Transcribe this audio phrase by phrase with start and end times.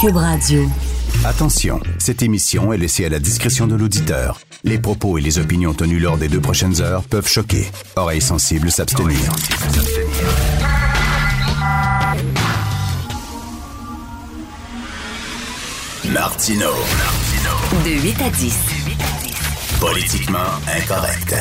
[0.00, 0.68] Cube Radio.
[1.24, 4.40] Attention, cette émission est laissée à la discrétion de l'auditeur.
[4.64, 7.70] Les propos et les opinions tenues lors des deux prochaines heures peuvent choquer.
[7.96, 9.18] Oreilles sensibles s'abstenir.
[16.10, 16.70] Martino.
[17.84, 18.54] De 8 à 10.
[19.80, 20.38] Politiquement
[20.76, 21.34] incorrect.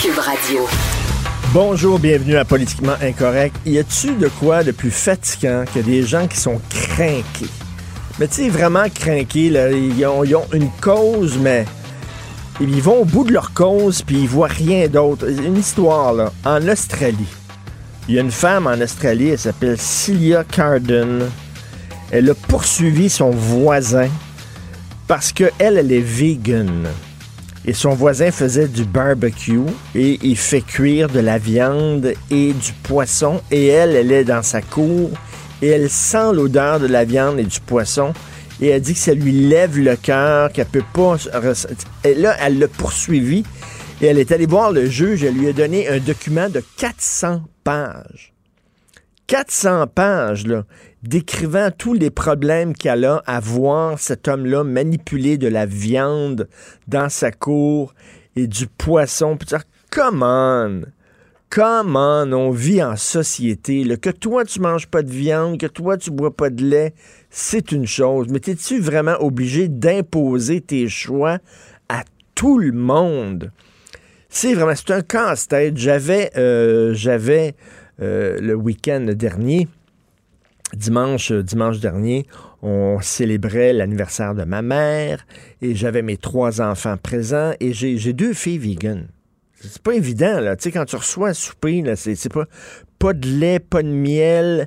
[0.00, 0.66] Cube Radio.
[1.58, 3.56] Bonjour, bienvenue à Politiquement Incorrect.
[3.64, 7.48] Y a-tu de quoi de plus fatigant que des gens qui sont craqués?
[8.18, 11.64] Mais tu sais, vraiment craqués, là, ils, ont, une cause, mais
[12.60, 15.30] ils vont au bout de leur cause, puis ils voient rien d'autre.
[15.30, 17.34] Une histoire, en Australie.
[18.06, 21.30] Il y a une femme en Australie, elle s'appelle Celia Carden.
[22.10, 24.10] Elle a poursuivi son voisin
[25.08, 26.86] parce qu'elle, elle est vegan.
[27.66, 29.58] Et son voisin faisait du barbecue
[29.96, 33.40] et il fait cuire de la viande et du poisson.
[33.50, 35.10] Et elle, elle est dans sa cour
[35.60, 38.12] et elle sent l'odeur de la viande et du poisson.
[38.60, 41.16] Et elle dit que ça lui lève le cœur, qu'elle peut pas.
[42.04, 43.42] Et là, elle l'a poursuivi
[44.00, 45.24] et elle est allée voir le juge.
[45.24, 48.32] Elle lui a donné un document de 400 pages.
[49.26, 50.64] 400 pages, là,
[51.06, 56.48] décrivant tous les problèmes qu'elle a à voir cet homme-là manipuler de la viande
[56.88, 57.94] dans sa cour
[58.34, 59.36] et du poisson.
[59.36, 60.82] Puis dire, come on!
[61.58, 62.50] On!
[62.50, 63.96] Vit en société.
[63.96, 66.92] Que toi, tu manges pas de viande, que toi, tu bois pas de lait,
[67.30, 68.26] c'est une chose.
[68.28, 71.38] Mais es-tu vraiment obligé d'imposer tes choix
[71.88, 72.04] à
[72.34, 73.52] tout le monde?
[74.28, 75.78] C'est vraiment, c'est un casse-tête.
[75.78, 77.54] J'avais, euh, j'avais
[78.02, 79.66] euh, le week-end dernier,
[80.74, 82.26] dimanche, dimanche dernier,
[82.62, 85.26] on célébrait l'anniversaire de ma mère
[85.62, 89.08] et j'avais mes trois enfants présents et j'ai deux filles vegan.
[89.60, 90.54] C'est pas évident, là.
[90.54, 92.44] Tu sais, quand tu reçois souper, là, c'est pas,
[92.98, 94.66] pas de lait, pas de miel.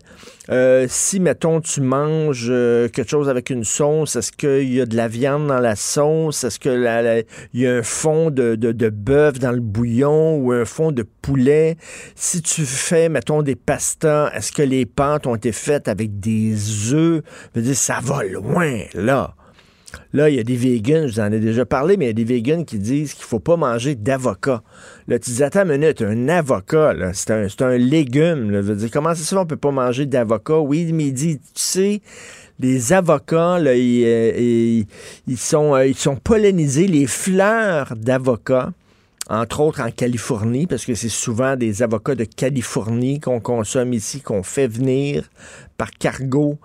[0.50, 4.86] Euh, si, mettons, tu manges euh, quelque chose avec une sauce, est-ce qu'il y a
[4.86, 6.44] de la viande dans la sauce?
[6.44, 7.20] Est-ce que la- la-
[7.54, 10.92] il y a un fond de, de, de bœuf dans le bouillon ou un fond
[10.92, 11.78] de poulet?
[12.16, 16.54] Si tu fais, mettons, des pastas, est-ce que les pâtes ont été faites avec des
[16.94, 17.22] œufs?
[17.54, 19.36] Je veux dire, ça va loin, là.
[20.14, 22.12] Là, il y a des vegans, je vous en ai déjà parlé, mais il y
[22.12, 24.62] a des vegans qui disent qu'il faut pas manger d'avocat.
[25.08, 28.52] Là, tu dis, attends une minute, un avocat, c'est un, un légume.
[28.52, 28.62] Là.
[28.62, 30.60] Je veux dire, comment ça se fait on peut pas manger d'avocat?
[30.60, 32.02] Oui, mais il dit, tu sais,
[32.60, 34.84] les avocats, euh,
[35.38, 38.72] sont, euh, ils sont pollinisés, les fleurs d'avocat,
[39.30, 44.22] entre autres en Californie, parce que c'est souvent des avocats de Californie qu'on consomme ici,
[44.22, 45.30] qu'on fait venir
[45.78, 46.58] par cargo,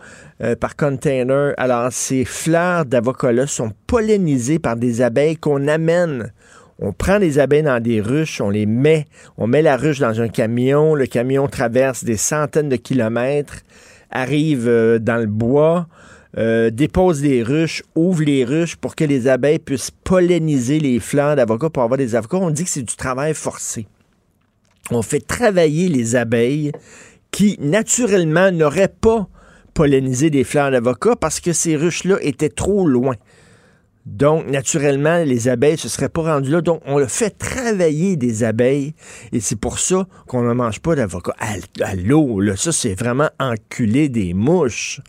[0.42, 1.52] euh, par container.
[1.58, 6.32] Alors, ces fleurs d'avocat-là sont pollinisées par des abeilles qu'on amène.
[6.78, 9.04] On prend les abeilles dans des ruches, on les met,
[9.36, 13.58] on met la ruche dans un camion, le camion traverse des centaines de kilomètres,
[14.10, 15.86] arrive euh, dans le bois,
[16.36, 21.36] euh, dépose des ruches, ouvre les ruches pour que les abeilles puissent polliniser les fleurs
[21.36, 22.38] d'avocat pour avoir des avocats.
[22.38, 23.86] On dit que c'est du travail forcé.
[24.90, 26.72] On fait travailler les abeilles
[27.30, 29.28] qui, naturellement, n'auraient pas
[29.74, 33.14] pollinisé des fleurs d'avocat parce que ces ruches-là étaient trop loin.
[34.06, 36.60] Donc, naturellement, les abeilles ne se seraient pas rendues là.
[36.60, 38.94] Donc, on le fait travailler des abeilles
[39.32, 41.34] et c'est pour ça qu'on ne mange pas d'avocat.
[41.96, 45.00] L'eau, là, ça, c'est vraiment enculer des mouches.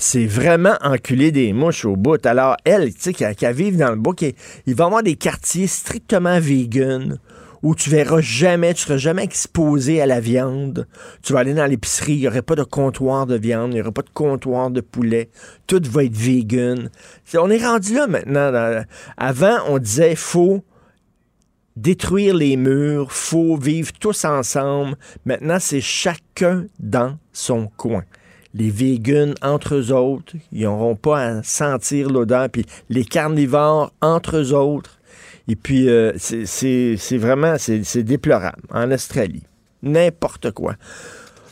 [0.00, 2.24] C'est vraiment enculer des mouches au bout.
[2.24, 5.16] Alors, elle, tu sais, qui, qui vivent dans le bois, il va y avoir des
[5.16, 7.18] quartiers strictement vegan
[7.64, 10.86] où tu verras jamais, tu seras jamais exposé à la viande.
[11.24, 13.80] Tu vas aller dans l'épicerie, il n'y aurait pas de comptoir de viande, il n'y
[13.80, 15.30] aurait pas de comptoir de poulet.
[15.66, 16.90] Tout va être vegan.
[17.34, 18.84] On est rendu là maintenant.
[19.16, 20.62] avant, on disait, faut
[21.74, 24.96] détruire les murs, faut vivre tous ensemble.
[25.24, 28.04] Maintenant, c'est chacun dans son coin.
[28.54, 32.48] Les vegans entre eux autres, ils n'auront pas à sentir l'odeur.
[32.48, 34.98] Puis les carnivores entre eux autres.
[35.48, 37.56] Et puis, euh, c'est- vraiment,
[38.02, 38.62] déplorable.
[38.70, 39.42] En Australie,
[39.82, 40.74] n'importe quoi.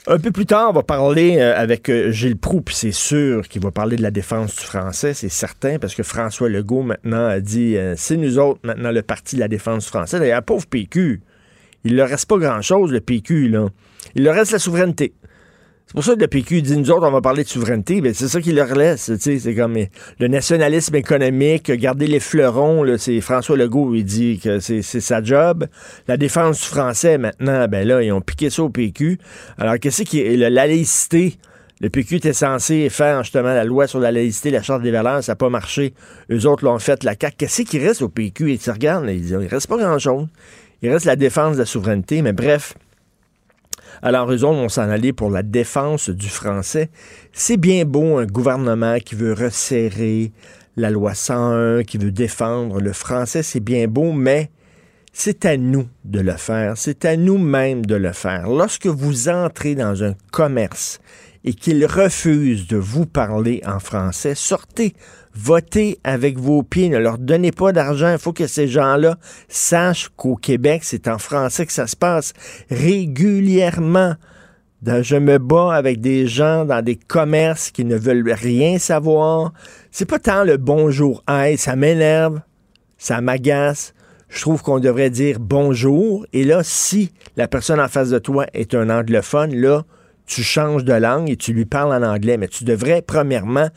[0.09, 3.49] Un peu plus tard, on va parler euh, avec euh, Gilles Proux, puis c'est sûr
[3.49, 7.27] qu'il va parler de la défense du français, c'est certain, parce que François Legault maintenant
[7.27, 10.19] a dit c'est nous autres maintenant le parti de la défense du français.
[10.21, 11.23] D'ailleurs, pauvre PQ,
[11.85, 13.67] il leur reste pas grand-chose, le PQ, là.
[14.15, 15.13] Il leur reste la souveraineté.
[15.87, 18.01] C'est pour ça que le PQ dit, nous autres, on va parler de souveraineté.
[18.01, 19.13] Ben, c'est ça qu'il leur laisse.
[19.19, 19.77] C'est comme
[20.19, 22.85] le nationalisme économique, garder les fleurons.
[22.99, 25.67] C'est François Legault, il dit que c'est sa job.
[26.09, 29.19] La défense du français, maintenant, ben là, ils ont piqué ça au PQ.
[29.59, 31.37] Alors, qu'est-ce qui est la laïcité?
[31.81, 35.23] Le PQ était censé faire justement la loi sur la laïcité, la charte des valeurs,
[35.23, 35.95] ça n'a pas marché.
[36.33, 37.37] Eux autres l'ont fait, la CAQ.
[37.37, 38.51] Qu'est-ce qui reste au PQ?
[38.51, 40.27] Ils se regardent, ils disent, il reste pas grand-chose.
[40.83, 42.75] Il reste la défense de la souveraineté, mais bref.
[44.03, 46.91] Alors, eux autres vont s'en aller pour la défense du français.
[47.33, 50.33] C'est bien beau un gouvernement qui veut resserrer
[50.77, 54.51] la loi 101, qui veut défendre le français, c'est bien beau, mais
[55.13, 58.49] c'est à nous de le faire, c'est à nous-mêmes de le faire.
[58.49, 61.01] Lorsque vous entrez dans un commerce
[61.45, 64.95] et qu'ils refusent de vous parler en français, sortez,
[65.39, 68.13] votez avec vos pieds, ne leur donnez pas d'argent.
[68.13, 69.17] Il faut que ces gens-là
[69.49, 72.33] sachent qu'au Québec, c'est en français que ça se passe
[72.71, 74.15] régulièrement.
[74.85, 79.53] Je me bats avec des gens dans des commerces qui ne veulent rien savoir.
[79.91, 82.41] C'est pas tant le bonjour, hey, ça m'énerve,
[82.99, 83.95] ça m'agace.
[84.29, 86.27] Je trouve qu'on devrait dire bonjour.
[86.33, 89.85] Et là, si la personne en face de toi est un anglophone, là,
[90.27, 93.69] tu changes de langue et tu lui parles en anglais, mais tu devrais premièrement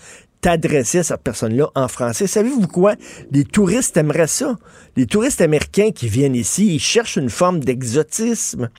[0.41, 2.27] t'adresser à cette personne-là en français.
[2.27, 2.95] Savez-vous quoi?
[3.31, 4.57] Les touristes aimeraient ça.
[4.95, 8.69] Les touristes américains qui viennent ici, ils cherchent une forme d'exotisme.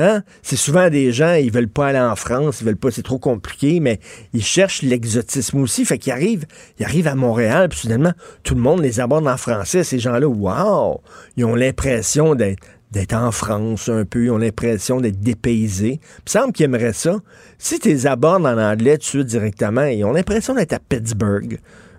[0.00, 0.22] Hein?
[0.42, 3.18] C'est souvent des gens, ils veulent pas aller en France, ils veulent pas, c'est trop
[3.18, 3.98] compliqué, mais
[4.32, 5.84] ils cherchent l'exotisme aussi.
[5.84, 6.46] Fait qu'ils arrivent,
[6.78, 8.12] ils arrivent à Montréal, puis soudainement,
[8.44, 9.82] tout le monde les aborde en français.
[9.82, 11.00] Ces gens-là, wow!
[11.36, 16.00] Ils ont l'impression d'être d'être en France un peu, ils ont l'impression d'être dépaysés.
[16.00, 17.16] Il me semble qu'ils aimeraient ça.
[17.58, 21.58] Si tu les abordes en anglais tout de directement, ils ont l'impression d'être à Pittsburgh.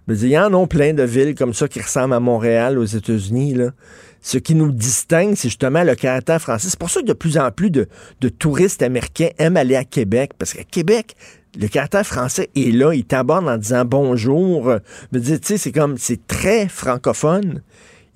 [0.10, 3.58] Il y en a plein de villes comme ça qui ressemblent à Montréal aux États-Unis.
[4.22, 6.70] Ce qui nous distingue, c'est justement le caractère français.
[6.70, 7.88] C'est pour ça que de plus en plus de,
[8.40, 11.16] touristes américains aiment aller à Québec, parce qu'à Québec,
[11.60, 14.74] le caractère français est là, il t'aborde en disant bonjour.
[15.44, 17.62] c'est comme, c'est très francophone.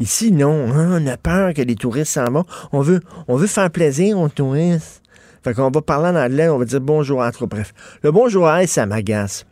[0.04, 0.70] Ici, non.
[0.70, 2.44] Hein, on a peur que les touristes s'en vont.
[2.74, 5.02] On veut, on veut faire plaisir aux touristes.
[5.46, 7.48] Fait qu'on va parler en anglais, on va dire bonjour à trop.
[7.48, 9.46] Bref, le bonjour à ça m'agace.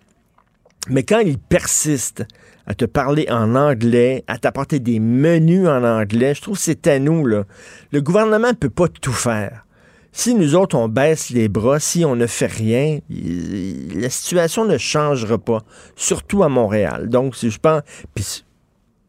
[0.90, 2.26] Mais quand il persiste
[2.68, 6.86] à te parler en anglais, à t'apporter des menus en anglais, je trouve que c'est
[6.88, 7.46] à nous, là.
[7.94, 9.66] Le gouvernement ne peut pas tout faire.
[10.12, 14.78] Si nous autres, on baisse les bras, si on ne fait rien, la situation ne
[14.78, 15.60] changera pas,
[15.96, 17.08] surtout à Montréal.
[17.08, 17.84] Donc, si je pense...
[18.14, 18.44] Puis,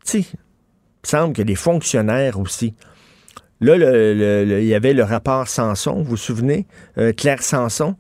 [0.05, 0.29] tu sais,
[1.05, 2.75] il semble que les fonctionnaires aussi.
[3.61, 6.67] Là, il y avait le rapport Sanson, vous vous souvenez?
[6.99, 7.95] Euh, Claire Sanson,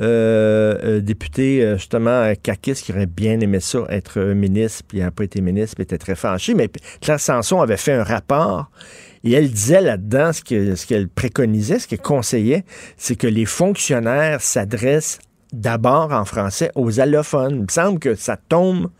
[0.00, 5.10] euh, euh, député justement Kakis qui aurait bien aimé ça, être ministre, puis il n'a
[5.10, 6.54] pas été ministre, puis était très fâché.
[6.54, 6.68] Mais
[7.00, 8.70] Claire Sanson avait fait un rapport
[9.24, 12.64] et elle disait là-dedans ce qu'elle préconisait, ce qu'elle conseillait,
[12.96, 15.18] c'est que les fonctionnaires s'adressent
[15.52, 17.56] d'abord en français aux allophones.
[17.56, 18.90] Il me semble que ça tombe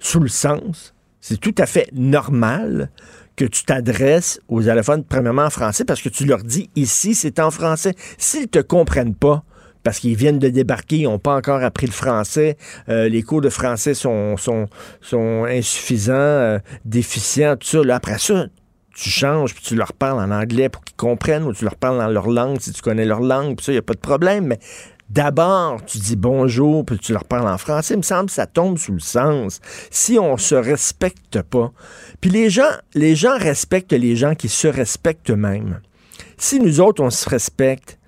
[0.00, 0.93] sous le sens
[1.26, 2.90] c'est tout à fait normal
[3.34, 7.40] que tu t'adresses aux allophones premièrement en français parce que tu leur dis ici, c'est
[7.40, 7.94] en français.
[8.18, 9.42] S'ils te comprennent pas,
[9.84, 12.58] parce qu'ils viennent de débarquer, ils n'ont pas encore appris le français,
[12.90, 14.36] euh, les cours de français sont,
[15.48, 17.82] insuffisants, euh, déficients, tout ça.
[17.82, 18.44] Là, après ça,
[18.94, 22.00] tu changes, puis tu leur parles en anglais pour qu'ils comprennent, ou tu leur parles
[22.00, 23.98] dans leur langue si tu connais leur langue, puis ça, il n'y a pas de
[23.98, 24.48] problème.
[24.48, 24.58] Mais
[25.10, 27.94] D'abord, tu dis bonjour, puis tu leur parles en français.
[27.94, 29.60] Il me semble que ça tombe sous le sens.
[29.90, 31.72] Si on se respecte pas,
[32.20, 35.80] puis les gens, les gens respectent les gens qui se respectent eux-mêmes.
[36.38, 37.98] Si nous autres, on se respecte,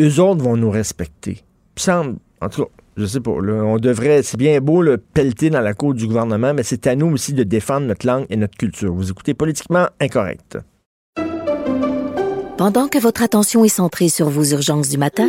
[0.00, 1.38] eux autres vont nous respecter.
[1.40, 4.98] Il me semble, en tout cas, je sais pas, on devrait, c'est bien beau le
[4.98, 8.26] pelleter dans la cour du gouvernement, mais c'est à nous aussi de défendre notre langue
[8.28, 8.92] et notre culture.
[8.92, 10.58] Vous écoutez politiquement incorrect.
[12.58, 15.28] Pendant que votre attention est centrée sur vos urgences du matin,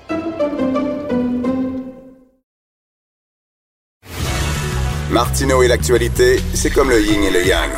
[5.11, 7.69] Martineau et l'actualité, c'est comme le yin et le yang.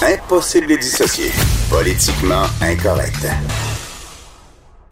[0.00, 1.32] Impossible de dissocier.
[1.68, 3.26] Politiquement incorrect.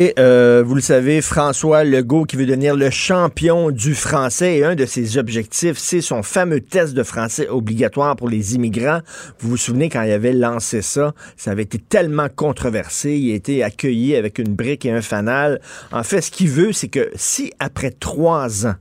[0.01, 4.65] Et euh, vous le savez, François Legault qui veut devenir le champion du français et
[4.65, 9.03] un de ses objectifs, c'est son fameux test de français obligatoire pour les immigrants.
[9.39, 13.37] Vous vous souvenez quand il avait lancé ça, ça avait été tellement controversé, il a
[13.37, 15.61] été accueilli avec une brique et un fanal.
[15.93, 18.75] En fait, ce qu'il veut, c'est que si après trois ans,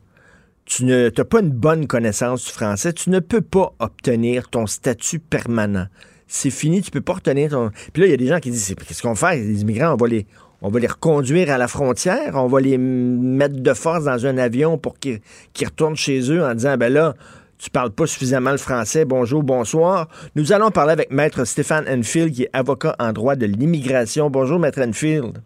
[0.66, 4.66] tu ne t'as pas une bonne connaissance du français, tu ne peux pas obtenir ton
[4.68, 5.88] statut permanent.
[6.28, 7.70] C'est fini, tu peux pas retenir ton.
[7.92, 9.98] Puis là, il y a des gens qui disent qu'est-ce qu'on fait Les immigrants, on
[9.98, 10.26] va les
[10.66, 14.38] on va les reconduire à la frontière, on va les mettre de force dans un
[14.38, 15.20] avion pour qu'ils
[15.62, 17.16] retournent chez eux en disant ben là,
[17.58, 19.04] tu parles pas suffisamment le français.
[19.04, 20.08] Bonjour, bonsoir.
[20.36, 24.30] Nous allons parler avec Maître Stéphane Enfield, qui est avocat en droit de l'immigration.
[24.30, 25.42] Bonjour, Maître Enfield.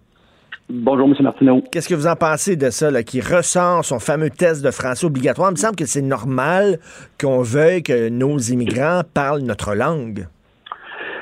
[0.69, 1.15] Bonjour, M.
[1.21, 1.63] Martineau.
[1.71, 5.05] Qu'est-ce que vous en pensez de ça, là, qui ressort son fameux test de français
[5.05, 5.49] obligatoire?
[5.49, 6.79] Il me semble que c'est normal
[7.21, 10.25] qu'on veuille que nos immigrants parlent notre langue.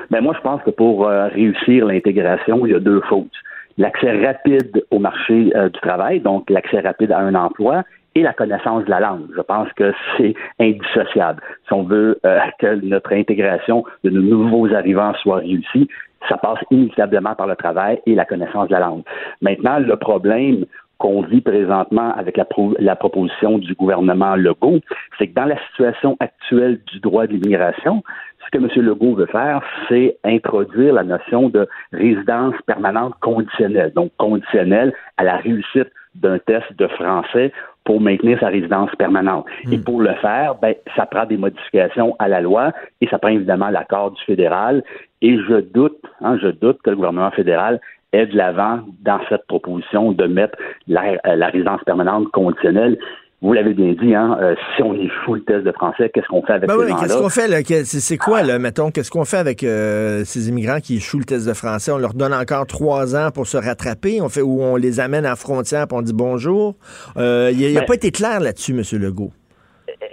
[0.09, 3.29] Ben moi, je pense que pour euh, réussir l'intégration, il y a deux choses.
[3.77, 7.83] L'accès rapide au marché euh, du travail, donc l'accès rapide à un emploi,
[8.15, 9.27] et la connaissance de la langue.
[9.35, 11.41] Je pense que c'est indissociable.
[11.67, 15.87] Si on veut euh, que notre intégration de nos nouveaux arrivants soit réussie,
[16.29, 19.03] ça passe inévitablement par le travail et la connaissance de la langue.
[19.41, 20.65] Maintenant, le problème
[20.97, 24.79] qu'on vit présentement avec la, proposition du gouvernement Legault,
[25.17, 28.01] c'est que dans la situation actuelle du droit de l'immigration,
[28.45, 28.69] ce que M.
[28.85, 35.37] Legault veut faire, c'est introduire la notion de résidence permanente conditionnelle, donc conditionnelle à la
[35.37, 37.51] réussite d'un test de français
[37.85, 39.45] pour maintenir sa résidence permanente.
[39.63, 39.73] Hmm.
[39.73, 43.29] Et pour le faire, ben, ça prend des modifications à la loi et ça prend
[43.29, 44.83] évidemment l'accord du fédéral.
[45.21, 47.79] Et je doute, hein, je doute que le gouvernement fédéral
[48.11, 52.97] ait de l'avant dans cette proposition de mettre la, euh, la résidence permanente conditionnelle
[53.45, 56.41] vous l'avez bien dit, hein, euh, si on échoue le test de français, qu'est-ce qu'on
[56.41, 57.01] fait avec ben ces gens-là?
[57.01, 57.57] Qu'est-ce qu'on fait, là?
[57.83, 61.47] C'est quoi, là, mettons, qu'est-ce qu'on fait avec euh, ces immigrants qui échouent le test
[61.47, 61.91] de français?
[61.91, 65.25] On leur donne encore trois ans pour se rattraper, on fait, ou on les amène
[65.25, 66.73] à la frontière et on dit bonjour.
[67.17, 68.81] Euh, il n'a ben pas été clair là-dessus, M.
[68.99, 69.31] Legault.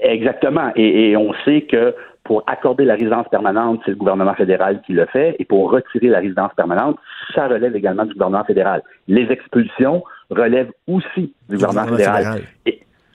[0.03, 0.71] Exactement.
[0.77, 5.07] Et, on sait que pour accorder la résidence permanente, c'est le gouvernement fédéral qui le
[5.07, 6.99] fait, et pour retirer la résidence permanente,
[7.35, 8.83] ça relève également du gouvernement fédéral.
[9.09, 12.43] Les expulsions relèvent aussi du gouvernement, fédéral.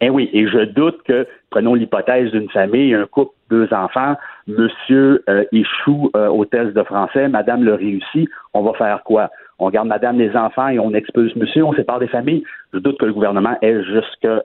[0.02, 4.16] Eh oui, et je doute que, prenons l'hypothèse d'une famille, un couple, deux enfants,
[4.48, 9.30] monsieur euh, échoue euh, au test de français, madame le réussit, on va faire quoi?
[9.60, 12.44] On garde madame les enfants et on expulse monsieur, on sépare des familles?
[12.74, 14.44] Je doute que le gouvernement est jusqu'à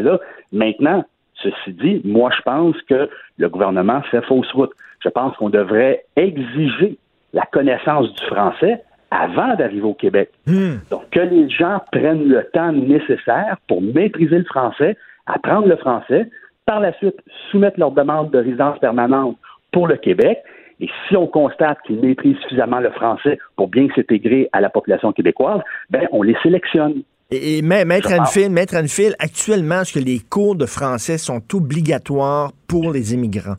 [0.00, 0.18] là.
[0.52, 4.72] Maintenant, ceci dit, moi je pense que le gouvernement fait fausse route.
[5.04, 6.96] Je pense qu'on devrait exiger
[7.34, 10.30] la connaissance du français avant d'arriver au Québec.
[10.46, 10.76] Hmm.
[10.90, 14.96] Donc, que les gens prennent le temps nécessaire pour maîtriser le français,
[15.26, 16.28] apprendre le français,
[16.66, 17.16] par la suite
[17.50, 19.36] soumettre leur demande de résidence permanente
[19.72, 20.38] pour le Québec.
[20.80, 25.12] Et si on constate qu'ils maîtrisent suffisamment le français pour bien s'intégrer à la population
[25.12, 27.02] québécoise, ben on les sélectionne.
[27.30, 32.92] Et, Maître Anfield, Maître Anfield, actuellement, est-ce que les cours de français sont obligatoires pour
[32.92, 33.56] les immigrants?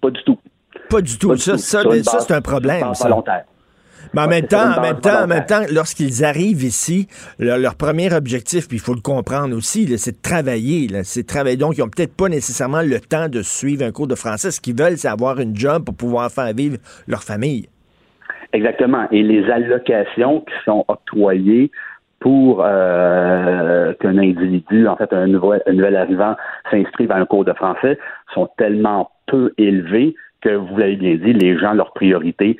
[0.00, 0.38] Pas du tout.
[0.88, 1.36] Pas du tout.
[1.36, 1.82] ça, ça,
[2.20, 2.94] c'est un problème.
[2.94, 3.08] Ça.
[3.08, 3.44] Volontaire.
[4.14, 7.06] Mais en même temps, en même temps, en même temps, lorsqu'ils arrivent ici,
[7.38, 10.88] leur, premier objectif, puis il faut le comprendre aussi, c'est de travailler.
[11.04, 11.56] C'est travailler.
[11.56, 14.50] Donc, ils n'ont peut-être pas nécessairement le temps de suivre un cours de français.
[14.50, 17.68] Ce qu'ils veulent, c'est avoir une job pour pouvoir faire vivre leur famille.
[18.52, 19.06] Exactement.
[19.12, 21.70] Et les allocations qui sont octroyées
[22.18, 26.36] pour euh, qu'un individu, en fait, un nouvel, un nouvel arrivant
[26.70, 27.98] s'inscrive à un cours de français
[28.34, 32.56] sont tellement peu élevées que vous l'avez bien dit, les gens, leur priorité,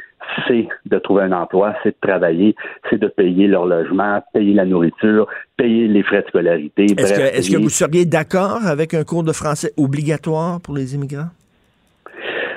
[0.46, 2.54] c'est de trouver un emploi, c'est de travailler,
[2.88, 6.86] c'est de payer leur logement, payer la nourriture, payer les frais de scolarité.
[6.96, 11.30] Est-ce que, vous seriez d'accord avec un cours de français obligatoire pour les immigrants?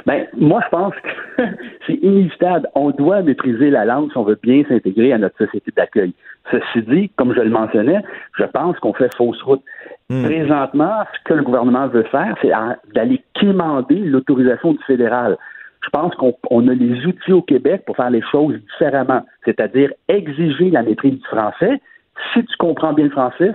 [0.05, 1.43] Ben, moi, je pense que
[1.87, 2.67] c'est inévitable.
[2.75, 6.13] On doit maîtriser la langue si on veut bien s'intégrer à notre société d'accueil.
[6.51, 8.01] Ceci dit, comme je le mentionnais,
[8.37, 9.63] je pense qu'on fait fausse route.
[10.09, 10.23] Hmm.
[10.23, 12.51] Présentement, ce que le gouvernement veut faire, c'est
[12.93, 15.37] d'aller quémander l'autorisation du fédéral.
[15.83, 20.69] Je pense qu'on a les outils au Québec pour faire les choses différemment, c'est-à-dire exiger
[20.69, 21.81] la maîtrise du français.
[22.33, 23.53] Si tu comprends bien le français,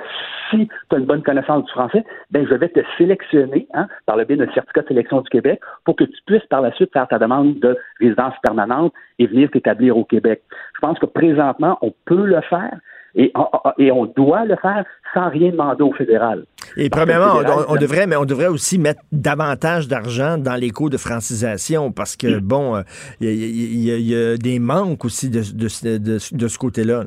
[0.50, 4.16] si tu as une bonne connaissance du français, ben je vais te sélectionner hein, par
[4.16, 6.92] le biais d'un certificat de sélection du Québec pour que tu puisses par la suite
[6.92, 10.42] faire ta demande de résidence permanente et venir t'établir au Québec.
[10.74, 12.78] Je pense que présentement, on peut le faire,
[13.14, 14.84] et, on doit le faire
[15.14, 16.44] sans rien demander au fédéral.
[16.76, 20.98] Et premièrement, on, devrait, mais on devrait aussi mettre davantage d'argent dans les cours de
[20.98, 22.82] francisation parce que, bon,
[23.20, 27.04] il y, a des manques aussi de, ce côté-là.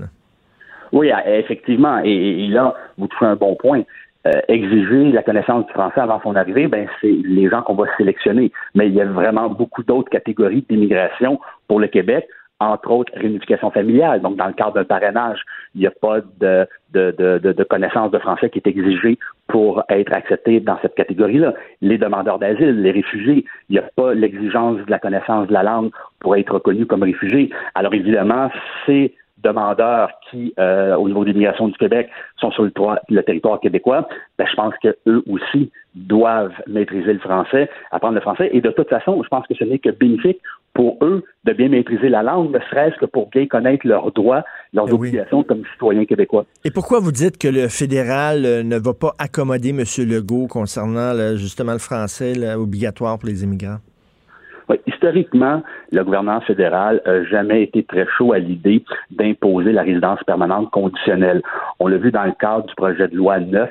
[0.92, 2.00] Oui, effectivement.
[2.04, 3.84] Et, là, vous touchez un bon point.
[4.28, 7.86] Euh, exiger la connaissance du français avant son arrivée, ben c'est les gens qu'on va
[7.98, 8.52] sélectionner.
[8.76, 12.28] Mais il y a vraiment beaucoup d'autres catégories d'immigration pour le Québec
[12.62, 14.22] entre autres réunification familiale.
[14.22, 15.40] Donc, dans le cadre d'un parrainage,
[15.74, 19.18] il n'y a pas de, de, de, de, connaissance de français qui est exigée
[19.48, 21.56] pour être accepté dans cette catégorie-là.
[21.82, 25.64] Les demandeurs d'asile, les réfugiés, il n'y a pas l'exigence de la connaissance de la
[25.64, 27.50] langue pour être reconnu comme réfugié.
[27.74, 28.52] Alors, évidemment,
[28.86, 32.72] c'est demandeurs qui, euh, au niveau de l'immigration du Québec, sont sur le,
[33.10, 34.08] le territoire québécois,
[34.38, 38.50] ben, je pense qu'eux aussi doivent maîtriser le français, apprendre le français.
[38.54, 40.40] Et de toute façon, je pense que ce n'est que bénéfique
[40.74, 44.44] pour eux de bien maîtriser la langue, ne serait-ce que pour bien connaître leurs droits,
[44.74, 45.10] leurs Eh oui.
[45.10, 46.46] obligations comme citoyens québécois.
[46.64, 49.84] Et pourquoi vous dites que le fédéral euh, ne va pas accommoder M.
[50.08, 53.80] Legault concernant là, justement le français là, obligatoire pour les immigrants?
[54.88, 60.70] Historiquement, le gouvernement fédéral n'a jamais été très chaud à l'idée d'imposer la résidence permanente
[60.72, 61.42] conditionnelle.
[61.80, 63.70] On l'a vu dans le cadre du projet de loi 9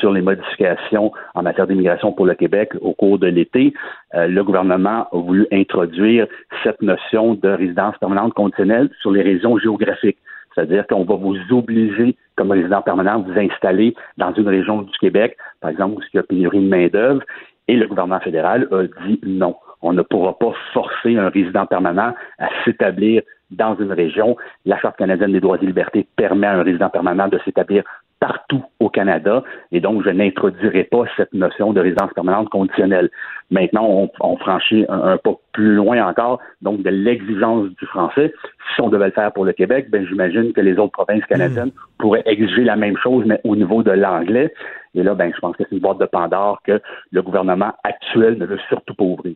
[0.00, 3.72] sur les modifications en matière d'immigration pour le Québec au cours de l'été.
[4.14, 6.26] Euh, le gouvernement a voulu introduire
[6.62, 10.18] cette notion de résidence permanente conditionnelle sur les régions géographiques.
[10.54, 14.98] C'est-à-dire qu'on va vous obliger, comme résident permanent, de vous installer dans une région du
[14.98, 17.22] Québec, par exemple, où il y a pénurie de main-d'œuvre.
[17.68, 19.56] Et le gouvernement fédéral a dit non.
[19.82, 24.36] On ne pourra pas forcer un résident permanent à s'établir dans une région.
[24.64, 27.84] La Charte canadienne des droits et libertés permet à un résident permanent de s'établir
[28.18, 33.10] partout au Canada et donc je n'introduirai pas cette notion de résidence permanente conditionnelle.
[33.50, 38.32] Maintenant, on, on franchit un, un, pas plus loin encore, donc de l'exigence du français.
[38.74, 41.68] Si on devait le faire pour le Québec, ben j'imagine que les autres provinces canadiennes
[41.68, 41.98] mmh.
[41.98, 44.52] pourraient exiger la même chose, mais au niveau de l'anglais.
[44.96, 48.38] Et là, ben, je pense que c'est une boîte de Pandore que le gouvernement actuel
[48.38, 49.34] ne veut surtout pas ouvrir.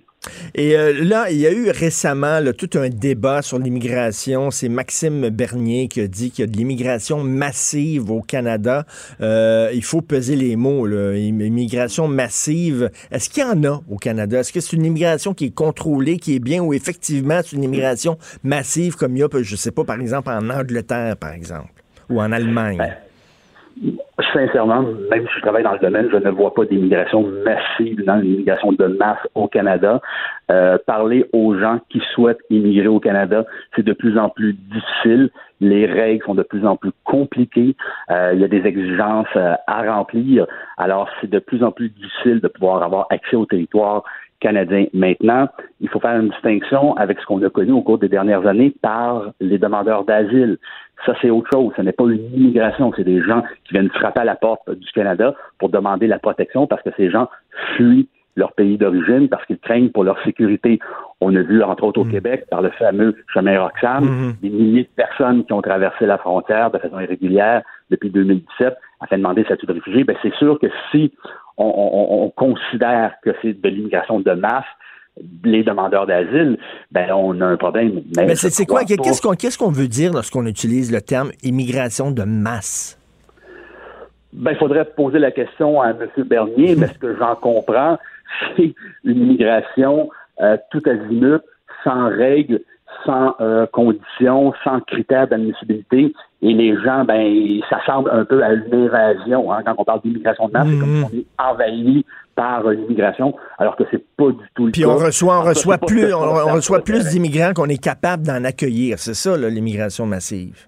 [0.54, 4.50] Et euh, là, il y a eu récemment là, tout un débat sur l'immigration.
[4.50, 8.84] C'est Maxime Bernier qui a dit qu'il y a de l'immigration massive au Canada.
[9.20, 10.86] Euh, il faut peser les mots.
[10.86, 11.14] Là.
[11.14, 12.90] Immigration massive.
[13.10, 16.36] Est-ce qu'il y en a au Est-ce que c'est une immigration qui est contrôlée, qui
[16.36, 19.84] est bien, ou effectivement c'est une immigration massive comme il y a, je sais pas,
[19.84, 21.70] par exemple, en Angleterre, par exemple,
[22.08, 22.78] ou en Allemagne?
[22.78, 22.94] Ben
[24.32, 28.16] sincèrement, même si je travaille dans le domaine, je ne vois pas d'immigration massive dans
[28.16, 30.00] l'immigration de masse au Canada.
[30.50, 33.44] Euh, parler aux gens qui souhaitent immigrer au Canada,
[33.74, 35.30] c'est de plus en plus difficile.
[35.60, 37.76] Les règles sont de plus en plus compliquées.
[38.10, 40.46] Euh, il y a des exigences euh, à remplir.
[40.76, 44.04] Alors, c'est de plus en plus difficile de pouvoir avoir accès au territoire
[44.40, 44.86] canadien.
[44.92, 45.48] Maintenant,
[45.80, 48.74] il faut faire une distinction avec ce qu'on a connu au cours des dernières années
[48.82, 50.58] par les demandeurs d'asile.
[51.06, 51.72] Ça, c'est autre chose.
[51.76, 52.92] Ce n'est pas une immigration.
[52.96, 56.66] C'est des gens qui viennent frapper à la porte du Canada pour demander la protection
[56.66, 57.28] parce que ces gens
[57.76, 60.78] fuient leur pays d'origine parce qu'ils craignent pour leur sécurité.
[61.20, 62.12] On a vu, entre autres au mmh.
[62.12, 64.32] Québec, par le fameux chemin Roxham, mmh.
[64.42, 69.16] des milliers de personnes qui ont traversé la frontière de façon irrégulière depuis 2017 afin
[69.16, 70.04] de demander statut de réfugié.
[70.04, 71.12] Ben, c'est sûr que si
[71.60, 74.64] on, on, on considère que c'est de l'immigration de masse,
[75.44, 76.58] les demandeurs d'asile,
[76.90, 78.02] ben on a un problème.
[78.16, 78.84] Mais, Mais c'est quoi?
[78.84, 82.98] Qu'est-ce qu'on qu'est-ce qu'on veut dire lorsqu'on utilise le terme immigration de masse?
[84.32, 86.08] Ben il faudrait poser la question à M.
[86.24, 87.98] Bernier, mais ce que j'en comprends,
[88.56, 90.08] c'est une immigration
[90.40, 91.42] euh, tout azimut,
[91.82, 92.60] sans règles,
[93.04, 96.12] sans euh, conditions, sans critères d'admissibilité.
[96.42, 99.52] Et les gens, ben, ça semble un peu à une évasion.
[99.52, 100.70] Hein, quand on parle d'immigration de masse, mmh.
[100.72, 104.72] c'est comme si on est envahi par l'immigration, alors que c'est pas du tout le
[104.72, 104.88] Puis cas.
[104.88, 108.98] on reçoit, on reçoit plus, on, on reçoit plus d'immigrants qu'on est capable d'en accueillir.
[108.98, 110.66] C'est ça, l'immigration massive.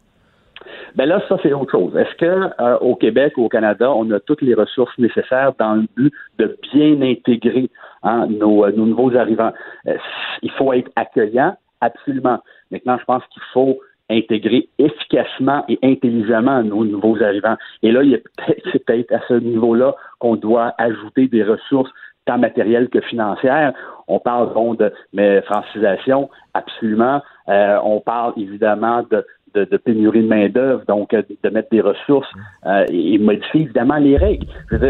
[0.95, 1.97] Ben là, ça, c'est autre chose.
[1.97, 5.75] Est-ce que euh, au Québec ou au Canada, on a toutes les ressources nécessaires dans
[5.75, 7.71] le but de bien intégrer
[8.03, 9.53] hein, nos, nos, nouveaux arrivants?
[9.87, 9.97] Euh,
[10.43, 12.41] il faut être accueillant, absolument.
[12.71, 13.79] Maintenant, je pense qu'il faut
[14.13, 17.57] intégrer efficacement et intelligemment nos nouveaux arrivants.
[17.83, 21.91] Et là, il peut-être, c'est peut-être à ce niveau-là qu'on doit ajouter des ressources
[22.25, 23.73] tant matérielles que financières.
[24.09, 27.21] On parle de mais francisation, absolument.
[27.49, 32.31] Euh, on parle évidemment de, de, pénurie de main-d'œuvre, donc euh, de mettre des ressources
[32.67, 34.47] euh, et, modifier évidemment les règles.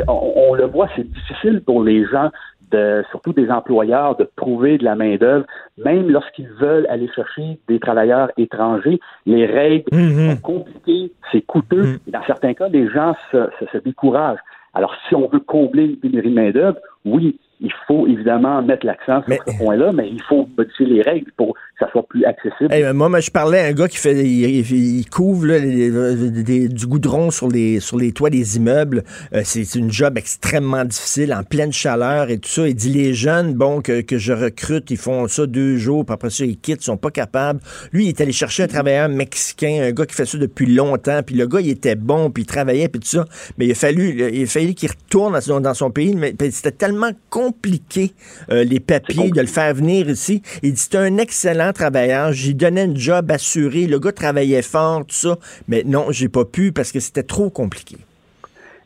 [0.09, 2.31] On le voit, c'est difficile pour les gens
[2.73, 5.45] de, surtout des employeurs, de trouver de la main-d'œuvre,
[5.79, 8.99] même lorsqu'ils veulent aller chercher des travailleurs étrangers.
[9.27, 10.31] Les règles Mm.
[10.31, 11.99] sont compliquées, c'est coûteux.
[12.07, 14.41] Et dans certains cas, les gens se, se, se découragent.
[14.75, 19.21] Alors, si on veut combler une pénurie de main-d'œuvre, oui, il faut évidemment mettre l'accent
[19.23, 22.73] sur mais, ce point-là, mais il faut modifier les règles pour ça soit plus accessible.
[22.73, 25.91] Hey, moi, moi, je parlais à un gars qui fait, il, il couvre là, les,
[25.91, 29.05] les, du goudron sur les, sur les toits des immeubles.
[29.35, 32.69] Euh, c'est une job extrêmement difficile, en pleine chaleur et tout ça.
[32.69, 36.15] Il dit les jeunes, bon, que, que je recrute, ils font ça deux jours, puis
[36.15, 37.61] après ça, ils quittent, ils sont pas capables.
[37.93, 41.23] Lui, il est allé chercher un travailleur mexicain, un gars qui fait ça depuis longtemps,
[41.25, 43.25] puis le gars, il était bon, puis il travaillait, puis tout ça.
[43.59, 46.35] Mais il a fallu, il a fallu qu'il retourne dans son, dans son pays, mais
[46.51, 48.13] c'était tellement compliqué compliqué
[48.51, 50.43] euh, les papiers, de le faire venir ici.
[50.63, 52.33] Il dit c'est un excellent travailleur.
[52.33, 53.87] J'y donnais une job assuré.
[53.87, 55.37] Le gars travaillait fort, tout ça.
[55.69, 57.99] Mais non, j'ai pas pu parce que c'était trop compliqué.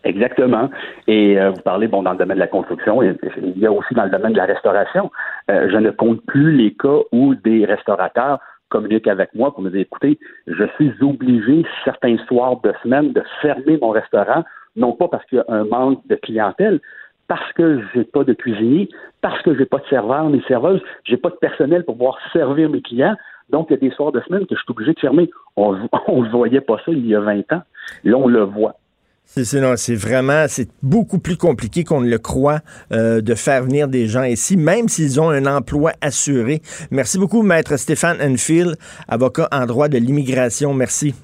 [0.04, 0.70] Exactement.
[1.08, 3.16] Et euh, vous parlez, bon, dans le domaine de la construction, il
[3.56, 5.10] y a aussi dans le domaine de la restauration.
[5.50, 9.70] Euh, je ne compte plus les cas où des restaurateurs communiquent avec moi pour me
[9.70, 14.44] dire, écoutez, je suis obligé certains soirs de semaine de fermer mon restaurant,
[14.76, 16.80] non pas parce qu'il y a un manque de clientèle,
[17.28, 18.88] parce que j'ai pas de cuisinier,
[19.28, 22.70] parce que j'ai pas de serveur ni serveuse, j'ai pas de personnel pour pouvoir servir
[22.70, 23.16] mes clients.
[23.50, 25.28] Donc, il y a des soirs de semaine que je suis obligé de fermer.
[25.56, 25.72] On
[26.22, 27.62] ne voyait pas ça il y a 20 ans.
[28.04, 28.76] Là, on le voit.
[29.24, 32.60] C'est non, c'est vraiment, c'est beaucoup plus compliqué qu'on ne le croit
[32.92, 36.62] euh, de faire venir des gens ici, même s'ils ont un emploi assuré.
[36.92, 38.76] Merci beaucoup, maître Stéphane Enfield,
[39.08, 40.72] avocat en droit de l'immigration.
[40.72, 41.16] Merci.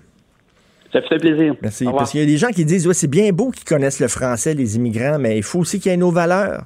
[0.93, 1.55] Ça fait plaisir.
[1.63, 1.85] Merci.
[1.85, 4.09] Parce qu'il y a des gens qui disent, ouais, c'est bien beau qu'ils connaissent le
[4.09, 6.65] français, les immigrants, mais il faut aussi qu'il y ait nos valeurs.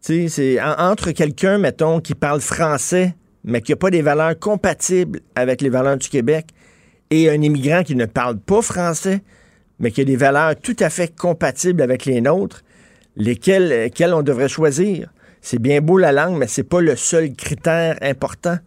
[0.00, 5.60] C'est entre quelqu'un, mettons, qui parle français, mais qui n'a pas des valeurs compatibles avec
[5.60, 6.46] les valeurs du Québec,
[7.10, 9.22] et un immigrant qui ne parle pas français,
[9.78, 12.62] mais qui a des valeurs tout à fait compatibles avec les nôtres,
[13.16, 15.10] lesquelles, lesquelles on devrait choisir.
[15.42, 18.58] C'est bien beau la langue, mais c'est pas le seul critère important.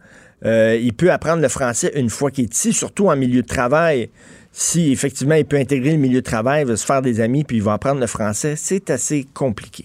[0.44, 3.46] Euh, il peut apprendre le français une fois qu'il est ici, surtout en milieu de
[3.46, 4.10] travail.
[4.52, 7.44] Si effectivement il peut intégrer le milieu de travail, il va se faire des amis,
[7.44, 9.84] puis il va apprendre le français, c'est assez compliqué.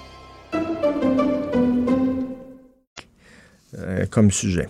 [3.77, 4.67] Euh, comme sujet.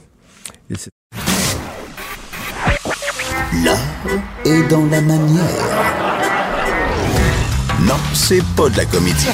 [3.64, 3.78] L'art
[4.46, 5.44] est dans la manière.
[7.82, 9.30] Non, c'est pas de la comédie.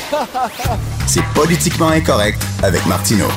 [1.05, 3.27] C'est politiquement incorrect avec Martineau.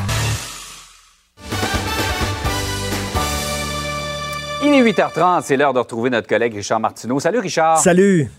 [4.62, 7.18] Il est 8h30, c'est l'heure de retrouver notre collègue Richard Martineau.
[7.18, 7.78] Salut Richard.
[7.78, 8.30] Salut.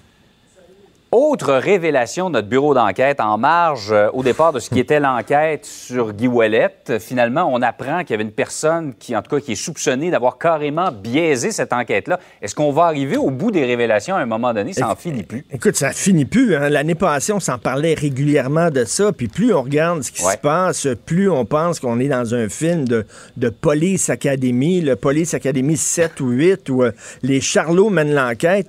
[1.14, 5.02] Autre révélation de notre bureau d'enquête en marge euh, au départ de ce qui était
[5.02, 6.74] l'enquête sur Guy Ouellet.
[7.02, 10.10] Finalement, on apprend qu'il y avait une personne qui, en tout cas, qui est soupçonnée
[10.10, 12.18] d'avoir carrément biaisé cette enquête-là.
[12.42, 14.72] Est-ce qu'on va arriver au bout des révélations à un moment donné?
[14.72, 15.44] Ça n'en finit plus.
[15.52, 16.56] Écoute, ça finit plus.
[16.56, 16.70] Hein.
[16.70, 19.12] L'année passée, on s'en parlait régulièrement de ça.
[19.12, 22.48] Puis plus on regarde ce qui se passe, plus on pense qu'on est dans un
[22.48, 27.90] film de, de Police Academy, le Police Academy 7 ou 8, où euh, les Charlots
[27.90, 28.68] mènent l'enquête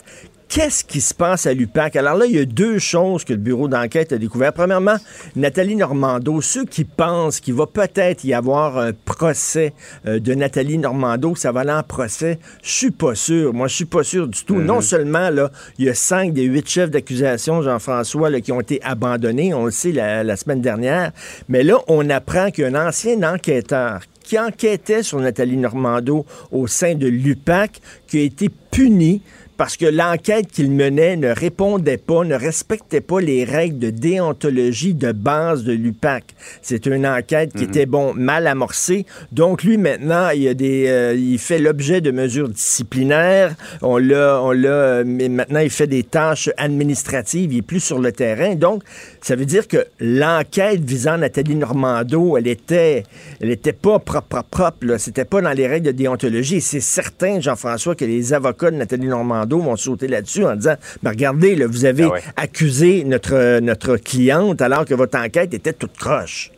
[0.53, 1.97] qu'est-ce qui se passe à l'UPAC?
[1.97, 4.53] Alors là, il y a deux choses que le bureau d'enquête a découvert.
[4.53, 4.97] Premièrement,
[5.35, 9.73] Nathalie Normando, ceux qui pensent qu'il va peut-être y avoir un procès
[10.07, 13.55] euh, de Nathalie Normando, que ça va aller en procès, je suis pas sûr.
[13.55, 14.61] Moi, je suis pas sûr du tout.
[14.61, 14.83] Non mhm.
[14.83, 19.55] seulement, là, il y a cinq des huit chefs d'accusation, Jean-François, qui ont été abandonnés,
[19.55, 21.13] on le sait, la, la semaine dernière,
[21.49, 27.07] mais là, on apprend qu'un ancien enquêteur qui enquêtait sur Nathalie Normando au sein de
[27.07, 29.23] l'UPAC, qui a été puni
[29.57, 34.95] parce que l'enquête qu'il menait ne répondait pas, ne respectait pas les règles de déontologie
[34.95, 36.35] de base de l'UPAC.
[36.63, 37.69] C'est une enquête qui mhm.
[37.71, 39.07] était, bon, mal amorcée.
[39.31, 43.55] Donc, lui, maintenant, il, a des, euh, il fait l'objet de mesures disciplinaires.
[43.83, 47.53] On l'a, on l'a, mais maintenant, il fait des tâches administratives.
[47.53, 48.55] Il est plus sur le terrain.
[48.55, 48.83] Donc,
[49.21, 53.05] ça veut dire que l'enquête visant Nathalie Normando, elle était,
[53.41, 54.97] elle était pas propre, propre, propre.
[54.99, 56.61] C'était pas dans les règles de déontologie.
[56.61, 61.11] c'est certain, Jean-François, que les avocats de Nathalie Normando vont sauter là-dessus en disant ben
[61.11, 66.51] regardez, vous avez ah accusé notre, notre cliente alors que votre enquête était toute croche.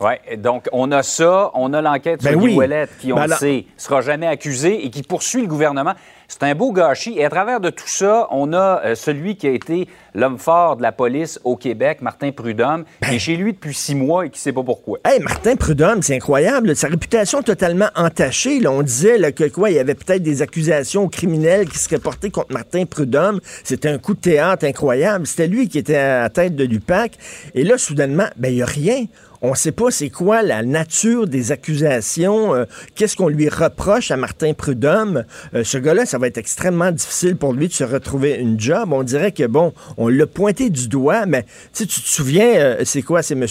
[0.00, 2.56] Oui, donc on a ça, on a l'enquête sur ben Guy
[3.00, 5.94] qui, on ben sait, sera jamais accusé et qui poursuit le gouvernement.
[6.30, 7.14] C'est un beau gâchis.
[7.16, 10.76] Et à travers de tout ça, on a euh, celui qui a été l'homme fort
[10.76, 13.18] de la police au Québec, Martin Prudhomme, qui est ben.
[13.18, 14.98] chez lui depuis six mois et qui ne sait pas pourquoi.
[15.06, 16.76] Hey, Martin Prudhomme, c'est incroyable.
[16.76, 18.60] Sa réputation totalement entachée.
[18.66, 22.52] on disait que quoi, il y avait peut-être des accusations criminelles qui seraient portées contre
[22.52, 23.40] Martin Prudhomme.
[23.64, 25.26] C'était un coup de théâtre incroyable.
[25.26, 27.12] C'était lui qui était à la tête de l'UPAC.
[27.54, 29.06] Et là, soudainement, ben, il n'y a rien.
[29.40, 32.64] On ne sait pas c'est quoi la nature des accusations, euh,
[32.96, 35.24] qu'est-ce qu'on lui reproche à Martin Prudhomme.
[35.54, 38.92] Euh, ce gars-là, ça va être extrêmement difficile pour lui de se retrouver une job.
[38.92, 43.02] On dirait que, bon, on l'a pointé du doigt, mais tu te souviens, euh, c'est
[43.02, 43.46] quoi, c'est M.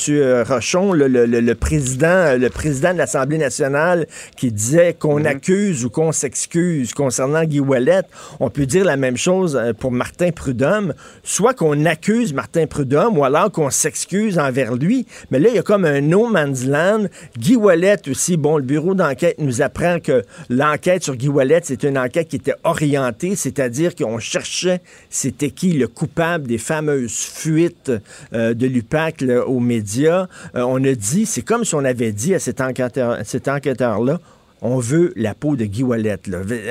[0.46, 5.28] Rochon, le, président, le président de l'Assemblée nationale, qui disait qu'on mhm.
[5.28, 8.02] accuse ou qu'on s'excuse concernant Guy Ouellet.
[8.42, 13.24] On peut dire la même chose pour Martin Prudhomme, soit qu'on accuse Martin Prudhomme ou
[13.24, 15.08] alors qu'on s'excuse envers lui.
[15.32, 17.06] Mais là, il y a comme un no man's land.
[17.38, 21.84] Guy Wallet aussi, bon, le bureau d'enquête nous apprend que l'enquête sur Guy Wallet, c'est
[21.84, 27.92] une enquête qui était orientée, c'est-à-dire qu'on cherchait c'était qui le coupable des fameuses fuites
[28.34, 30.28] euh, de l'UPAC aux médias.
[30.56, 34.20] Euh, on a dit, c'est comme si on avait dit à cet enquêteur-là,
[34.62, 36.20] on veut la peau de Guy Wallet.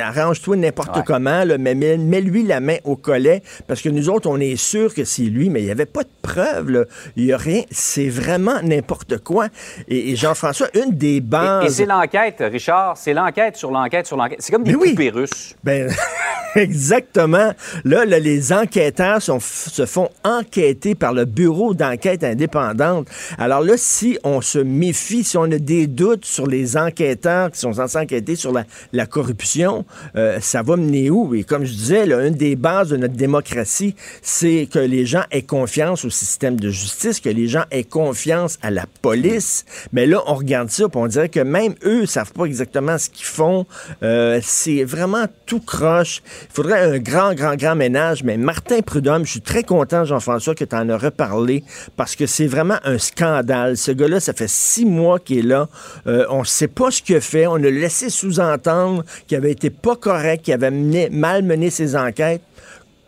[0.02, 4.38] Arrange-toi n'importe comment, là, mais mets-lui la main au collet, parce que nous autres, on
[4.38, 6.86] est sûr que c'est lui, mais il n'y avait pas de preuves.
[7.16, 7.62] Il n'y a rien.
[7.70, 9.48] C'est vraiment n'importe quoi.
[9.88, 11.66] Et, Jean-François, une des bases...
[11.66, 12.96] Et, c'est l'enquête, Richard.
[12.96, 14.38] C'est l'enquête sur l'enquête sur l'enquête.
[14.40, 15.54] C'est comme des mais poupées russes.
[15.62, 15.90] Ben,
[16.60, 17.52] exactement.
[17.84, 23.08] Là, les enquêteurs se font enquêter par le Bureau d'enquête indépendante.
[23.38, 27.60] Alors là, si on se méfie, si on a des doutes sur les enquêteurs qui
[27.60, 29.84] sont censés enquêter sur la, corruption,
[30.16, 31.34] euh, ça va mener où?
[31.34, 35.22] Et comme je disais, là, une des bases de notre démocratie, c'est que les gens
[35.30, 39.64] aient confiance au système de justice, que les gens aient confiance à la police.
[39.92, 43.10] Mais là, on regarde ça, et on dirait que même eux savent pas exactement ce
[43.10, 43.66] qu'ils font.
[44.02, 46.22] Euh, c'est vraiment tout croche.
[46.48, 48.24] Il faudrait un grand, grand, grand ménage.
[48.24, 51.64] Mais Martin Prudhomme, je suis très content, Jean-François, que tu en as reparlé,
[51.96, 53.76] parce que c'est vraiment un scandale.
[53.76, 55.68] Ce gars-là, ça fait six mois qu'il est là.
[56.06, 57.46] Euh, on ne sait pas ce qu'il a fait.
[57.46, 60.70] On a laissé sous-entendre qu'il avait été pas correct, qu'il avait
[61.10, 62.42] mal mené ses enquêtes.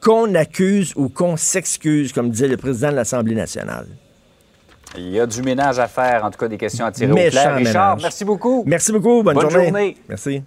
[0.00, 3.86] Qu'on accuse ou qu'on s'excuse, comme disait le président de l'Assemblée nationale.
[4.96, 7.14] Il y a du ménage à faire, en tout cas des questions à tirer au
[7.14, 7.56] clair.
[7.56, 8.62] Richard, merci beaucoup.
[8.66, 9.22] Merci beaucoup.
[9.22, 9.64] Bonne, journée.
[9.64, 9.96] journée.
[10.08, 10.42] Merci.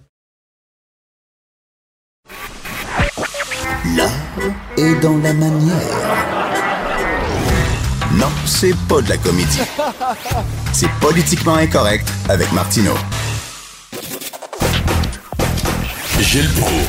[4.78, 5.76] Est dans la manière.
[8.14, 9.60] Non, c'est pas de la comédie.
[10.72, 12.94] C'est politiquement incorrect avec Martineau.
[16.18, 16.48] Gilles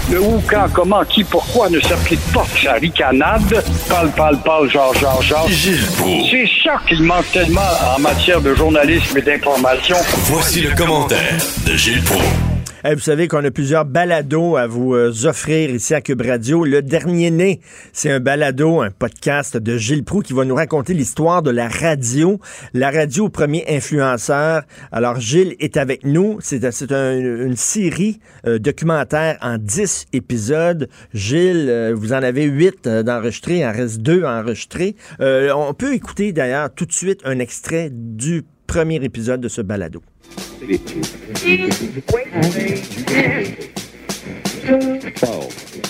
[0.09, 3.63] Le où, quand, comment, qui, pourquoi ne s'applique pas sa ricanade?
[3.89, 5.49] Parle, parle, parle, genre, genre, genre.
[5.49, 5.85] Gilles
[6.31, 7.61] C'est ça qu'il manque tellement
[7.93, 9.97] en matière de journalisme et d'information.
[10.27, 12.52] Voici le commentaire de Gilles Proulx
[12.91, 16.65] vous savez qu'on a plusieurs balados à vous euh, offrir ici à Cube Radio.
[16.65, 17.61] Le dernier né,
[17.93, 21.69] c'est un balado, un podcast de Gilles Proux qui va nous raconter l'histoire de la
[21.69, 22.41] radio.
[22.73, 24.63] La radio, premier influenceur.
[24.91, 26.39] Alors, Gilles est avec nous.
[26.41, 30.89] C'est une série euh, documentaire en 10 épisodes.
[31.13, 34.97] Gilles, euh, vous en avez 8 d'enregistrés, il en reste 2 enregistrés.
[35.19, 38.43] on peut écouter d'ailleurs tout de suite un extrait du
[38.73, 40.01] premier épisode de ce balado.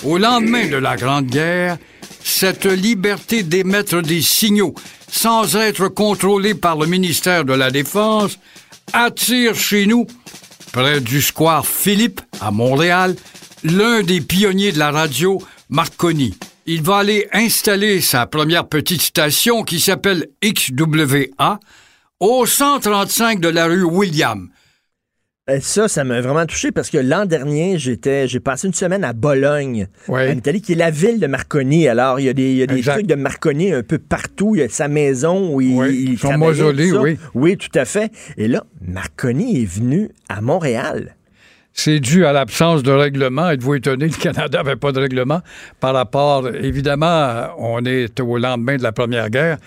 [0.04, 1.78] Au lendemain de la Grande Guerre,
[2.22, 4.74] cette liberté d'émettre des signaux
[5.10, 8.38] sans être contrôlée par le ministère de la Défense
[8.91, 10.06] attire chez nous,
[10.74, 13.15] près du square Philippe, à Montréal,
[13.63, 16.34] l'un des pionniers de la radio, Marconi.
[16.65, 21.60] Il va aller installer sa première petite station qui s'appelle XWA
[22.24, 24.48] au 135 de la rue William.
[25.50, 29.04] Euh, ça, ça m'a vraiment touché parce que l'an dernier, j'étais, j'ai passé une semaine
[29.04, 31.86] à Bologne, en Italie, qui est la ville de Marconi.
[31.86, 34.56] Alors, il y a des, il y a des trucs de Marconi un peu partout.
[34.56, 37.18] Il y a sa maison où il, oui, il Son mausolée, oui.
[37.34, 38.10] Oui, tout à fait.
[38.38, 41.18] Et là, Marconi est venu à Montréal.
[41.74, 43.50] C'est dû à l'absence de règlement.
[43.50, 45.42] Êtes-vous étonné que le Canada n'avait pas de règlement
[45.80, 49.58] par rapport, évidemment, on est au lendemain de la Première Guerre,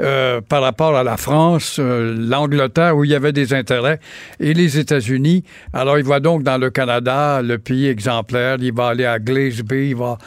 [0.00, 4.00] euh, par rapport à la France, euh, l'Angleterre où il y avait des intérêts
[4.40, 5.44] et les États-Unis.
[5.72, 9.90] Alors il va donc dans le Canada, le pays exemplaire, il va aller à Glasby,
[9.90, 10.18] il va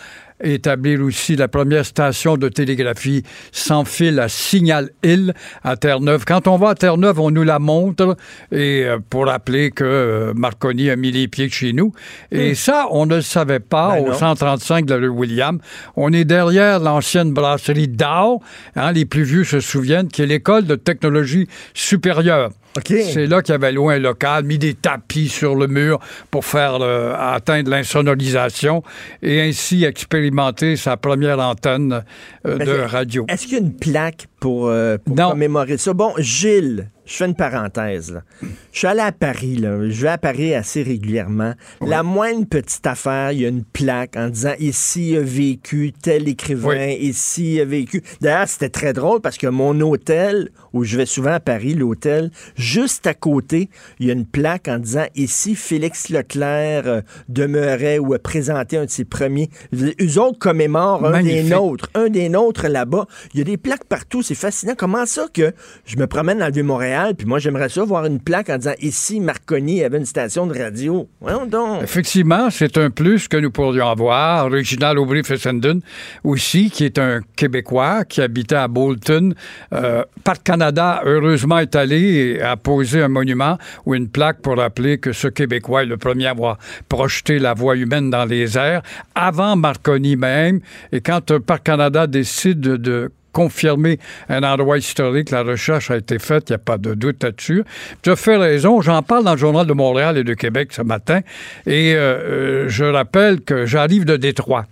[0.44, 6.26] établir aussi la première station de télégraphie sans fil à Signal Hill à Terre-Neuve.
[6.26, 8.16] Quand on va à Terre-Neuve, on nous la montre
[8.52, 11.92] et euh, pour rappeler que euh, Marconi a mis les pieds chez nous.
[12.32, 12.56] Et hmm.
[12.56, 15.60] ça, on ne le savait pas ben au 135 de la rue William.
[15.96, 18.42] On est derrière l'ancienne brasserie Dow.
[18.76, 22.52] Hein, les plus vieux se souviennent, qui est l'école de technologie supérieure.
[22.86, 26.00] C'est là qu'il avait loué un local, mis des tapis sur le mur
[26.32, 28.84] pour faire atteindre l'insonorisation
[29.22, 32.04] et ainsi expérimenter sa première antenne
[32.46, 33.26] euh, de radio.
[33.30, 35.94] Est-ce qu'il y a une plaque pour, euh, pour commémorer ça?
[35.94, 38.22] Bon, Gilles, je fais une parenthèse.
[38.42, 39.90] Je suis allé à Paris, là.
[39.90, 41.54] je vais à Paris assez régulièrement.
[41.82, 46.28] La moindre petite affaire, il y a une plaque en disant ici a vécu tel
[46.28, 48.04] écrivain, ici a vécu.
[48.20, 52.30] D'ailleurs, c'était très drôle parce que mon hôtel, où je vais souvent à Paris, l'hôtel,
[52.56, 53.70] juste à côté,
[54.00, 58.78] il y a une plaque en disant ici Félix Leclerc euh, demeurait ou a présenté
[58.78, 59.50] un de ses premiers.
[59.74, 63.08] Eux autres commémorent un des nôtres, un des nôtres là-bas.
[63.34, 64.74] Il y a des plaques partout, c'est fascinant.
[64.78, 65.54] Comment ça que
[65.86, 68.74] je me promène dans le Vieux-Montréal puis moi, j'aimerais ça voir une plaque en disant
[68.82, 71.08] ici, Marconi avait une station de radio.
[71.50, 71.84] donc.
[71.84, 74.50] Effectivement, c'est un plus que nous pourrions avoir.
[74.50, 75.82] Reginald Aubry Fessenden
[76.24, 79.34] aussi, qui est un Québécois qui habitait à Bolton.
[79.74, 84.58] Euh, Parc Canada, heureusement, est allé et a posé un monument ou une plaque pour
[84.58, 86.58] rappeler que ce Québécois est le premier à avoir
[86.90, 88.82] projeté la voix humaine dans les airs
[89.16, 90.60] avant Marconi même.
[90.92, 95.32] Et quand Parc Canada décide de confirmer un endroit historique.
[95.32, 97.64] La recherche a été faite, il n'y a pas de doute là-dessus.
[98.02, 98.82] Tu as fait raison.
[98.82, 101.22] J'en parle dans le Journal de Montréal et de Québec ce matin.
[101.66, 104.66] Et euh, euh, je rappelle que j'arrive de Détroit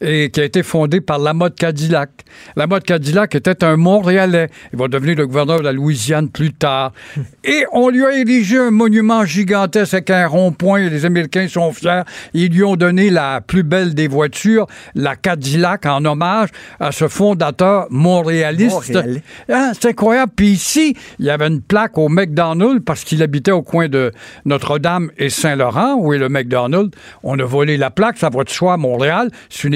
[0.00, 2.10] et qui a été fondé par Lamotte Cadillac.
[2.56, 4.48] Lamotte Cadillac était un Montréalais.
[4.72, 6.92] Il va devenir le gouverneur de la Louisiane plus tard.
[7.44, 10.88] Et on lui a érigé un monument gigantesque avec un rond-point.
[10.88, 12.02] Les Américains sont fiers.
[12.34, 16.48] Ils lui ont donné la plus belle des voitures, la Cadillac, en hommage
[16.80, 18.98] à ce fondateur montréaliste.
[19.50, 20.32] Ah, c'est incroyable.
[20.34, 24.12] Puis ici, il y avait une plaque au McDonald's parce qu'il habitait au coin de
[24.44, 26.96] Notre-Dame et Saint-Laurent, où est le McDonald's.
[27.22, 29.30] On a volé la plaque, ça va de soi à Montréal.
[29.48, 29.74] C'est une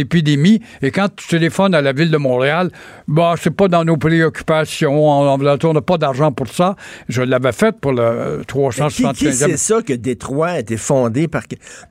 [0.83, 2.71] Et quand tu téléphones à la ville de Montréal,
[3.09, 5.09] bah, c'est pas dans nos préoccupations.
[5.09, 6.77] On n'a pas d'argent pour ça.
[7.09, 9.15] Je l'avais fait pour le 375e.
[9.15, 11.43] Qui, c'est ça que Détroit a été fondé par.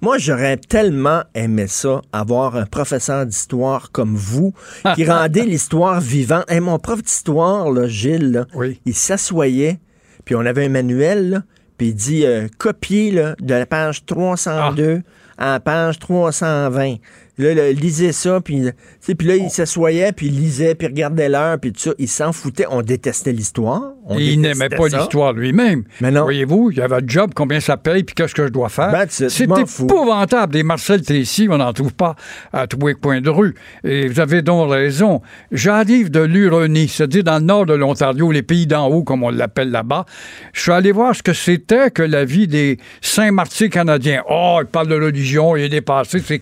[0.02, 4.54] Moi, j'aurais tellement aimé ça, avoir un professeur d'histoire comme vous,
[4.96, 6.46] qui rendait l'histoire vivante.
[6.50, 8.46] Et mon prof d'histoire, là, Gilles,
[8.86, 9.80] il s'assoyait,
[10.26, 11.44] puis on avait un manuel,
[11.78, 15.02] puis il dit euh, copier de la page 302
[15.38, 16.96] à la page 320.
[17.40, 18.70] Là, il lisait ça, puis,
[19.16, 21.92] puis là, il s'assoyait, puis il lisait, puis regardait l'heure, puis tout ça.
[21.98, 22.66] Il s'en foutait.
[22.70, 23.94] On détestait l'histoire.
[24.18, 25.84] il n'aimait pas l'histoire lui-même.
[26.02, 26.24] Mais non.
[26.24, 28.94] Voyez-vous, il y avait un job, combien ça paye, puis qu'est-ce que je dois faire?
[29.10, 30.54] C'est épouvantable.
[30.54, 32.16] Des Marcel Tessy, on n'en trouve pas
[32.52, 33.56] à tous les coins de rue.
[33.84, 35.22] Et vous avez donc raison.
[35.52, 39.30] J'arrive de l'Uronie, c'est-à-dire dans le nord de l'Ontario, les pays d'en haut, comme on
[39.30, 40.06] l'appelle là-bas.
[40.54, 44.24] Je suis allé voir ce que c'était que la vie des Saint-Martyrs canadiens.
[44.30, 46.40] Oh, il parle de religion, il est dépassé, c'est.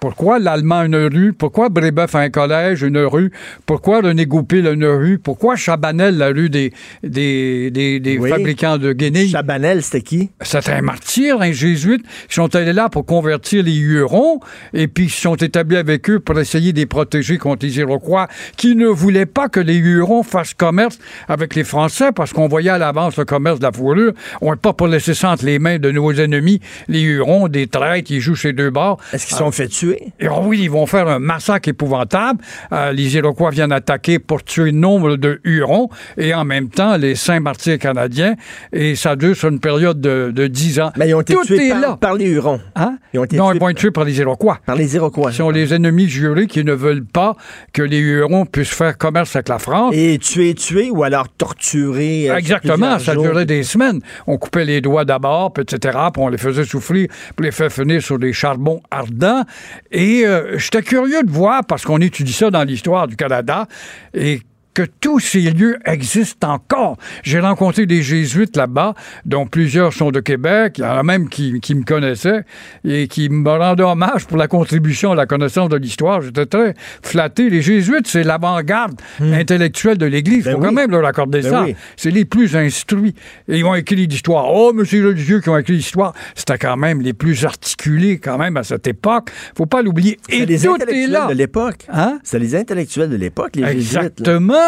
[0.00, 1.32] Pourquoi l'Allemand une rue?
[1.32, 3.32] Pourquoi Brébeuf un collège, une rue?
[3.64, 5.18] Pourquoi René Goupil une rue?
[5.18, 9.30] Pourquoi Chabanel, la rue des, des, des, fabricants de guenilles?
[9.30, 10.30] Chabanel, c'était qui?
[10.42, 12.04] C'était un martyr, un jésuite.
[12.28, 14.40] Ils sont allés là pour convertir les Hurons
[14.74, 18.28] et puis ils sont établis avec eux pour essayer de les protéger contre les Iroquois
[18.58, 22.70] qui ne voulaient pas que les Hurons fassent commerce avec les Français parce qu'on voyait
[22.70, 24.12] à l'avance le commerce de la fourrure.
[24.42, 26.60] On n'est pas pour laisser ça entre les mains de nos ennemis.
[26.88, 28.98] Les Hurons, des traîtres, ils jouent ces deux bords.
[29.14, 30.12] Est-ce qu'ils sont fait tuer?
[30.20, 32.40] Et oh oui, ils vont faire un massacre épouvantable.
[32.72, 37.14] Euh, les Iroquois viennent attaquer pour tuer nombre de Hurons et en même temps les
[37.14, 38.34] Saint-Martyrs canadiens.
[38.72, 40.92] Et ça dure sur une période de, de 10 ans.
[40.96, 42.60] Mais ils ont été tués par, par, les Hurons.
[42.76, 42.98] Hein?
[43.12, 44.58] Ils ont été non, ils vont être tués par les Iroquois.
[44.66, 45.30] Par les Iroquois.
[45.30, 47.36] Ce sont les ennemis jurés qui ne veulent pas
[47.72, 49.94] que les Hurons puissent faire commerce avec la France.
[49.96, 52.30] Et tuer, tuer ou alors torturer.
[52.30, 54.00] Euh, Exactement, ça durait des semaines.
[54.26, 58.02] On coupait les doigts d'abord, etc., puis on les faisait souffrir pour les faire finir
[58.02, 59.44] sur des charbons ardents.
[59.90, 63.66] Et euh, j'étais curieux de voir, parce qu'on étudie ça dans l'histoire du Canada,
[64.14, 64.40] et
[64.74, 66.96] que tous ces lieux existent encore.
[67.22, 70.74] J'ai rencontré des jésuites là-bas, dont plusieurs sont de Québec.
[70.78, 72.44] Il y en a même qui, me connaissaient
[72.84, 76.20] et qui me rendaient hommage pour la contribution à la connaissance de l'histoire.
[76.22, 77.50] J'étais très flatté.
[77.50, 79.32] Les jésuites, c'est l'avant-garde hmm.
[79.32, 80.38] intellectuelle de l'Église.
[80.38, 81.66] Il ben faut quand même leur accorder ben ça.
[81.96, 83.14] C'est les plus instruits.
[83.48, 84.46] Et ils ont écrit l'histoire.
[84.52, 88.38] Oh, monsieur le Dieu qui ont écrit l'histoire, c'était quand même les plus articulés quand
[88.38, 89.30] même à cette époque.
[89.56, 90.18] faut pas l'oublier.
[90.28, 91.86] Et les intellectuels de l'époque.
[91.92, 92.18] Hein?
[92.22, 94.60] C'est les intellectuels de l'époque, les Exactement.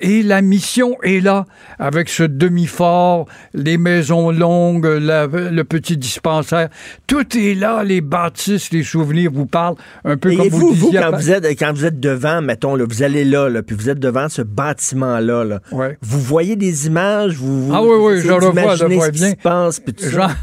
[0.00, 1.46] Et la mission est là,
[1.78, 6.68] avec ce demi-fort, les maisons longues, le petit dispensaire.
[7.06, 11.16] Tout est là, les bâtisses, les souvenirs vous parlent un peu comme vous, vous, quand,
[11.16, 14.28] vous êtes, quand vous êtes devant, mettons, là, vous allez là, puis vous êtes devant
[14.28, 15.60] ce bâtiment-là, là,
[16.00, 19.34] vous voyez des images, vous, ah oui, oui, je revois, je vois bien.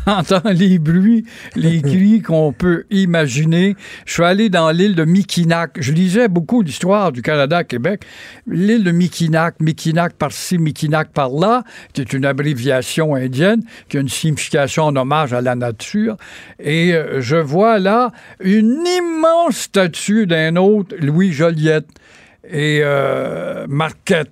[0.06, 3.76] J'entends les bruits, les cris qu'on peut imaginer.
[4.06, 5.78] Je suis allé dans l'île de Mikinak.
[5.80, 8.04] Je lisais beaucoup l'histoire du Canada-Québec.
[8.48, 14.10] L'île de Mikinak, Mikinak par-ci, Mikinak par-là, qui est une abréviation indienne, qui a une
[14.10, 16.18] signification en hommage à la nature.
[16.60, 21.88] Et euh, je vois là une immense statue d'un autre, Louis Joliette
[22.50, 24.32] et euh, Marquette.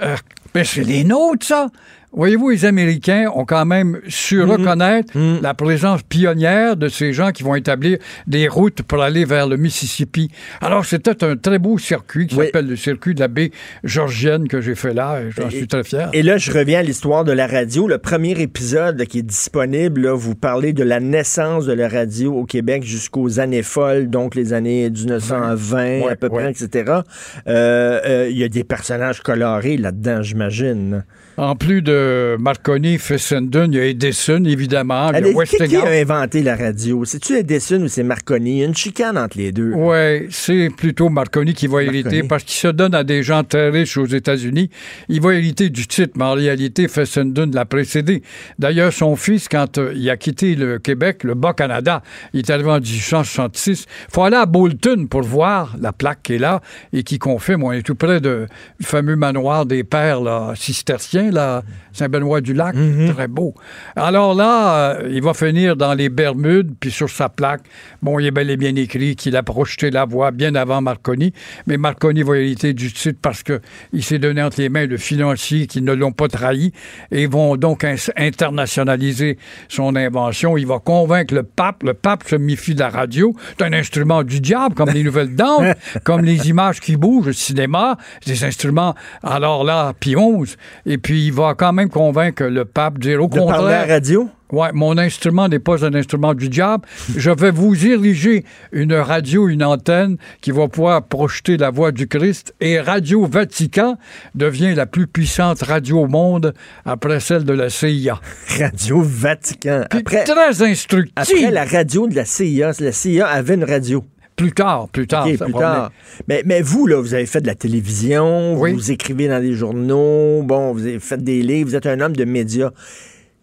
[0.00, 0.16] Euh,
[0.62, 1.68] c'est les nôtres, ça.
[2.16, 4.50] Voyez-vous, les Américains ont quand même su mhm.
[4.50, 5.40] reconnaître mhm.
[5.42, 9.56] la présence pionnière de ces gens qui vont établir des routes pour aller vers le
[9.56, 10.30] Mississippi.
[10.60, 13.50] Alors, c'était un très beau circuit qui s'appelle le circuit de la baie
[13.82, 16.08] Georgienne que j'ai fait là j'en suis très fier.
[16.12, 17.88] Et là, je reviens à l'histoire de la radio.
[17.88, 22.44] Le premier épisode qui est disponible, vous parlez de la naissance de la radio au
[22.44, 27.00] Québec jusqu'aux années folles, donc les années 1920 à peu près, etc.
[27.46, 31.04] Euh, euh, il y a des personnages colorés là-dedans, j'imagine.
[31.36, 35.10] En plus de de Marconi, Fessenden, il y a Edison, évidemment.
[35.12, 37.04] il y a qui, a inventé la radio?
[37.04, 38.50] C'est-tu Edison ou c'est Marconi?
[38.50, 39.72] Il y a une chicane entre les deux.
[39.74, 43.70] Oui, c'est plutôt Marconi qui va hériter parce qu'il se donne à des gens très
[43.70, 44.70] riches aux États-Unis.
[45.08, 48.22] Il va hériter du titre, mais en réalité, Fessenden l'a précédé.
[48.58, 52.02] D'ailleurs, son fils, quand euh, il a quitté le Québec, le Bas-Canada,
[52.32, 53.86] il est arrivé en 1866.
[54.08, 56.60] Il faut aller à Bolton pour voir la plaque qui est là
[56.92, 58.46] et qui confirme, on est tout près du
[58.82, 61.62] fameux manoir des pères là, cisterciens, là,
[61.94, 63.14] Saint-Benoît-du-Lac, mhm.
[63.14, 63.54] très beau.
[63.96, 67.62] Alors là, euh, il va finir dans les Bermudes, puis sur sa plaque,
[68.02, 71.32] bon, il est bel et bien écrit qu'il a projeté la voix bien avant Marconi,
[71.66, 75.66] mais Marconi va hériter du titre parce qu'il s'est donné entre les mains de financiers
[75.66, 76.72] qui ne l'ont pas trahi
[77.10, 77.86] et vont donc
[78.16, 79.38] internationaliser
[79.68, 80.56] son invention.
[80.56, 81.82] Il va convaincre le pape.
[81.82, 83.34] Le pape se méfie de la radio.
[83.56, 85.60] C'est un instrument du diable, comme les nouvelles dents,
[86.04, 88.94] comme les images qui bougent, le cinéma, des instruments.
[89.22, 90.56] Alors là, puis 11.
[90.86, 93.58] Et puis il va quand même convaincre le pape dire au contraire.
[93.58, 94.28] Parler à la radio?
[94.52, 96.86] Oui, mon instrument n'est pas un instrument du diable.
[97.16, 102.06] Je vais vous ériger une radio, une antenne qui va pouvoir projeter la voix du
[102.06, 102.54] Christ.
[102.60, 103.96] Et Radio Vatican
[104.34, 106.54] devient la plus puissante radio au monde
[106.84, 108.20] après celle de la CIA.
[108.58, 109.86] Radio Vatican.
[109.90, 111.12] Après, très instructif.
[111.16, 114.04] Après la radio de la CIA, la CIA avait une radio.
[114.36, 115.24] Plus tard, plus tard.
[115.24, 115.92] plus tard.
[116.26, 120.42] Mais, mais, vous, là, vous avez fait de la télévision, vous écrivez dans des journaux,
[120.42, 122.70] bon, vous avez fait des livres, vous êtes un homme de médias.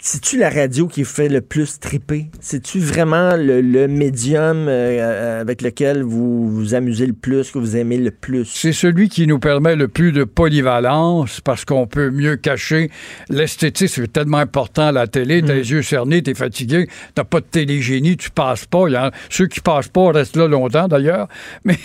[0.04, 2.32] C'est-tu la radio qui fait le plus triper?
[2.40, 8.00] C'est-tu vraiment le, médium euh, avec lequel vous vous amusez le plus, que vous aimez
[8.00, 8.46] le plus?
[8.46, 12.90] C'est celui qui nous permet le plus de polyvalence parce qu'on peut mieux cacher
[13.30, 13.90] l'esthétique.
[13.90, 15.44] C'est tellement important à la télé.
[15.44, 15.58] T'as mm.
[15.58, 18.90] les yeux cernés, t'es fatigué, t'as pas de télégénie, tu passes pas.
[18.90, 21.28] Y a, ceux qui passent pas restent là longtemps d'ailleurs.
[21.64, 21.78] Mais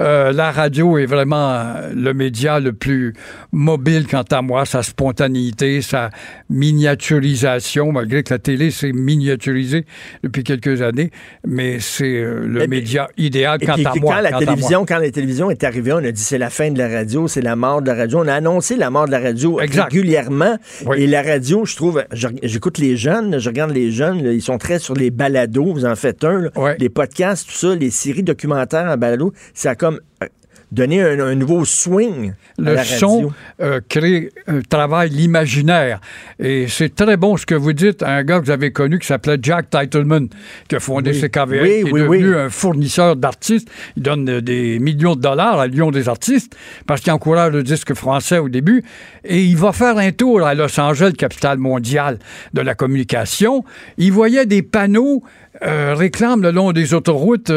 [0.00, 3.12] euh, la radio est vraiment le média le plus
[3.52, 6.08] mobile quant à moi, sa spontanéité, sa
[7.34, 9.84] miniaturisation malgré que la télé s'est miniaturisée
[10.22, 11.10] depuis quelques années,
[11.46, 14.14] mais c'est euh, le média idéal quant à moi.
[14.16, 16.78] Quand la, télévision, quand la télévision est arrivée, on a dit c'est la fin de
[16.78, 18.20] la radio, c'est la mort de la radio.
[18.20, 20.56] On a annoncé la mort de la radio régulièrement.
[20.96, 24.78] Et la radio, je trouve, j'écoute les jeunes, je regarde les jeunes, ils sont très
[24.78, 28.96] sur les balados, vous en faites un, les podcasts, tout ça, les séries documentaires en
[28.96, 30.26] balado, ça comme euh,
[30.74, 32.32] donner un, nouveau swing.
[32.58, 36.00] Le son euh, crée, euh, travaille l'imaginaire.
[36.38, 39.06] Et c'est très bon ce que vous dites un gars que vous avez connu qui
[39.06, 40.28] s'appelait Jack Titleman,
[40.68, 41.20] qui a fondé oui.
[41.20, 43.68] CKVL, qui est devenu un fournisseur d'artistes.
[43.96, 46.56] Il donne euh, des millions de dollars à Lyon des artistes
[46.86, 48.82] parce qu'il encourage le disque français au début.
[49.24, 52.18] Et il va faire un tour à Los Angeles, capitale mondiale
[52.52, 53.64] de la communication.
[53.96, 55.22] Il voyait des panneaux
[55.62, 57.52] euh, réclament le long des autoroutes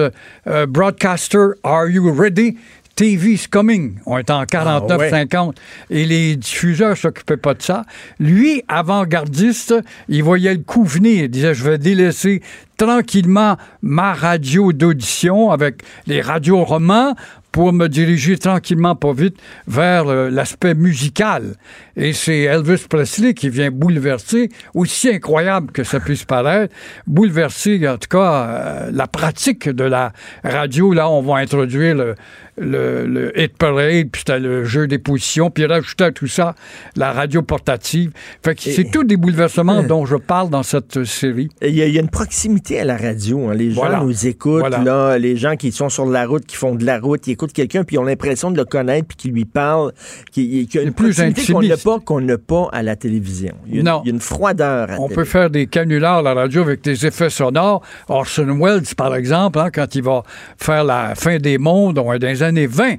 [0.68, 2.57] Broadcaster, are you ready?
[2.98, 4.00] TV's coming.
[4.08, 5.54] On est en 49-50.
[5.56, 7.86] Ah, Et les diffuseurs s'occupaient pas de ça.
[8.20, 9.76] Lui, avant-gardiste,
[10.10, 11.26] il voyait le coup venir.
[11.26, 12.41] Il disait, je vais délaisser
[12.78, 17.15] tranquillement ma radio d'audition avec les radios romans
[17.51, 21.55] pour me diriger tranquillement, pas vite, vers l'aspect musical.
[21.95, 26.71] Et c'est Elvis Presley qui vient bouleverser, aussi incroyable que ça puisse paraître,
[27.07, 30.13] bouleverser en tout cas euh, la pratique de la
[30.43, 30.93] radio.
[30.93, 32.13] Là, on va introduire le,
[32.59, 36.55] le, hit parade, puis c'était le jeu des positions, puis rajouter à tout ça
[36.95, 38.11] la radio portative.
[38.43, 41.49] Fait que c'est tous des bouleversements dont je parle dans cette série.
[41.61, 43.47] Il y, a une proximité à la radio.
[43.47, 43.53] Hein.
[43.53, 46.86] Les gens nous écoutent, là, les gens qui sont sur la route, qui font de
[46.86, 49.45] la route, ils écoutent quelqu'un, puis ils ont l'impression de le connaître, puis qui lui
[49.45, 49.93] parle,
[50.32, 53.53] qui, qui a une proximité qu'on n'a pas, qu'on n'a pas à la télévision.
[53.68, 54.01] Il y a, non.
[54.03, 54.89] Il y a une froideur.
[54.99, 57.82] On peut faire des canulars à la radio avec des effets sonores.
[58.09, 60.24] Orson Welles, par exemple, hein, quand il va
[60.57, 62.95] faire la fin des mondes, on est dans les années 20,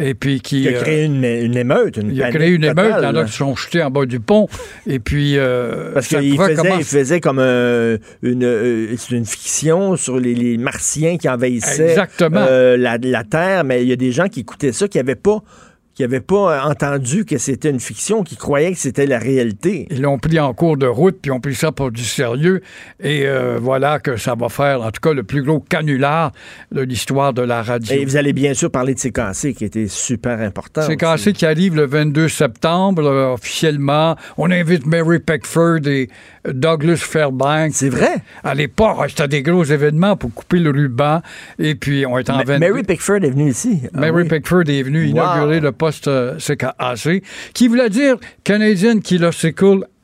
[0.00, 1.98] et puis qui, il a créé une, émeute.
[1.98, 2.94] Une il a créé une émeute.
[2.98, 4.48] Il y en a qui sont jetés en bas du pont.
[4.86, 5.36] Et puis.
[5.36, 11.28] Euh, Parce qu'il faisait, il faisait comme une, euh, une fiction sur les, Martiens qui
[11.28, 14.98] envahissaient euh, la, la, Terre, mais il y a des gens qui écoutaient ça qui
[14.98, 15.42] n'avaient pas
[16.00, 19.86] qui n'avaient pas euh, entendu que c'était une fiction, qui croyaient que c'était la réalité.
[19.90, 22.62] Ils l'ont pris en cours de route, puis ont pris ça pour du sérieux.
[23.00, 26.32] Et euh, voilà que ça va faire, en tout cas, le plus gros canular
[26.72, 27.94] de l'histoire de la radio.
[27.94, 30.80] Et vous allez bien sûr parler de CKC, qui était super important.
[30.86, 34.16] CKC qui arrive le 22 septembre, euh, officiellement.
[34.38, 36.08] On invite Mary Peckford et
[36.48, 37.74] Douglas Fairbanks.
[37.74, 38.22] C'est vrai?
[38.42, 41.20] À l'époque, c'était des gros événements pour couper le ruban.
[41.58, 42.58] Et puis, on est en 22...
[42.58, 43.82] Mary Pickford est venue ici.
[43.94, 47.22] Ah Mary Pickford est venue inaugurer le poste CKAC,
[47.54, 49.30] qui voulait dire Canadian Killer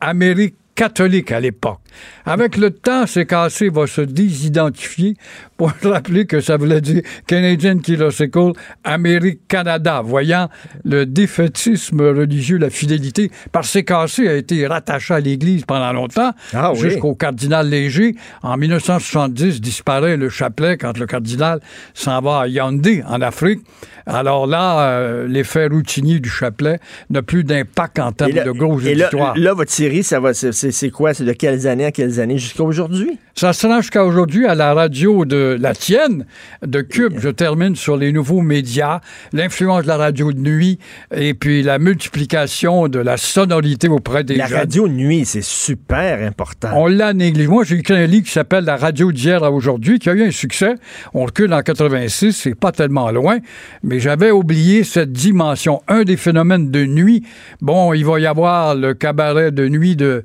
[0.01, 1.81] American catholique à l'époque.
[2.25, 5.17] Avec le temps, CKC va se désidentifier
[5.57, 8.53] pour rappeler que ça voulait dire Canadian Philosophical
[8.85, 10.49] Amérique Canada, voyant
[10.85, 13.31] le défaitisme religieux, la fidélité.
[13.53, 18.15] Par CKC a été rattaché à l'Église pendant longtemps, ah jusqu'au cardinal Léger.
[18.43, 21.61] En 1970, disparaît le chapelet quand le cardinal
[21.95, 23.61] s'en va à Yaoundé, en Afrique.
[24.07, 26.79] Alors là, euh, l'effet routinier du chapelet
[27.11, 30.91] n'a plus d'impact en termes de grosses et là, là, votre série, ça va, c'est
[30.91, 31.15] quoi?
[31.15, 33.19] C'est de quelles années à quelles années jusqu'à aujourd'hui?
[33.35, 36.27] Ça se rend jusqu'à aujourd'hui à la radio de la tienne,
[36.65, 37.15] de Cube.
[37.19, 39.01] Je termine sur les nouveaux médias,
[39.33, 40.79] l'influence de la radio de nuit
[41.15, 44.55] et puis la multiplication de la sonorité auprès des la jeunes.
[44.55, 46.71] La radio de nuit, c'est super important.
[46.75, 47.49] On l'a négligé.
[47.49, 50.23] Moi, j'ai écrit un livre qui s'appelle La radio d'hier à aujourd'hui, qui a eu
[50.23, 50.75] un succès.
[51.15, 53.39] On recule en 86, c'est pas tellement loin,
[53.83, 55.83] mais j'avais oublié cette dimension.
[55.89, 57.23] Un des phénomènes de nuit,
[57.61, 60.23] bon, il va y avoir le cabaret de nuit de,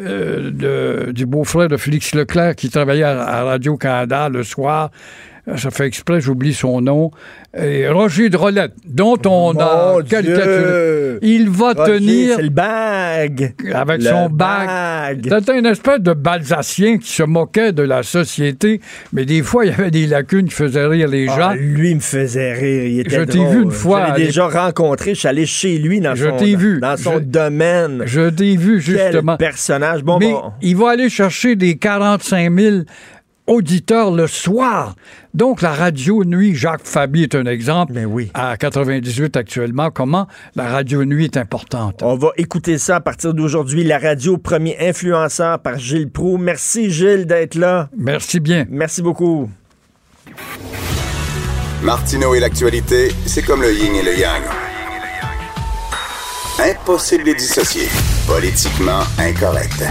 [0.00, 4.90] euh, du beau-frère de Félix Leclerc qui travaillait à Radio-Canada le soir
[5.56, 7.10] ça fait exprès, j'oublie son nom,
[7.56, 11.18] et Roger Drolette, dont on a caricaturé.
[11.22, 12.36] Il va tenir.
[12.36, 13.54] C'est le bag.
[13.72, 15.28] Avec son bag.
[15.28, 18.80] C'était une espèce de balsacien qui se moquait de la société,
[19.12, 21.54] mais des fois, il y avait des lacunes qui faisaient rire les ah, gens.
[21.54, 22.84] lui, me faisait rire.
[22.84, 24.14] Il était je t'ai vu une fois.
[24.14, 25.14] Je l'ai déjà rencontré.
[25.14, 26.80] Je suis allé chez lui dans je son, vu.
[26.80, 28.02] Dans son domaine.
[28.06, 29.36] Je t'ai vu, justement.
[29.36, 30.02] Quel personnage.
[30.02, 30.52] Bon, mais bon.
[30.62, 32.76] il va aller chercher des 45 000
[33.46, 34.94] auditeurs le soir.
[35.34, 37.92] Donc, la radio nuit, Jacques Fabi est un exemple.
[37.94, 38.30] Mais oui.
[38.34, 42.02] À 98 actuellement, comment la radio nuit est importante?
[42.02, 43.84] On va écouter ça à partir d'aujourd'hui.
[43.84, 46.38] La radio, premier influenceur par Gilles Proux.
[46.38, 47.88] Merci, Gilles, d'être là.
[47.96, 48.66] Merci bien.
[48.70, 49.50] Merci beaucoup.
[51.82, 54.42] Martineau et l'actualité, c'est comme le yin et le yang.
[56.58, 57.88] Impossible de les dissocier.
[58.26, 59.82] Politiquement incorrect.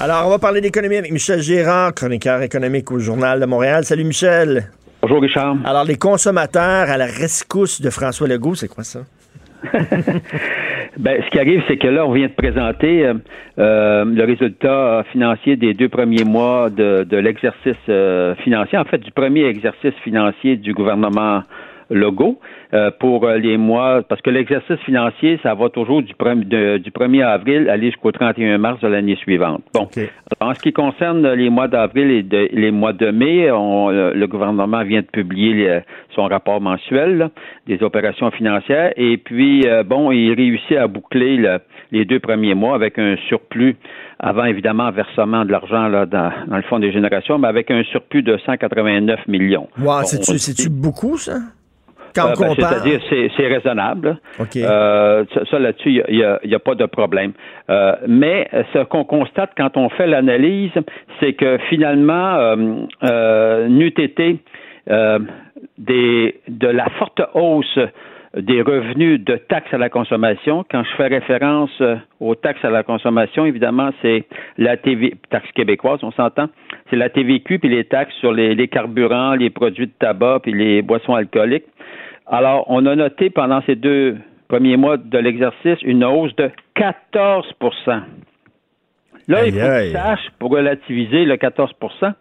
[0.00, 3.84] Alors, on va parler d'économie avec Michel Gérard, chroniqueur économique au Journal de Montréal.
[3.84, 4.64] Salut Michel.
[5.00, 5.56] Bonjour Richard.
[5.64, 9.00] Alors, les consommateurs à la rescousse de François Legault, c'est quoi ça?
[10.98, 13.14] ben, ce qui arrive, c'est que là, on vient de présenter euh,
[13.60, 19.12] euh, le résultat financier des deux premiers mois de, l'exercice euh, financier, en fait, du
[19.12, 21.44] premier exercice financier du gouvernement
[21.88, 22.40] Legault.
[22.74, 27.24] Euh, pour euh, les mois, parce que l'exercice financier, ça va toujours du, du 1er
[27.24, 29.62] avril aller jusqu'au 31 mars de l'année suivante.
[29.72, 29.86] Bon,
[30.40, 34.82] en ce qui concerne les mois d'avril et les mois de mai, euh, le gouvernement
[34.82, 35.82] vient de publier
[36.16, 37.30] son rapport mensuel
[37.68, 41.60] des opérations financières et puis, bon, il réussit à boucler
[41.92, 43.76] les deux premiers mois avec un surplus
[44.18, 48.36] avant évidemment versement de l'argent dans, le Fonds des générations, mais avec un surplus de
[48.44, 49.68] 189 millions.
[49.78, 51.34] Wow, c'est-tu beaucoup, ça?
[52.18, 54.18] Euh, ben, c'est-à-dire, c'est raisonnable.
[54.56, 57.32] Euh, ça, là-dessus, il n'y a, pas de problème.
[57.70, 60.72] Euh, mais ce qu'on constate quand on fait l'analyse,
[61.20, 64.38] c'est que finalement, n'eût été
[65.78, 67.78] des, de la forte hausse
[68.36, 70.64] des revenus de taxes à la consommation.
[70.68, 71.70] Quand je fais référence
[72.18, 74.24] aux taxes à la consommation, évidemment, c'est
[74.58, 76.48] la TV, taxe québécoise, on s'entend,
[76.90, 80.52] c'est la TVQ puis les taxes sur les, les, carburants, les produits de tabac puis
[80.52, 81.64] les boissons alcooliques.
[82.26, 84.16] Alors, on a noté pendant ces deux
[84.48, 88.02] premiers mois de l'exercice une hausse de 14%
[89.26, 92.12] Là, il faut que sache, pour relativiser le 14%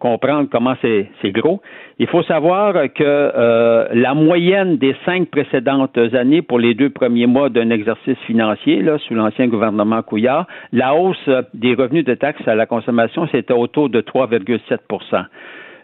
[0.00, 1.60] comprendre comment c'est gros,
[1.98, 7.26] il faut savoir que euh, la moyenne des cinq précédentes années pour les deux premiers
[7.26, 12.48] mois d'un exercice financier, là, sous l'ancien gouvernement Couillard, la hausse des revenus de taxes
[12.48, 14.78] à la consommation, c'était autour de 3,7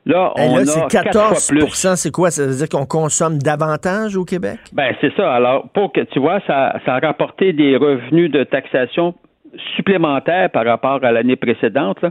[0.07, 1.52] Là, on c'est 14
[1.96, 2.30] c'est quoi?
[2.30, 4.59] Ça veut dire qu'on consomme davantage au Québec?
[4.72, 5.34] Ben, c'est ça.
[5.34, 9.14] Alors, pour que tu vois, ça, ça a rapporté des revenus de taxation
[9.74, 12.04] supplémentaires par rapport à l'année précédente,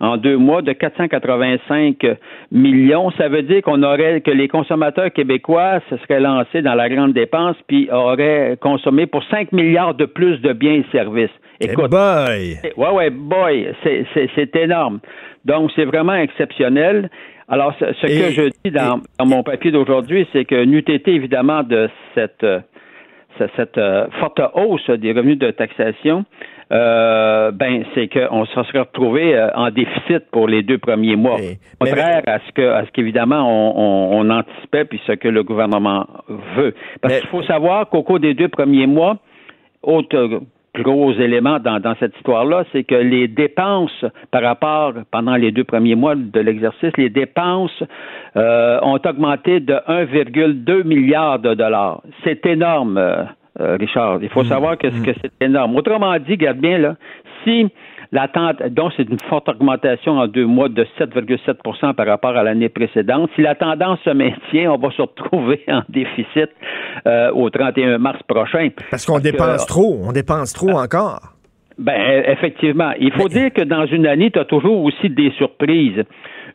[0.00, 2.04] en deux mois, de 485
[2.52, 3.10] millions.
[3.12, 7.12] Ça veut dire qu'on aurait, que les consommateurs québécois se seraient lancés dans la grande
[7.12, 11.30] dépense puis auraient consommé pour 5 milliards de plus de biens et services.
[11.60, 11.90] Écoute.
[11.90, 12.58] boy!
[12.76, 13.74] Ouais, ouais, boy!
[13.82, 15.00] C'est énorme.
[15.44, 17.10] Donc, c'est vraiment exceptionnel.
[17.48, 21.88] Alors, ce, que je dis dans, mon papier d'aujourd'hui, c'est que n'eût été évidemment de
[22.14, 22.60] cette, euh,
[23.56, 26.26] cette, euh, forte hausse des revenus de taxation,
[26.70, 31.38] euh, ben c'est qu'on se serait retrouvé en déficit pour les deux premiers mois.
[31.80, 36.06] Contraire à ce que, à ce qu'évidemment on, on, anticipait puis ce que le gouvernement
[36.56, 36.74] veut.
[37.00, 39.16] Parce qu'il faut savoir qu'au cours des deux premiers mois,
[39.82, 40.42] autre
[40.82, 45.94] gros élément dans, cette histoire-là, c'est que les dépenses par rapport, pendant les deux premiers
[45.94, 47.82] mois de l'exercice, les dépenses
[48.36, 52.02] euh, ont augmenté de 1,2 milliard de dollars.
[52.24, 53.24] C'est énorme, euh,
[53.60, 54.18] euh, Richard.
[54.22, 54.48] Il faut mm.
[54.48, 55.02] savoir que, mm.
[55.02, 55.76] que c'est énorme.
[55.76, 56.96] Autrement dit, garde bien, là,
[57.44, 57.68] si
[58.10, 62.70] L'attente, donc, c'est une forte augmentation en deux mois de 7,7% par rapport à l'année
[62.70, 63.28] précédente.
[63.34, 66.48] Si la tendance se maintient, on va se retrouver en déficit
[67.06, 68.70] euh, au 31 mars prochain.
[68.90, 71.34] Parce qu'on dépense trop, on dépense trop encore.
[71.78, 72.92] Ben, effectivement.
[72.98, 76.02] Il faut dire que dans une année, tu as toujours aussi des surprises.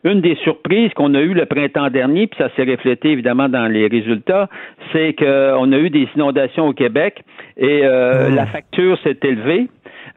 [0.04, 3.66] Une des surprises qu'on a eues le printemps dernier, puis ça s'est reflété évidemment dans
[3.66, 4.50] les résultats,
[4.92, 7.22] c'est qu'on a eu des inondations au Québec
[7.56, 8.34] et euh, hmm.
[8.34, 9.68] la facture s'est élevée.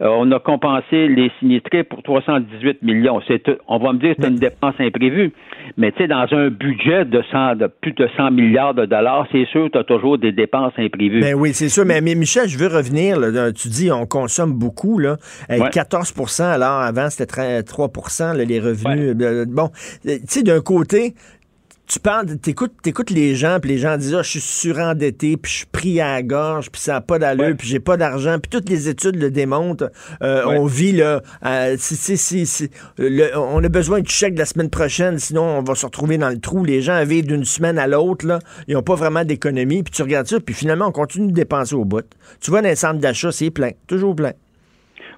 [0.01, 3.19] Euh, on a compensé les sinistrés pour 318 millions.
[3.27, 5.33] C'est, on va me dire que c'est une dépense imprévue,
[5.75, 9.27] mais tu sais, dans un budget de, 100, de plus de 100 milliards de dollars,
[9.31, 11.21] c'est sûr que tu as toujours des dépenses imprévues.
[11.21, 11.83] Ben oui, c'est sûr.
[11.85, 13.17] Mais, Michel, je veux revenir.
[13.53, 15.17] tu dis on consomme beaucoup, là.
[15.49, 19.15] 14% alors avant, c'était 3% les revenus.
[19.19, 19.69] Euh, bon,
[20.03, 21.13] tu sais, d'un côté,
[21.87, 25.51] tu parles, t'écoutes, t'écoutes les gens, puis les gens disent, ah, je suis surendetté, puis
[25.51, 28.37] je suis pris à la gorge, puis ça n'a pas d'allure, puis j'ai pas d'argent,
[28.39, 29.89] puis toutes les études le démontrent.
[30.21, 31.21] Euh, on vit là,
[31.77, 32.69] si, si,
[32.99, 36.29] on a besoin du chèque de la semaine prochaine, sinon on va se retrouver dans
[36.29, 36.65] le trou.
[36.65, 40.01] Les gens vivent d'une semaine à l'autre, là, ils n'ont pas vraiment d'économie, puis tu
[40.01, 42.05] regardes ça, puis finalement on continue de dépenser au bout.
[42.43, 44.33] Tu vois, dans les centres d'achat, c'est plein, toujours plein.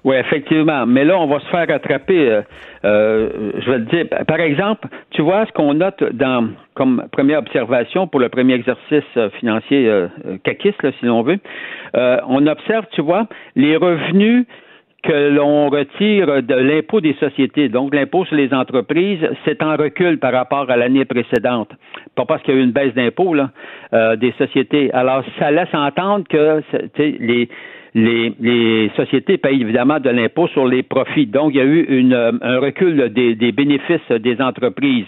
[0.04, 0.86] Oui, effectivement.
[0.86, 2.42] Mais là, on va se faire rattraper.
[2.84, 7.04] Euh, euh, je vais te dire, par exemple, tu vois ce qu'on note dans comme
[7.12, 10.08] première observation pour le premier exercice euh, financier euh,
[10.44, 11.38] CACIS, si l'on veut.
[11.94, 13.26] on observe, tu vois,
[13.56, 14.46] les revenus
[15.02, 20.18] que l'on retire de l'impôt des sociétés, donc l'impôt sur les entreprises, c'est en recul
[20.18, 21.70] par rapport à l'année précédente.
[22.14, 23.50] Pas parce qu'il y a eu une baisse d'impôt là,
[24.16, 24.92] des sociétés.
[24.92, 26.60] Alors, ça laisse entendre que
[26.98, 27.48] les
[27.94, 31.26] les, sociétés payent évidemment de l'impôt sur les profits.
[31.26, 35.06] Donc, il y a eu une, un recul des, des bénéfices des entreprises.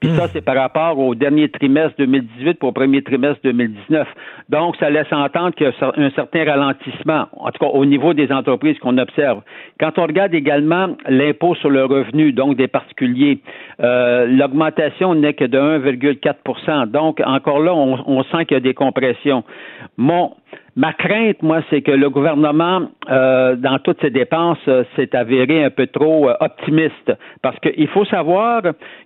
[0.00, 0.30] Puis ça, hmm.
[0.32, 4.06] c'est par rapport au dernier trimestre 2018 pour au premier trimestre 2019.
[4.48, 8.12] Donc, ça laisse entendre qu'il y a un certain ralentissement, en tout cas au niveau
[8.12, 9.40] des entreprises qu'on observe.
[9.80, 13.40] Quand on regarde également l'impôt sur le revenu, donc des particuliers,
[13.80, 18.60] euh, l'augmentation n'est que de 1,4% Donc, encore là, on, on sent qu'il y a
[18.60, 19.44] des compressions.
[19.96, 20.32] Mon,
[20.76, 25.64] Ma crainte, moi, c'est que le gouvernement, euh, dans toutes ses dépenses, euh, s'est avéré
[25.64, 27.12] un peu trop euh, optimiste.
[27.42, 28.62] Parce qu'il faut savoir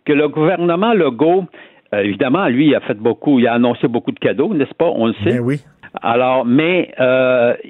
[0.07, 1.45] que le gouvernement Legault,
[1.93, 4.91] évidemment, lui, il a fait beaucoup, il a annoncé beaucoup de cadeaux, n'est-ce pas?
[4.95, 5.39] On le sait.
[5.39, 5.61] Ben oui.
[6.03, 6.93] Alors, mais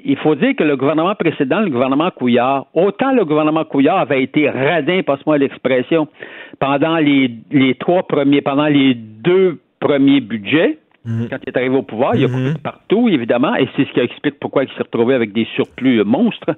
[0.03, 4.21] il faut dire que le gouvernement précédent, le gouvernement Couillard, autant le gouvernement Couillard avait
[4.21, 6.09] été radin, passe-moi l'expression,
[6.59, 10.77] pendant les, les trois premiers, pendant les deux premiers budgets,
[11.09, 11.27] Mhm.
[11.29, 12.57] Quand il est arrivé au pouvoir, il a coupé mhm.
[12.63, 16.51] partout, évidemment, et c'est ce qui explique pourquoi il s'est retrouvé avec des surplus monstres.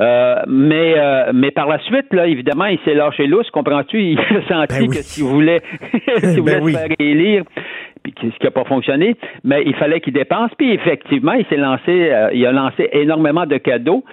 [0.00, 4.02] Euh, mais, euh, mais par la suite, là, évidemment, il s'est lâché lousse, comprends-tu?
[4.02, 5.62] Il a senti ben que s'il voulait,
[6.18, 7.44] s'il voulait ben se faire élire,
[8.02, 10.50] puis ce qui n'a pas fonctionné, mais il fallait qu'il dépense.
[10.58, 14.04] Puis effectivement, il s'est lancé, euh, il a lancé énormément de cadeaux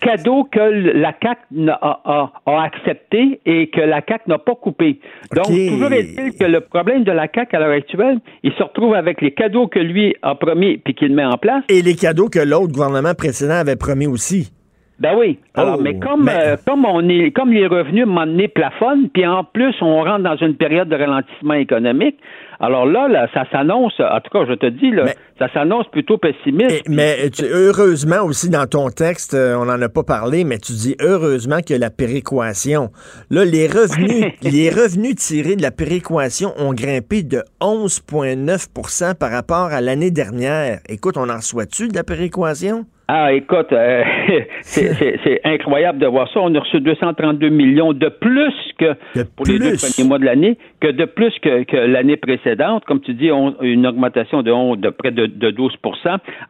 [0.00, 5.00] cadeau que la CAC a, a, accepté et que la CAC n'a pas coupé.
[5.34, 8.94] Donc, toujours est-il que le problème de la CAC à l'heure actuelle, il se retrouve
[8.94, 11.64] avec les cadeaux que lui a promis puis qu'il met en place.
[11.68, 14.52] Et les cadeaux que l'autre gouvernement précédent avait promis aussi.
[14.98, 15.38] Ben oui.
[15.54, 19.44] Alors, oh, mais comme euh, comme on est comme les revenus un plafonnent, puis en
[19.44, 22.18] plus on rentre dans une période de ralentissement économique,
[22.60, 26.18] alors là, là ça s'annonce, en tout cas, je te dis, là, ça s'annonce plutôt
[26.18, 26.88] pessimiste.
[26.88, 30.96] mais heureusement aussi dans ton texte, euh, on n'en a pas parlé, mais tu dis
[31.00, 32.90] heureusement qu'il y a la péréquation.
[33.30, 39.66] Là, les revenus, les revenus tirés de la péréquation ont grimpé de 11,9% par rapport
[39.66, 40.80] à l'année dernière.
[40.88, 42.86] Écoute, on en reçoit-tu de la péréquation?
[43.10, 44.04] Ah, écoute, euh,
[44.60, 46.40] c'est incroyable de voir ça.
[46.40, 48.92] On a reçu 232 millions de plus que
[49.34, 52.84] pour les deux premiers mois de l'année, que de plus que, l'année précédente.
[52.84, 55.72] Comme tu dis, on, une augmentation de, de près de, de 12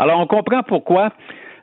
[0.01, 1.13] Alors, on comprend pourquoi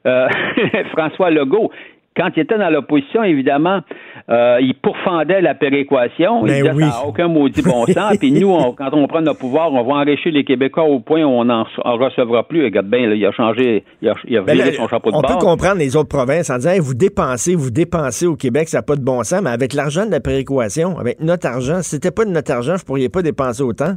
[0.06, 0.30] euh,
[0.94, 1.72] François Legault,
[2.16, 3.82] quand il était dans l'opposition, évidemment,
[4.30, 6.46] euh, il pourfendait la péréquation.
[6.46, 8.18] il ben disait ça n'a aucun maudit bon sens.
[8.18, 11.30] Puis nous, quand on prend notre pouvoir, on va enrichir les Québécois au point où
[11.30, 12.64] on n'en recevra plus.
[12.64, 15.36] Regarde bien, il a changé, il a, il a ben son chapeau de On peut
[15.40, 18.96] comprendre les autres provinces en disant vous dépensez, vous dépensez au Québec, ça n'a pas
[18.96, 22.26] de bon sens, mais avec l'argent de la péréquation, avec notre argent, si c'était pas
[22.26, 23.96] de notre argent, vous ne pourriez pas dépenser autant?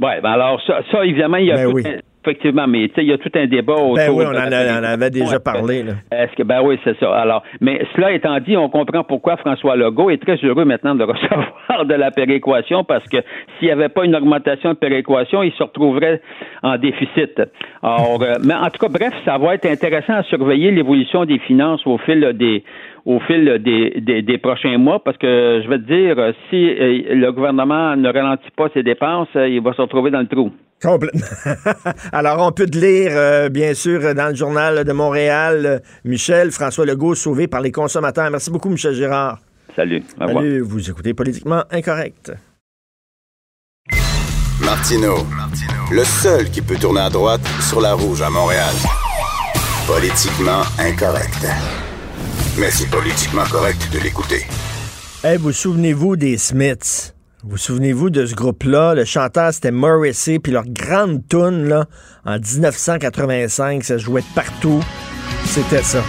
[0.00, 3.02] Oui, ben alors ça, ça évidemment, il y a ben tout Effectivement, mais tu sais,
[3.02, 3.96] il y a tout un débat autour.
[3.96, 5.84] Ben oui, on en, avait déjà parlé.
[6.12, 7.12] Est-ce que ben oui, c'est ça.
[7.16, 11.02] Alors, mais cela étant dit, on comprend pourquoi François Legault est très heureux maintenant de
[11.12, 13.16] recevoir de la péréquation parce que
[13.58, 16.20] s'il n'y avait pas une augmentation de péréquation, il se retrouverait
[16.62, 17.42] en déficit.
[17.82, 21.40] Alors, euh, mais en tout cas, bref, ça va être intéressant à surveiller l'évolution des
[21.40, 22.62] finances au fil des
[23.04, 26.74] au fil des, des, prochains mois parce que je vais te dire, si
[27.14, 30.52] le gouvernement ne ralentit pas ses dépenses, il va se retrouver dans le trou.
[30.80, 31.20] Complètement.
[32.12, 37.14] Alors, on peut te lire, bien sûr, dans le journal de Montréal, Michel, François Legault,
[37.14, 38.30] sauvé par les consommateurs.
[38.30, 39.38] Merci beaucoup, Michel Girard.
[39.74, 40.02] Salut.
[40.18, 42.32] Salut, vous écoutez Politiquement Incorrect.
[44.64, 45.14] Martino,
[45.90, 48.74] le seul qui peut tourner à droite sur la rouge à Montréal.
[49.86, 51.81] Politiquement incorrect.
[52.58, 54.46] Mais c'est politiquement correct de l'écouter.
[55.24, 57.14] Hey, vous souvenez-vous des Smiths?
[57.44, 58.94] Vous souvenez-vous de ce groupe-là?
[58.94, 61.86] Le chanteur, c'était Morrissey, puis leur grande tune, là,
[62.26, 64.80] en 1985, ça jouait partout.
[65.46, 66.02] C'était ça.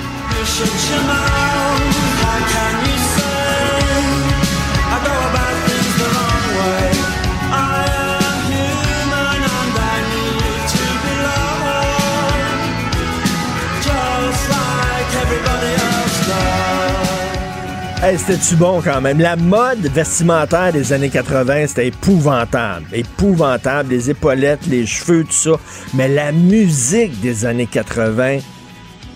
[18.06, 19.20] C'était-tu bon quand même?
[19.20, 22.86] La mode vestimentaire des années 80, c'était épouvantable.
[22.92, 23.90] Épouvantable.
[23.92, 25.52] Les épaulettes, les cheveux, tout ça.
[25.94, 28.40] Mais la musique des années 80,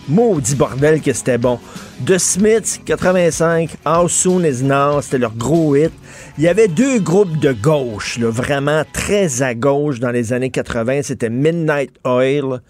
[0.08, 1.60] maudit bordel que c'était bon.
[2.06, 5.92] The Smiths, 85, How Soon Is Now, c'était leur gros hit.
[6.38, 10.50] Il y avait deux groupes de gauche, là, vraiment très à gauche dans les années
[10.50, 11.02] 80.
[11.04, 12.62] C'était Midnight Oil,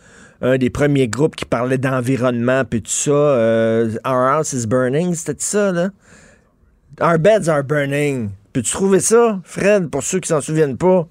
[0.42, 3.12] un des premiers groupes qui parlait d'environnement puis tout ça.
[3.12, 5.90] Euh, Our House is Burning, c'était ça, là?
[7.00, 8.32] Our beds are burning.
[8.54, 11.08] Peux-tu trouver ça, Fred, pour ceux qui s'en souviennent pas?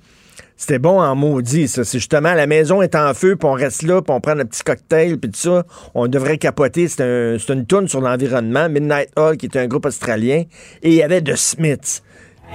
[0.57, 1.85] C'était bon en maudit, ça.
[1.85, 4.45] C'est justement, la maison est en feu, puis on reste là, puis on prend un
[4.45, 5.65] petit cocktail, puis tout ça.
[5.95, 6.89] On devrait capoter.
[6.89, 8.69] C'est un, une tourne sur l'environnement.
[8.69, 10.43] Midnight Hall, qui est un groupe australien.
[10.83, 12.03] Et il y avait The Smiths.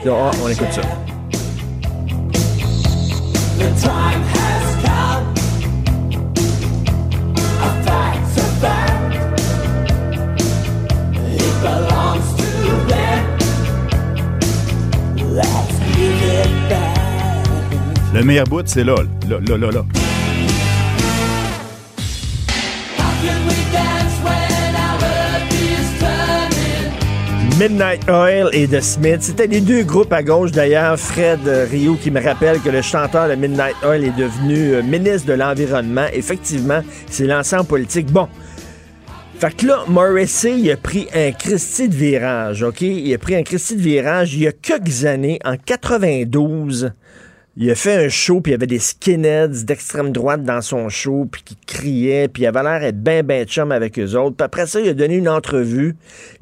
[0.05, 0.81] Oh, on écoute ça.
[18.21, 18.93] Le meilleur bout, c'est là,
[19.27, 19.85] là, là, là, là.
[27.59, 29.21] Midnight Oil et The Smith.
[29.21, 30.99] C'était les deux groupes à gauche d'ailleurs.
[30.99, 31.39] Fred
[31.71, 35.33] Rio qui me rappelle que le chanteur de Midnight Oil est devenu euh, ministre de
[35.33, 36.05] l'Environnement.
[36.13, 38.11] Effectivement, c'est en politique.
[38.11, 38.27] Bon.
[39.39, 42.81] Fait que là, Morrissey, il a pris un Christie de virage, OK?
[42.81, 46.91] Il a pris un Christie de virage il y a quelques années, en 92
[47.57, 50.87] il a fait un show, puis il y avait des skinheads d'extrême droite dans son
[50.87, 54.37] show, puis qui criaient, puis il avait l'air d'être bien, bien chum avec eux autres.
[54.37, 55.95] Puis après ça, il a donné une entrevue,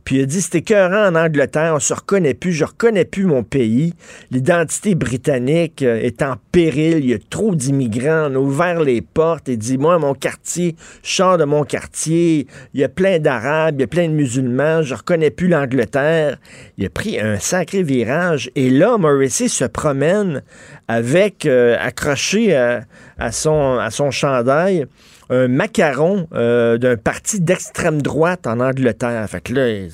[0.10, 3.26] puis il a dit c'était écœurant en Angleterre, on se reconnaît plus, je reconnais plus
[3.26, 3.94] mon pays.
[4.32, 9.02] L'identité britannique euh, est en péril, il y a trop d'immigrants, on a ouvert les
[9.02, 9.50] portes.
[9.50, 13.82] Il dit Moi, mon quartier, je de mon quartier, il y a plein d'Arabes, il
[13.82, 16.40] y a plein de musulmans, je reconnais plus l'Angleterre.
[16.80, 18.50] Il a pris un sacré virage.
[18.56, 20.42] Et là, Morrissey se promène
[20.88, 24.88] avec euh, accroché à, son, à son chandail
[25.30, 29.28] un macaron euh, d'un parti d'extrême droite en Angleterre.
[29.30, 29.88] Fait que là,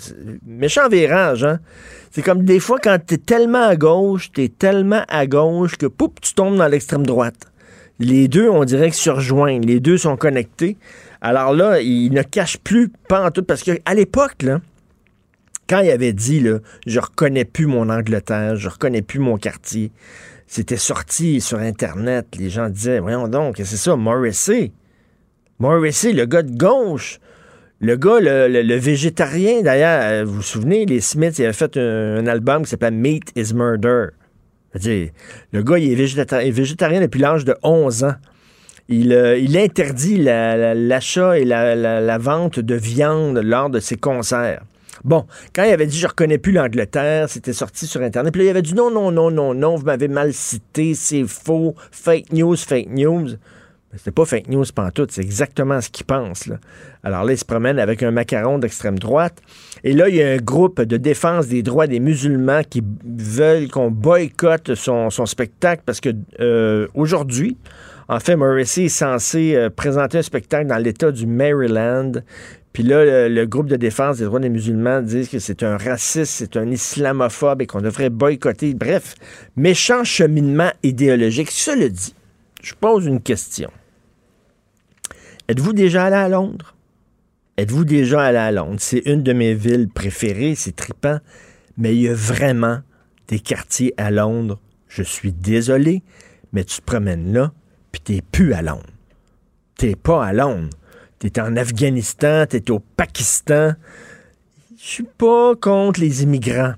[0.46, 1.60] méchant virage, hein?
[2.12, 6.18] C'est comme des fois quand t'es tellement à gauche, t'es tellement à gauche que poup,
[6.22, 7.52] tu tombes dans l'extrême droite.
[8.00, 9.66] Les deux, on dirait que se rejoignent.
[9.66, 10.78] Les deux sont connectés.
[11.20, 14.62] Alors là, il ne cache plus pas en tout parce qu'à l'époque, là,
[15.68, 19.92] quand il avait dit là, je reconnais plus mon Angleterre, je reconnais plus mon quartier,
[20.48, 22.28] c'était sorti sur Internet.
[22.38, 24.72] Les gens disaient, voyons donc, c'est ça, Morrissey.
[25.60, 27.20] Morrissey, le gars de gauche.
[27.82, 32.26] Le gars, le, végétarien, d'ailleurs, euh, vous vous souvenez, les Smiths, il avait fait un,
[32.26, 34.08] album qui s'appelait Meat is Murder.
[34.74, 38.16] le gars, il est végétarien, depuis l'âge de 11 ans.
[38.88, 44.62] Il, euh, il interdit l'achat et la, vente de viande lors de ses concerts.
[45.04, 48.32] Bon, quand il avait dit je reconnais plus l'Angleterre, c'était sorti sur Internet.
[48.32, 51.26] Puis là, il avait dit non, non, non, non, non, vous m'avez mal cité, c'est
[51.28, 53.28] faux, fake news, fake news.
[53.98, 56.48] C'était pas fake news pantoute, c'est exactement ce qu'il pense.
[56.48, 56.58] Là.
[57.04, 59.42] Alors là, il se promène avec un macaron d'extrême droite.
[59.84, 63.70] Et là, il y a un groupe de défense des droits des musulmans qui veulent
[63.70, 67.58] qu'on boycotte son, spectacle parce que euh, aujourd'hui,
[68.08, 72.12] en fait, Morrissey est censé euh, présenter un spectacle dans l'État du Maryland.
[72.74, 76.34] Puis là, le, groupe de défense des droits des musulmans dit que c'est un raciste,
[76.34, 78.74] c'est un islamophobe et qu'on devrait boycotter.
[78.74, 79.16] Bref,
[79.56, 81.52] méchant cheminement idéologique.
[81.52, 82.14] Cela dit,
[82.62, 83.72] je pose une question.
[85.48, 86.76] Êtes-vous déjà allé à Londres?
[87.58, 88.80] Êtes-vous déjà allé à Londres?
[88.80, 91.20] C'est une de mes villes préférées, c'est tripant,
[91.78, 92.80] mais il y a vraiment
[93.28, 94.60] des quartiers à Londres.
[94.88, 96.02] Je suis désolé,
[96.52, 97.54] mais tu te promènes là,
[97.92, 98.90] puis t'es plus à Londres.
[99.78, 100.76] T'es pas à Londres.
[101.20, 103.74] T'es en Afghanistan, t'es au Pakistan.
[104.78, 106.74] je suis pas contre les immigrants.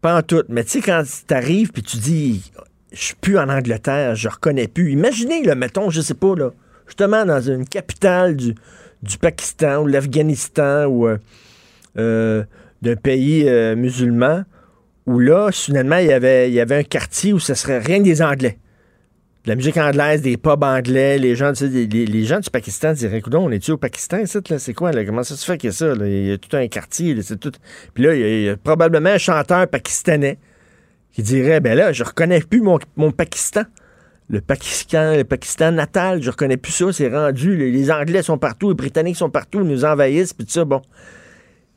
[0.00, 0.44] Pas en tout.
[0.48, 2.52] Mais tu sais, quand tu arrives puis tu dis,
[2.92, 4.92] je suis plus en Angleterre, je reconnais plus.
[4.92, 6.50] Imaginez, là, mettons, je sais pas, là,
[6.94, 8.54] justement dans une capitale du,
[9.20, 11.18] Pakistan ou l'Afghanistan ou euh,
[11.98, 12.44] euh,
[12.82, 14.44] d'un pays euh, musulman,
[15.06, 17.98] où là, soudainement, il y avait, il y avait un quartier où ce serait rien
[17.98, 18.58] que des Anglais.
[19.44, 23.34] De la musique anglaise, des pubs anglais, les gens, les, gens du Pakistan diraient, écoute,
[23.34, 24.92] on est-tu au Pakistan, c'est quoi?
[25.04, 25.92] Comment ça se fait que ça?
[26.00, 27.52] Il y a tout un quartier, c'est tout.
[27.92, 30.38] Puis là, il y, a, probablement un chanteur pakistanais
[31.12, 33.64] qui dirait, ben là, je reconnais plus mon, mon Pakistan
[34.28, 37.56] le Pakistan, le Pakistan natal, je reconnais plus ça, c'est rendu.
[37.56, 40.82] Les, Anglais sont partout, les Britanniques sont partout, ils nous envahissent, puis tout ça, bon.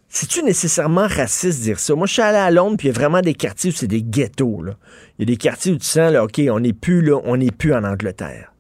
[0.10, 1.94] C'est-tu nécessairement raciste de dire ça?
[1.94, 3.88] Moi, je suis allé à Londres, puis il y a vraiment des quartiers où c'est
[3.88, 4.78] des ghettos, là.
[5.18, 7.36] Il y a des quartiers où tu sens, là, OK, on n'est plus là, on
[7.36, 8.54] n'est plus en Angleterre.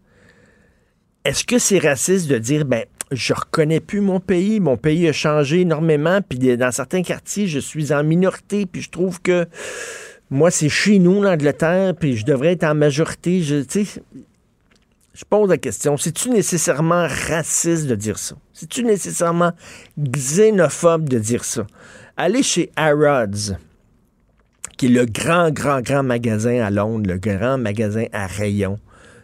[1.24, 5.14] Est-ce que c'est raciste de dire, ben, je reconnais plus mon pays, mon pays a
[5.14, 9.48] changé énormément, puis dans certains quartiers, je suis en minorité, puis je trouve que
[10.30, 13.42] moi, c'est chez nous, l'Angleterre, puis je devrais être en majorité.
[13.42, 13.64] Je,
[15.18, 18.36] je pose la question, c'est-tu nécessairement raciste de dire ça?
[18.54, 19.52] C'est-tu nécessairement
[19.98, 21.66] xénophobe de dire ça?
[22.18, 23.56] Allez chez Harrods,
[24.78, 28.80] qui est le grand, grand, grand magasin à Londres, le grand magasin à rayons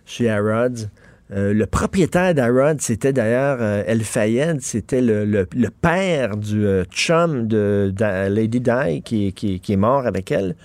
[0.05, 0.87] chez Harrods.
[1.31, 7.47] Euh, le propriétaire d'Harrods, c'était d'ailleurs euh, El Fayed, c'était le, père du euh, chum
[7.47, 7.93] de,
[8.29, 10.55] Lady Di qui, qui, est mort avec elle.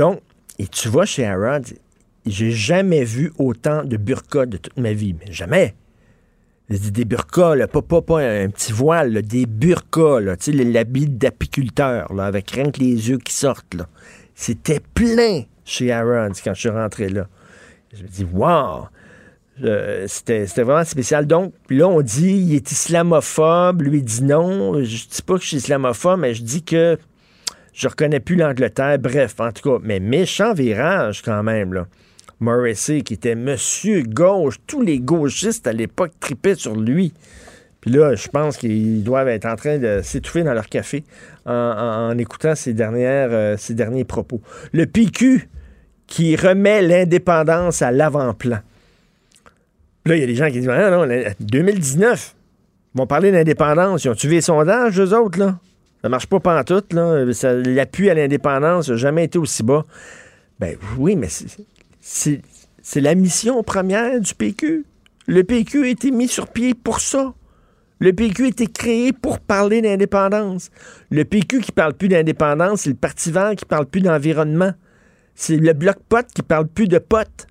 [0.00, 0.22] Donc,
[0.58, 1.74] et tu vois chez Harrods,
[2.24, 5.74] j'ai jamais vu autant de burkas de toute ma vie, mais jamais.
[6.70, 12.70] Des burkas, là, pas, pas, un petit voile, des burkas, là, l'habit d'apiculteur, avec rien
[12.70, 13.76] que les yeux qui sortent.
[14.34, 17.28] C'était plein chez Harrods quand je suis rentré là.
[17.92, 18.86] Je me dis, wow!
[20.06, 21.26] C'était vraiment spécial.
[21.26, 23.82] Donc, là, on dit, il est islamophobe.
[23.82, 24.82] Lui, il dit non.
[24.82, 26.96] Je dis pas que je suis islamophobe, mais je dis que
[27.80, 28.98] je reconnais plus l'Angleterre.
[28.98, 31.86] Bref, en tout cas, mais méchant virage quand même, là.
[32.38, 37.12] Morrissey, qui était monsieur gauche, tous les gauchistes à l'époque tripaient sur lui.
[37.80, 41.04] Puis là, je pense qu'ils doivent être en train de s'étouffer dans leur café
[41.46, 44.42] en, écoutant ces, dernières, euh, ces derniers propos.
[44.72, 45.48] Le PQ
[46.06, 48.58] qui remet l'indépendance à l'avant-plan.
[50.04, 51.06] Là, il y a des gens qui disent ah non,
[51.40, 52.34] 2019,
[52.94, 54.04] ils vont parler d'indépendance.
[54.04, 55.58] Ils ont tué les sondages, eux autres, là?
[56.02, 57.24] Ça marche pas pantoute, là.
[57.64, 59.84] L'appui à l'indépendance n'a jamais été aussi bas.
[60.58, 61.28] Ben oui, mais
[62.00, 64.84] c'est la mission première du PQ.
[65.26, 67.34] Le PQ a été mis sur pied pour ça.
[67.98, 70.70] Le PQ a été créé pour parler d'indépendance.
[71.10, 74.72] Le PQ qui parle plus d'indépendance, c'est le Parti vert qui parle plus d'environnement.
[75.34, 77.46] C'est le Bloc Pot qui parle plus de potes.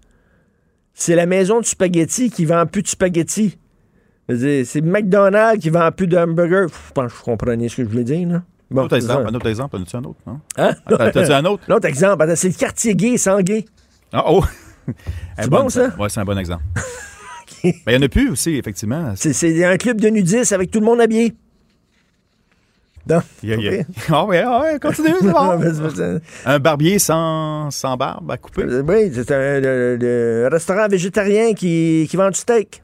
[0.94, 3.58] C'est la maison du spaghetti qui vend plus de spaghetti.
[4.30, 6.68] C'est McDonald's qui vend plus de hamburgers.
[6.70, 8.44] Je pense que vous comprenez ce que je voulais dire, là.
[8.72, 10.40] Bon, un autre exemple, un autre exemple, as-tu un autre, non?
[10.58, 10.76] Hein?
[10.88, 11.64] T'as-tu un autre?
[11.68, 13.66] L'autre exemple, c'est le quartier gay sans gay.
[14.14, 14.44] Ah, oh!
[15.40, 15.90] C'est bon, ça?
[16.00, 16.64] Oui, c'est un bon exemple.
[17.62, 19.12] Ben, il y en a plus aussi, effectivement.
[19.16, 21.34] C'est un club de nudistes avec tout le monde habillé.
[23.10, 23.22] Non.
[24.10, 26.22] Ah ouais, ah ouais, continue, c'est bon.
[26.46, 28.64] un barbier sans, sans barbe à couper.
[28.64, 32.82] Oui, c'est un restaurant végétarien qui, qui vend du steak.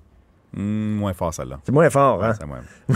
[0.55, 1.59] Hmm, moins fort, celle-là.
[1.65, 2.33] C'est moins fort, hein?
[2.39, 2.61] C'est moins.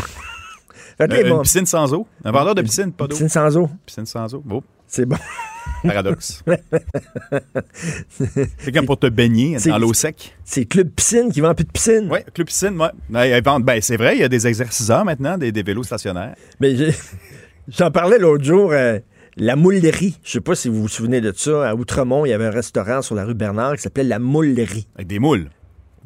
[1.01, 2.05] Euh, une piscine sans eau?
[2.26, 3.16] Un vendeur de piscine, pas d'eau?
[3.16, 3.70] Piscine sans eau.
[3.86, 4.43] Piscine sans eau.
[4.51, 4.62] Oh.
[4.86, 5.16] C'est bon.
[5.84, 6.43] Paradoxe.
[8.10, 10.36] c'est comme pour te baigner dans l'eau sec?
[10.43, 12.10] C'est Club Piscine qui vend plus de piscine.
[12.12, 12.88] Oui, Club Piscine, oui.
[13.10, 16.36] Ben, c'est vrai, il y a des exerciceurs maintenant, des, vélos stationnaires.
[16.60, 16.76] Mais
[17.70, 18.72] j'en parlais l'autre jour.
[18.74, 18.99] Euh,
[19.38, 22.34] la Moulerie, je sais pas si vous vous souvenez de ça, à Outremont, il y
[22.34, 24.88] avait un restaurant sur la rue Bernard qui s'appelait La Moulerie.
[24.95, 25.49] Avec des moules.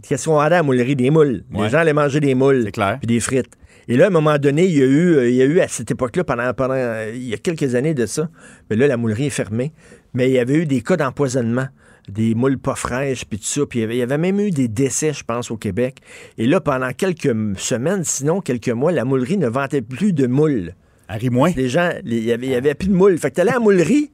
[0.02, 0.96] Qu'est-ce qu'on a à la Moulerie?
[0.96, 1.44] Des moules.
[1.52, 2.70] Les gens allaient manger des moules.
[3.00, 3.52] Puis des frites.
[3.88, 5.60] Et là, à un moment donné, il y a eu, euh, il y a eu
[5.60, 6.76] à cette époque-là, pendant, pendant
[7.14, 8.30] il y a quelques années de ça,
[8.70, 9.74] mais là, la moulerie est fermée,
[10.14, 11.68] mais il y avait eu des cas d'empoisonnement
[12.10, 13.66] des moules pas fraîches, puis tout ça.
[13.66, 16.00] Puis il y, avait, même eu des décès, je pense, au Québec.
[16.38, 20.74] Et là, pendant quelques semaines, sinon quelques mois, la moulerie ne vendait plus de moules.
[21.08, 21.52] Harry moins.
[21.56, 23.18] Les gens, il y avait, y avait plus de moules.
[23.18, 24.12] Fait que t'allais à la moulerie,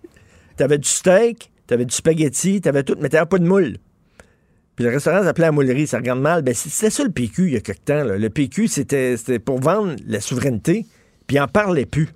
[0.57, 3.77] t'avais du steak, t'avais du spaghetti, t'avais tout, mais t'avais pas de moules.
[4.79, 6.41] Puis le restaurant s'appelait La Moulerie, ça regarde mal.
[6.41, 8.01] Ben, c'était ça le PQ il y a quelque temps.
[8.01, 10.85] Le PQ, c'était pour vendre la souveraineté,
[11.27, 12.07] puis ils n'en parlaient plus.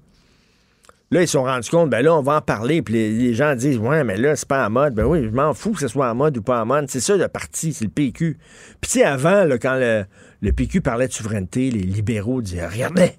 [1.12, 3.54] Là, ils se sont rendus compte, ben là, on va en parler, puis les, gens
[3.56, 4.94] disent, ouais, mais là, c'est pas en mode.
[4.94, 6.90] Ben oui, je m'en fous que ce soit en mode ou pas en mode.
[6.90, 8.38] C'est ça le parti, c'est le PQ.
[8.80, 13.12] Puis tu sais, avant, quand le, PQ parlait de souveraineté, les libéraux disaient, regardez,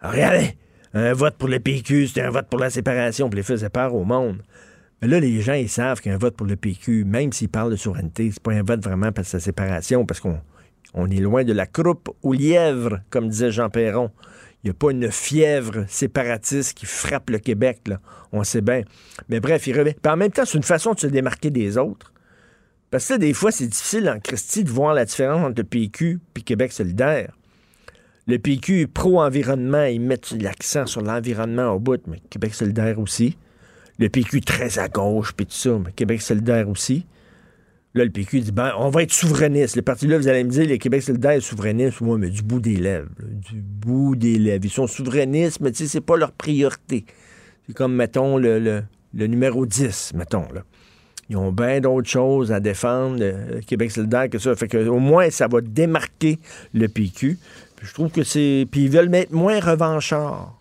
[0.00, 0.56] regardez,
[0.94, 3.94] un vote pour le PQ, c'était un vote pour la séparation, puis les faisaient peur
[3.94, 4.38] au monde.
[5.00, 7.76] Mais là, les gens, ils savent qu'un vote pour le PQ, même s'ils parlent de
[7.76, 10.40] souveraineté, c'est pas un vote vraiment que sa séparation, parce qu'on
[10.94, 14.10] on est loin de la croupe au lièvre, comme disait Jean Perron.
[14.64, 18.00] n'y a pas une fièvre séparatiste qui frappe le Québec, là.
[18.32, 18.82] On sait bien.
[19.28, 19.94] Mais bref, il revient.
[19.94, 22.12] Puis en même temps, c'est une façon de se démarquer des autres.
[22.90, 26.20] Parce que des fois, c'est difficile en Christie de voir la différence entre le PQ
[26.36, 27.32] et Québec solidaire.
[28.26, 33.36] Le PQ est pro-environnement, ils mettent l'accent sur l'environnement au bout, mais Québec solidaire aussi.
[33.98, 37.06] Le PQ très à gauche, puis tout ça, mais Québec solidaire aussi.
[37.94, 39.74] Là, le PQ dit, ben, on va être souverainiste.
[39.74, 42.00] Le parti-là, vous allez me dire, le Québec solidaire est souverainiste.
[42.00, 43.08] Moi, mais du bout des lèvres.
[43.18, 44.64] du bout des lèvres.
[44.64, 47.06] Ils sont souverainistes, mais tu sais, c'est pas leur priorité.
[47.66, 48.82] C'est comme, mettons, le,
[49.14, 50.46] numéro 10, mettons.
[51.30, 54.54] Ils ont bien d'autres choses à défendre, le Québec solidaire, que ça.
[54.54, 56.38] Fait que, au moins, ça va démarquer
[56.74, 57.38] le PQ.
[57.82, 58.66] Je trouve que c'est.
[58.70, 60.57] Puis ils veulent mettre moins revanchard.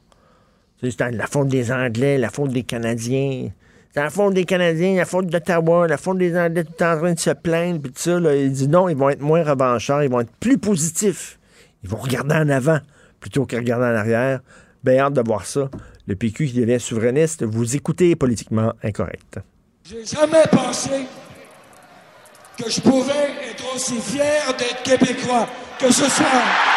[0.81, 3.49] C'est la faute des Anglais, la faute des Canadiens.
[3.93, 7.13] C'est la faute des Canadiens, la faute d'Ottawa, la faute des Anglais tout en train
[7.13, 8.19] de se plaindre, puis tout ça.
[8.35, 11.39] Il dit non, ils vont être moins revanchards, ils vont être plus positifs.
[11.83, 12.79] Ils vont regarder en avant
[13.19, 14.41] plutôt que regarder en arrière.
[14.83, 15.69] Bien hâte de voir ça.
[16.05, 19.39] Le PQ qui devient souverainiste, vous écoutez politiquement incorrect.
[19.83, 21.05] J'ai jamais pensé
[22.57, 25.47] que je pouvais être aussi fier d'être québécois
[25.79, 26.76] que ce soir.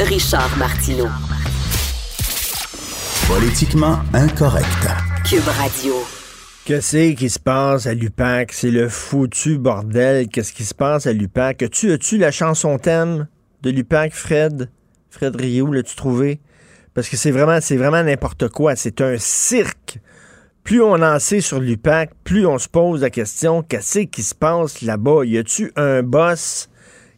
[0.00, 1.06] Richard Martineau.
[3.28, 4.66] Politiquement incorrect.
[5.24, 5.94] Cube Radio.
[6.64, 8.52] Qu'est-ce qui se passe à l'UPAC?
[8.52, 10.26] C'est le foutu bordel.
[10.26, 11.62] Qu'est-ce qui se passe à l'UPAC?
[11.62, 13.28] As-tu, as-tu la chanson thème
[13.62, 14.68] de l'UPAC, Fred?
[15.10, 16.40] Fred Rio, l'as-tu trouvé?
[16.92, 18.74] Parce que c'est vraiment, c'est vraiment n'importe quoi.
[18.74, 20.00] C'est un cirque.
[20.64, 24.34] Plus on en sait sur l'UPAC, plus on se pose la question, qu'est-ce qui se
[24.34, 25.24] passe là-bas?
[25.24, 26.68] Y a-tu un boss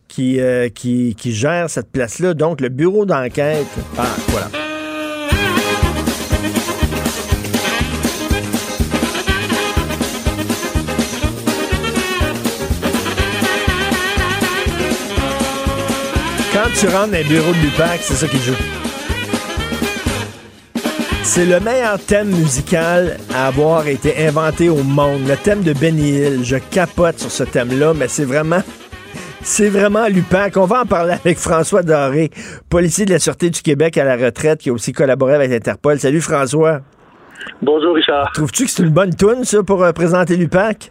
[0.08, 2.34] qui, euh, qui, gère cette place-là.
[2.34, 3.66] Donc, le bureau d'enquête.
[3.98, 4.48] Ah, voilà.
[16.52, 18.54] Quand tu rentres dans le bureau de l'UPAC, c'est ça qui joue.
[21.22, 25.26] C'est le meilleur thème musical à avoir été inventé au monde.
[25.28, 26.40] Le thème de Benny Hill.
[26.44, 28.62] Je capote sur ce thème-là, mais c'est vraiment
[29.42, 30.56] c'est vraiment l'UPAC.
[30.56, 32.30] On va en parler avec François Doré,
[32.70, 35.98] policier de la Sûreté du Québec à la retraite, qui a aussi collaboré avec Interpol.
[35.98, 36.80] Salut François.
[37.62, 38.32] Bonjour Richard.
[38.32, 40.90] Trouves-tu que c'est une bonne toune, ça, pour euh, présenter l'UPAC?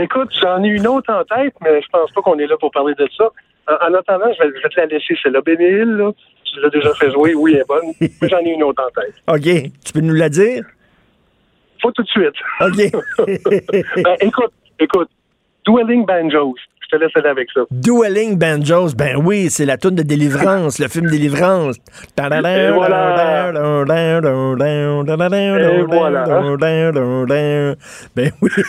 [0.00, 2.70] Écoute, j'en ai une autre en tête, mais je pense pas qu'on est là pour
[2.70, 3.30] parler de ça.
[3.68, 5.16] En, attendant, je vais, te la laisser.
[5.22, 6.12] C'est la Bénéil, là.
[6.44, 7.34] Tu l'as déjà fait jouer.
[7.34, 7.92] Oui, elle est bonne.
[8.00, 9.14] Mais j'en ai une autre en tête.
[9.26, 9.70] OK.
[9.84, 10.64] Tu peux nous la dire?
[11.82, 12.34] Faut tout de suite.
[12.60, 13.24] OK.
[14.02, 15.08] ben, écoute, écoute.
[15.66, 16.54] Dueling Banjos.
[16.90, 17.62] Je te laisse aller avec ça.
[17.70, 21.76] Dueling Banjos, ben oui, c'est la tune de Délivrance, le film Délivrance.
[21.76, 23.50] Et voilà.
[25.66, 26.24] Et voilà.
[28.14, 28.50] Ben oui,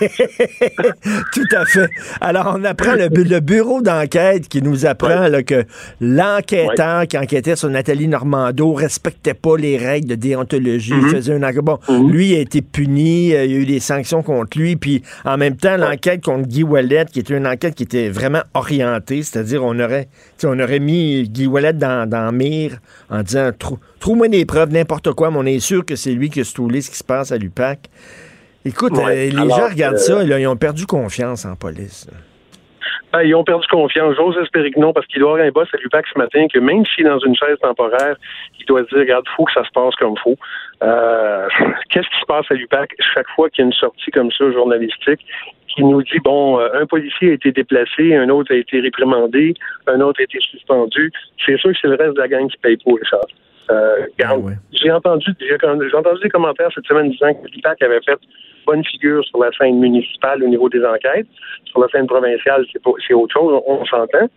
[1.34, 1.90] tout à fait.
[2.22, 5.66] Alors, on apprend le, bureau d'enquête qui nous apprend que
[6.02, 10.94] l'enquêteur qui enquêtait sur Nathalie Normando respectait pas les règles de déontologie.
[10.96, 14.58] Il faisait un Bon, lui a été puni, il y a eu des sanctions contre
[14.58, 18.07] lui, puis en même temps, l'enquête contre Guy Wallet, qui était une enquête qui était
[18.10, 20.08] vraiment orienté, c'est-à-dire on aurait,
[20.44, 22.80] on aurait mis Guy Wallet dans, dans Mire
[23.10, 23.52] en disant
[24.00, 26.82] trouve-moi des preuves, n'importe quoi, mais on est sûr que c'est lui qui a stoulé
[26.82, 27.90] ce qui se passe à l'UPAC.
[28.66, 32.08] Écoute, euh, les gens regardent ça, ils ont perdu confiance en police.
[33.14, 34.16] Ben, ils ont perdu confiance.
[34.16, 36.60] J'ose espérer que non, parce qu'il doit avoir un boss à l'UPAC ce matin que
[36.60, 38.18] même si dans une chaise temporaire,
[38.60, 40.36] il doit dire, regarde, faut que ça se passe comme faut.
[40.84, 41.48] Euh,
[41.90, 44.52] Qu'est-ce qui se passe à l'UPAC chaque fois qu'il y a une sortie comme ça
[44.52, 45.26] journalistique?
[45.78, 49.54] qui nous dit bon, euh, un policier a été déplacé, un autre a été réprimandé,
[49.86, 51.12] un autre a été suspendu.
[51.46, 53.20] C'est sûr que c'est le reste de la gang qui paye pour ça.
[53.70, 54.36] Euh, ah
[54.72, 58.18] J'ai entendu, j'ai entendu des commentaires cette semaine disant que l'IPAC avait fait
[58.68, 61.28] bonne figure sur la scène municipale au niveau des enquêtes.
[61.66, 64.28] Sur la scène provinciale, c'est autre chose, on, s'entend.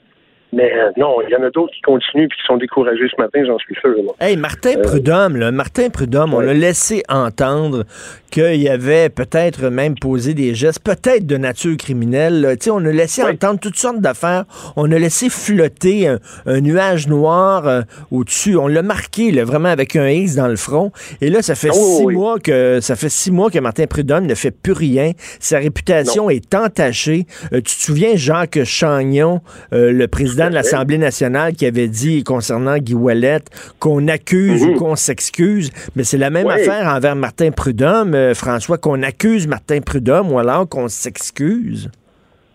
[0.52, 3.20] Mais euh, non, il y en a d'autres qui continuent et qui sont découragés ce
[3.20, 3.94] matin, j'en suis sûr.
[4.18, 7.84] Hey, Martin euh, Prudhomme, là, Martin Prudhomme, on l'a laissé entendre
[8.30, 12.56] qu'il avait peut-être même posé des gestes, peut-être de nature criminelle.
[12.60, 14.44] sais, on a laissé entendre toutes sortes d'affaires.
[14.76, 18.56] On a laissé flotter un, nuage noir euh, au-dessus.
[18.56, 20.90] On l'a marqué là, vraiment avec un X dans le front.
[21.20, 24.26] Et là, ça fait oh, six mois que ça fait six mois que Martin Prudhomme
[24.26, 25.12] ne fait plus rien.
[25.38, 27.26] Sa réputation est entachée.
[27.52, 29.40] tu te souviens Jacques Chagnon,
[29.70, 33.40] le président de l'Assemblée nationale qui avait dit concernant Guy Ouellet
[33.78, 34.76] qu'on accuse ou mhm.
[34.78, 39.80] qu'on s'excuse, mais c'est la même affaire envers Martin Prudhomme, euh, François, qu'on accuse Martin
[39.80, 41.90] Prudhomme ou alors qu'on s'excuse.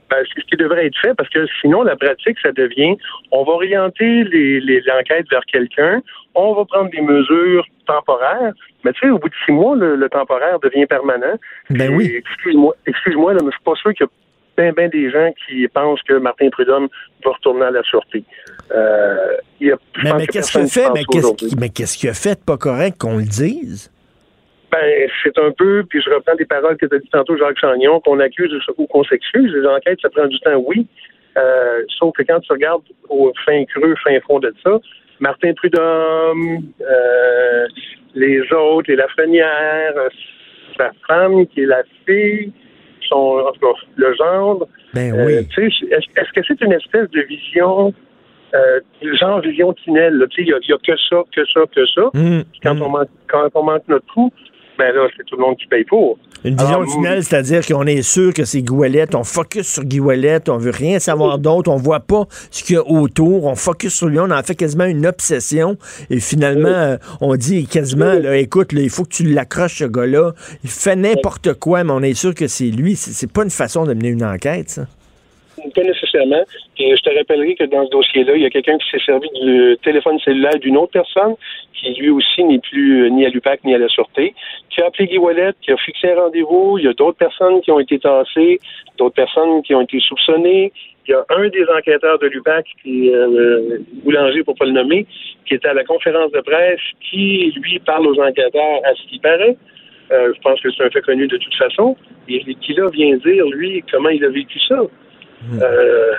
[0.09, 2.95] Ben, c'est ce qui devrait être fait parce que sinon, la pratique, ça devient
[3.31, 6.01] on va orienter les, les enquêtes vers quelqu'un,
[6.35, 10.07] on va prendre des mesures temporaires, mais tu sais, au bout de six mois, le,
[10.09, 11.37] temporaire devient permanent.
[11.69, 12.13] Ben oui.
[12.17, 14.11] Excuse-moi, excuse-moi, mais je suis pas sûr qu'il y a
[14.57, 16.87] bien, bien des gens qui pensent que Martin Prudhomme
[17.23, 18.23] va retourner à la sûreté.
[18.71, 20.89] Euh, mais, qu'est-ce qu'il a fait?
[21.57, 23.91] Mais qu'est-ce qu'il a fait pas correct qu'on le dise?
[24.71, 27.59] Ben, c'est un peu, puis je reprends des paroles que tu as dit tantôt, Jacques
[27.59, 29.53] Chagnon, qu'on accuse ou qu'on s'excuse.
[29.53, 30.87] Les enquêtes, ça prend du temps, oui.
[31.37, 34.79] Euh, sauf que quand tu regardes au fin creux, fin fond de ça,
[35.19, 37.67] Martin Prudhomme, euh,
[38.15, 39.93] les autres, les Lafrenière,
[40.77, 42.51] sa femme qui est la fille,
[43.07, 44.67] son, en tout cas, le genre.
[44.93, 45.33] Ben euh, oui.
[45.33, 47.93] est-ce, que c'est une espèce de vision,
[48.53, 48.79] euh,
[49.13, 50.25] genre vision tunnel?
[50.37, 52.09] Il n'y a, que ça, que ça, que ça.
[52.13, 52.81] Mmh, quand, mmh.
[52.81, 54.31] On manque, quand on manque notre coup,
[54.77, 56.17] ben là, c'est tout le monde qui paye pour.
[56.43, 60.57] Une vision tunnel, c'est-à-dire qu'on est sûr que c'est Gouelette, on focus sur Gouelette, on
[60.57, 64.07] veut rien savoir d'autre, on voit pas ce qu'il y a autour, on focus sur
[64.07, 65.77] lui, on en fait quasiment une obsession,
[66.09, 70.69] et finalement, euh, on dit quasiment, écoute, il faut que tu l'accroches, ce gars-là, il
[70.69, 73.93] fait n'importe quoi, mais on est sûr que c'est lui, c'est pas une façon de
[73.93, 74.87] mener une enquête, ça
[75.71, 76.43] pas nécessairement.
[76.77, 79.29] Et je te rappellerai que dans ce dossier-là, il y a quelqu'un qui s'est servi
[79.41, 81.35] du téléphone cellulaire d'une autre personne,
[81.73, 84.33] qui lui aussi n'est plus euh, ni à l'UPAC ni à la Sûreté,
[84.69, 86.77] qui a appelé Guy Wallet, qui a fixé un rendez-vous.
[86.77, 88.59] Il y a d'autres personnes qui ont été tassées,
[88.97, 90.71] d'autres personnes qui ont été soupçonnées.
[91.07, 94.71] Il y a un des enquêteurs de l'UPAC, qui est euh, Boulanger pour pas le
[94.71, 95.05] nommer,
[95.45, 99.19] qui était à la conférence de presse, qui, lui, parle aux enquêteurs à ce qui
[99.19, 99.55] paraît.
[100.11, 101.95] Euh, je pense que c'est un fait connu de toute façon.
[102.27, 104.81] Et qui là vient dire, lui, comment il a vécu ça.
[105.61, 106.13] Euh,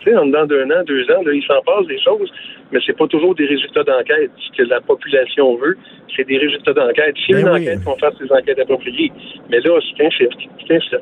[0.00, 2.30] tu sais, en dedans d'un an, deux ans, là, il s'en passe des choses,
[2.72, 4.30] mais c'est pas toujours des résultats d'enquête.
[4.38, 5.76] Ce que la population veut,
[6.16, 7.14] c'est des résultats d'enquête.
[7.24, 9.12] Si y a ben une enquête, on fasse des enquêtes appropriées.
[9.50, 10.10] Mais là, c'est un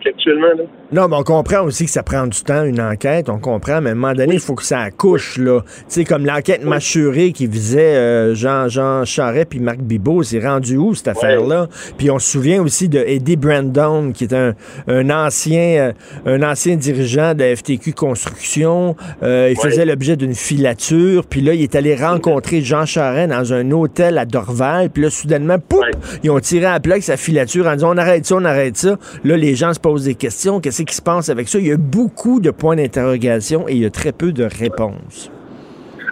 [0.06, 0.48] actuellement.
[0.56, 0.64] Là.
[0.92, 3.28] Non, mais on comprend aussi que ça prend du temps, une enquête.
[3.28, 5.60] On comprend, mais à un moment donné, il faut que ça accouche, là.
[5.62, 10.40] Tu sais, comme l'enquête mâchurée qui visait euh, Jean, Jean Charret puis Marc Bibot, c'est
[10.40, 11.68] rendu où, cette affaire-là?
[11.96, 14.54] Puis on se souvient aussi de Eddie Brandon, qui est un,
[14.88, 15.92] un ancien,
[16.26, 18.96] euh, un ancien dirigeant de la FTQ Construction.
[19.22, 21.24] Euh, il faisait l'objet d'une filature.
[21.26, 24.90] Puis là, il est allé rencontrer Jean Charest dans un hôtel à Dorval.
[24.90, 25.80] Puis là, soudainement, pouf,
[26.22, 28.76] ils ont tiré à plat avec sa filature en disant on arrête ça, on arrête
[28.76, 28.96] ça.
[29.24, 30.60] Là, les gens se posent des questions.
[30.60, 31.58] Qu'est-ce qui se passe avec ça?
[31.58, 35.30] Il y a beaucoup de points d'interrogation et il y a très peu de réponses.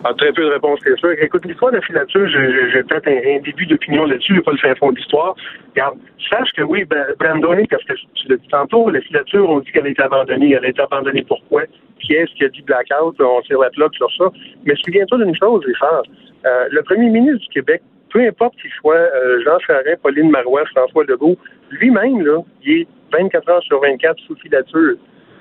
[0.03, 1.12] Ah, très peu de réponses, c'est sûr.
[1.20, 4.76] Écoute, l'histoire de la filature, j'ai peut-être un, début d'opinion là-dessus, je pas le faire
[4.78, 5.34] fond d'histoire.
[5.70, 5.98] Regarde,
[6.30, 6.84] sache que oui,
[7.18, 10.53] Brandoni, parce que tu l'as dit tantôt, la filature, on dit qu'elle a été abandonnée.
[10.53, 11.64] Elle a été abandonnée pourquoi?
[12.01, 13.20] Qui est-ce qui a dit blackout?
[13.20, 14.24] On la plaque sur ça.
[14.64, 16.03] Mais souviens-toi d'une chose, Richard.
[16.46, 20.64] Euh, le premier ministre du Québec, peu importe qu'il soit euh, Jean Charest, Pauline Marois,
[20.74, 21.36] François Legault,
[21.70, 24.96] lui-même, là, il est 24 heures sur 24 sous filature.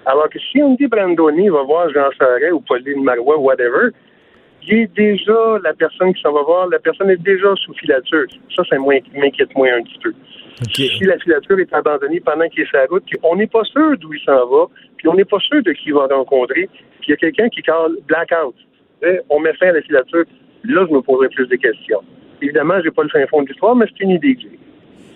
[0.06, 3.92] Alors que si on dit Brandoni va voir Jean Charest ou Pauline Marois, whatever,
[4.64, 8.26] il est déjà la personne qui s'en va voir, la personne est déjà sous filature.
[8.56, 10.14] Ça, ça m'inquiète moins un petit peu.
[10.74, 13.98] Si la filature est abandonnée pendant qu'il est sur la route, on n'est pas sûr
[13.98, 14.66] d'où il s'en va,
[14.98, 17.48] puis on n'est pas sûr de qui il va rencontrer, puis il y a quelqu'un
[17.50, 18.56] qui cale blackout.
[19.30, 20.26] On met fin à la filature.
[20.66, 22.02] Là, je me poserai plus de questions.
[22.42, 24.60] Évidemment, je n'ai pas le fin fond de l'histoire, mais c'est une idée que j'ai.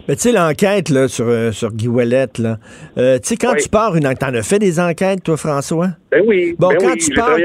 [0.08, 2.58] Mais tu sais, l'enquête là, sur, euh, sur Guy Ouellette, là,
[2.98, 5.92] euh, tu sais, quand tu pars une enquête, t'en as fait des enquêtes, toi, François?
[6.12, 6.56] Ben oui.
[6.60, 7.38] Bon, ben quand, tu pars,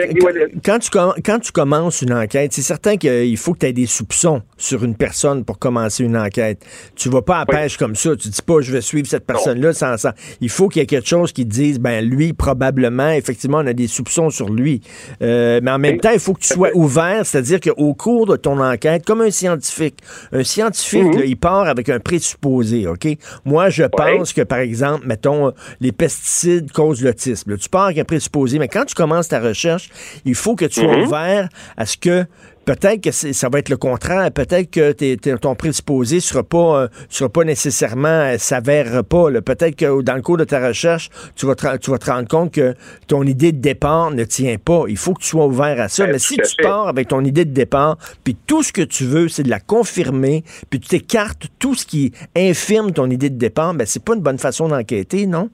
[0.65, 3.87] quand, tu, quand tu commences une enquête, c'est certain qu'il faut que tu aies des
[3.87, 6.67] soupçons sur une personne pour commencer une enquête.
[6.97, 8.17] Tu vas pas à pêche comme ça.
[8.17, 10.15] Tu dis pas, je vais suivre cette personne-là sans ça.
[10.41, 13.67] Il faut qu'il y ait quelque chose qui te dise, ben lui, probablement, effectivement, on
[13.67, 14.83] a des soupçons sur lui.
[15.23, 18.37] Euh, mais en même temps, il faut que tu sois ouvert, c'est-à-dire qu'au cours de
[18.37, 20.01] ton enquête, comme un scientifique,
[20.33, 21.23] un scientifique, mhm.
[21.25, 23.07] il part avec un présupposé OK?
[23.45, 27.57] Moi, je pense que, par exemple, mettons, les pesticides causent l'autisme.
[27.57, 29.91] Tu pars avec un présupposé, mais quand tu commences ta recherche,
[30.25, 31.05] il faut que tu sois mhm.
[31.05, 32.25] ouvert à ce que
[32.69, 34.31] peut-être que ça va être le contraire.
[34.31, 39.31] Peut-être que ton prédisposé sera pas, euh, sera pas nécessairement, euh, s'avère pas.
[39.41, 42.29] Peut-être que dans le cours de ta recherche, tu vas, te, tu vas te rendre
[42.29, 42.75] compte que
[43.07, 44.85] ton idée de départ ne tient pas.
[44.87, 46.07] Il faut que tu sois ouvert à ça.
[46.07, 49.29] Mais si tu pars avec ton idée de départ, puis tout ce que tu veux,
[49.29, 53.73] c'est de la confirmer, puis tu t'écartes tout ce qui infirme ton idée de départ,
[53.73, 55.49] ben c'est pas une bonne façon d'enquêter, non?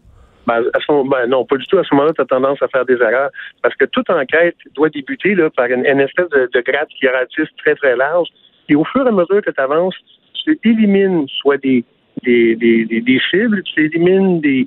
[0.46, 1.78] Ben, ben, non, pas du tout.
[1.78, 3.30] À ce moment-là, tu as tendance à faire des erreurs.
[3.62, 7.74] Parce que toute enquête doit débuter là, par une, espèce de, de gratte ratisse très,
[7.74, 8.28] très large.
[8.68, 9.96] Et au fur et à mesure que tu avances,
[10.44, 11.84] tu élimines soit des,
[12.22, 14.66] des, des, des, cibles, tu élimines des,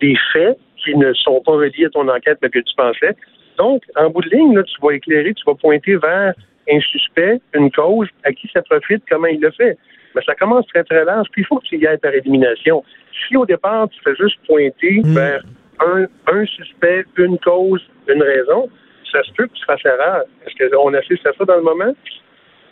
[0.00, 3.16] des faits qui ne sont pas reliés à ton enquête, mais que tu pensais.
[3.58, 6.34] Donc, en bout de ligne, là, tu vas éclairer, tu vas pointer vers
[6.70, 9.76] un suspect, une cause, à qui ça profite, comment il le fait.
[10.14, 12.84] Mais ça commence très, très large, puis il faut que tu y ailles par élimination.
[13.28, 15.14] Si au départ, tu fais juste pointer hmm.
[15.14, 15.42] vers
[15.80, 18.68] un, un suspect, une cause, une raison,
[19.10, 20.24] ça se peut que tu fasses erreur.
[20.46, 21.94] Est-ce qu'on assiste à ça dans le moment?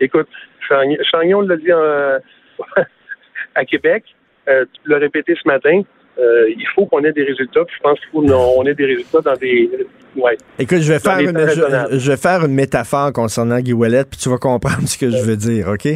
[0.00, 0.28] Écoute,
[0.68, 1.70] Chagnon l'a dit
[3.54, 4.04] à Québec,
[4.48, 5.82] euh, tu l'as répété ce matin,
[6.18, 7.60] euh, il faut qu'on ait des résultats.
[7.68, 9.70] je pense qu'il faut qu'on ait des résultats dans des.
[10.16, 14.18] Ouais, Écoute, je vais, faire une, je, vais faire une métaphore concernant Guy Ouellet, puis
[14.18, 15.88] tu vas comprendre ce que je veux dire, OK?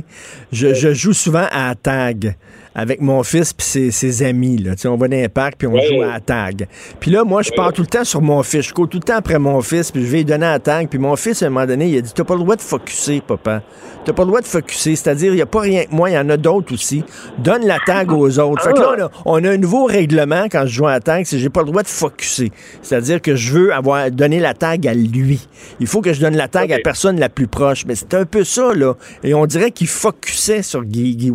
[0.52, 2.36] Je, je joue souvent à tag
[2.74, 4.58] avec mon fils puis ses, ses, amis.
[4.58, 4.72] Là.
[4.86, 6.66] on va dans un parc puis on joue à la tag.
[7.00, 8.68] Puis là, moi, je pars tout le temps sur mon fils.
[8.68, 10.88] Je cours tout le temps après mon fils puis je vais lui donner la tag.
[10.88, 12.60] Puis mon fils, à un moment donné, il a dit T'as pas le droit de
[12.60, 13.62] focuser, papa.
[14.04, 14.96] T'as pas le droit de focuser.
[14.96, 17.04] C'est-à-dire, il n'y a pas rien que moi, il y en a d'autres aussi.
[17.38, 18.62] Donne la tag aux autres.
[18.62, 21.38] Fait que là, on a, un nouveau règlement quand je joue à la tag, c'est
[21.38, 22.50] j'ai pas le droit de focuser.
[22.82, 25.46] C'est-à-dire que je veux avoir donné la tag à lui.
[25.80, 27.86] Il faut que je donne la tag à la personne la plus proche.
[27.86, 28.94] Mais c'est un peu ça, là.
[29.22, 31.30] Et on dirait qu'il focusait sur Guy, Guy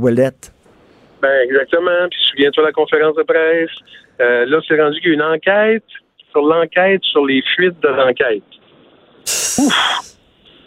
[1.21, 2.07] ben, exactement.
[2.09, 3.69] Puis souviens-toi de la conférence de presse.
[4.21, 5.83] Euh, là, c'est rendu qu'il y a une enquête
[6.31, 8.43] sur l'enquête sur les fuites de l'enquête.
[9.59, 9.99] Ouf!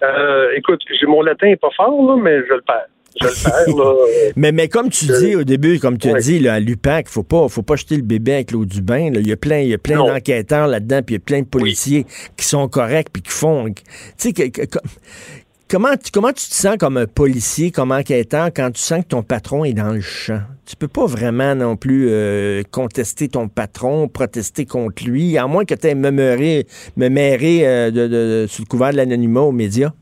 [0.03, 2.87] Euh, écoute, mon latin n'est pas fort, là, mais je le perds.
[3.21, 3.95] Je le perds, là.
[4.37, 7.23] mais, mais comme tu dis au début, comme tu as dit, là, à l'UPAC, faut
[7.23, 9.11] pas, faut pas jeter le bébé avec l'eau du bain.
[9.15, 11.43] Il y a plein, il y a plein d'enquêteurs là-dedans, puis il y a plein
[11.43, 12.05] de policiers
[12.37, 13.67] qui sont corrects, puis qui font.
[14.19, 14.51] Tu sais,
[15.73, 19.09] Comment tu, comment tu te sens comme un policier, comme enquêteur, quand tu sens que
[19.09, 20.43] ton patron est dans le champ?
[20.69, 25.65] Tu peux pas vraiment non plus euh, contester ton patron, protester contre lui, à moins
[25.65, 26.67] que tu aies me meurer,
[26.99, 29.93] sous le couvert de l'anonymat aux médias.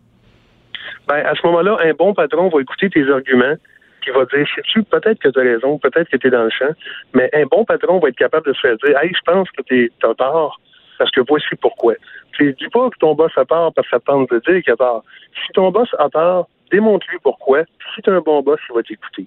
[1.07, 3.55] Ben, à ce moment-là, un bon patron va écouter tes arguments,
[4.03, 6.51] qui va dire, sais-tu, peut-être que tu as raison, peut-être que tu es dans le
[6.51, 6.75] champ,
[7.15, 9.63] mais un bon patron va être capable de se faire dire, hey, je pense que
[9.63, 10.61] tu as tort,
[10.99, 11.95] parce que voici pourquoi.
[12.41, 14.73] Tu dis pas que ton boss a tort parce que ça tente de dire qu'il
[14.73, 15.05] a tort.
[15.35, 17.65] Si ton boss a tort, démontre-lui pourquoi.
[17.95, 19.27] Si tu un bon boss, il va t'écouter.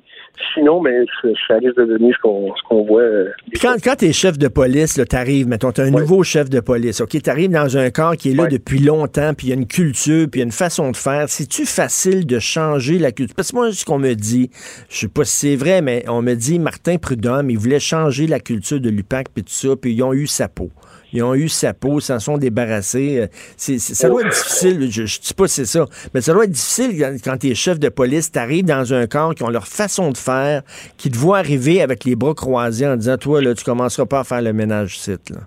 [0.54, 1.06] Sinon, ben,
[1.48, 2.22] ça risque de devenir ce
[2.68, 3.02] qu'on voit.
[3.02, 3.30] Euh,
[3.62, 6.60] quand quand tu es chef de police, tu arrives, mettons, tu un nouveau chef de
[6.60, 7.22] police, OK?
[7.22, 9.68] Tu arrives dans un corps qui est là depuis longtemps, puis il y a une
[9.68, 11.30] culture, puis il y a une façon de faire.
[11.30, 13.36] C'est-tu facile de changer la culture?
[13.36, 14.50] Parce que moi, ce qu'on me dit,
[14.90, 18.26] je sais pas si c'est vrai, mais on me dit, Martin Prudhomme, il voulait changer
[18.26, 20.72] la culture de l'UPAC, puis tout ça, puis ils ont eu sa peau
[21.14, 23.20] ils ont eu sa peau, s'en sont débarrassés.
[23.20, 26.46] Euh, c'est, ça doit être difficile, je ne dis pas c'est ça, mais ça doit
[26.46, 29.50] être difficile quand, tu es chef de police, tu arrives dans un corps qui ont
[29.50, 30.64] leur façon de faire,
[30.98, 34.22] qui te voient arriver avec les bras croisés en disant, toi, là, tu commenceras pas
[34.22, 35.30] à faire le ménage site.
[35.30, 35.42] Là.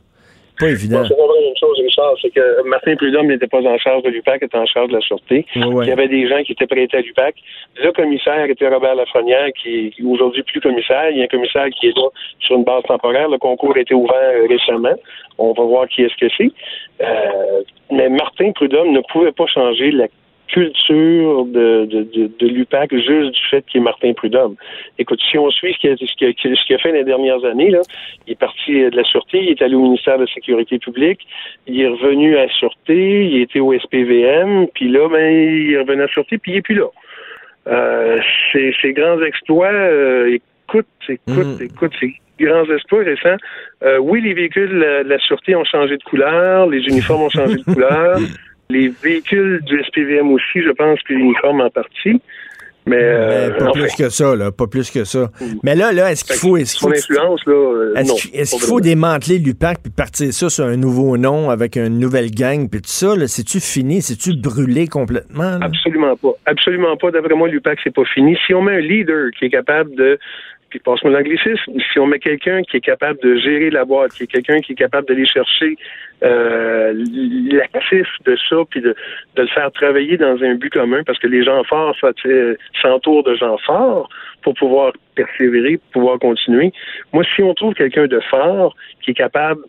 [0.58, 1.04] Pas évident
[2.20, 5.00] c'est que Martin Prudhomme n'était pas en charge de l'UPAC, était en charge de la
[5.00, 5.46] sûreté.
[5.54, 7.34] Il y avait des gens qui étaient prêtés à l'UPAC.
[7.82, 11.10] Le commissaire était Robert Lafrenière, qui est aujourd'hui plus commissaire.
[11.10, 12.08] Il y a un commissaire qui est là
[12.40, 13.28] sur une base temporaire.
[13.28, 14.94] Le concours a été ouvert récemment.
[15.38, 16.50] On va voir qui est-ce que c'est.
[17.02, 20.06] Euh, mais Martin Prudhomme ne pouvait pas changer la
[20.48, 24.56] culture de, de, de, de l'UPAC juste du fait qu'il est Martin Prudhomme.
[24.98, 27.80] Écoute, si on suit ce qu'il a, ce a, fait les dernières années, là,
[28.26, 31.26] il est parti de la Sûreté, il est allé au ministère de la Sécurité publique,
[31.66, 35.78] il est revenu à la Sûreté, il était au SPVM, puis là, ben, il est
[35.78, 36.86] revenu à la Sûreté, puis il est plus là.
[37.68, 38.20] Euh,
[38.52, 41.62] ces, grands exploits, euh, écoute, écoute, mm.
[41.62, 43.36] écoute, ces grands exploits récents.
[43.82, 47.56] Euh, oui, les véhicules de la Sûreté ont changé de couleur, les uniformes ont changé
[47.56, 48.18] de couleur.
[48.70, 52.20] Les véhicules du SPVM aussi, je pense que l'uniforme en partie.
[52.88, 55.30] Mais, euh, pas plus que ça, là, pas plus que ça.
[55.64, 58.80] Mais là, là, est-ce qu'il faut, est-ce qu'il faut, influence, là, euh, est-ce, qu'il faut
[58.80, 62.88] démanteler l'UPAC puis partir ça sur un nouveau nom avec une nouvelle gang puis tout
[62.88, 65.58] ça, là, c'est-tu fini, c'est-tu brûlé complètement?
[65.60, 67.10] Absolument pas, absolument pas.
[67.10, 68.38] D'après moi, l'UPAC c'est pas fini.
[68.46, 70.20] Si on met un leader qui est capable de
[70.76, 74.24] puis passe-moi l'anglicisme, si on met quelqu'un qui est capable de gérer la boîte, qui
[74.24, 75.76] est quelqu'un qui est capable d'aller chercher
[76.22, 76.92] euh,
[77.50, 78.94] l'actif de ça, puis de,
[79.36, 81.96] de, le faire travailler dans un but commun, parce que les gens forts
[82.82, 84.10] s'entourent de gens forts
[84.42, 86.72] pour pouvoir persévérer, pour pouvoir continuer.
[87.12, 89.62] Moi, si on trouve quelqu'un de fort qui est capable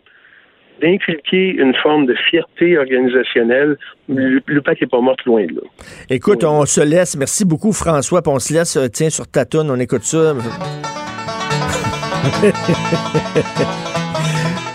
[0.80, 3.76] d'inculquer une forme de fierté organisationnelle.
[4.08, 5.62] L'UPAC n'est pas morte loin de là.
[6.10, 7.16] Écoute, on se laisse.
[7.16, 8.22] Merci beaucoup, François.
[8.26, 10.34] on se laisse, euh, tiens, sur ta toune, on écoute ça.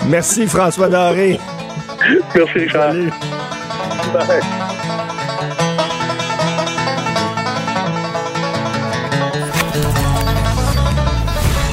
[0.10, 1.38] Merci, François Doré.
[2.36, 2.94] Merci, Richard.
[2.94, 3.10] Salut.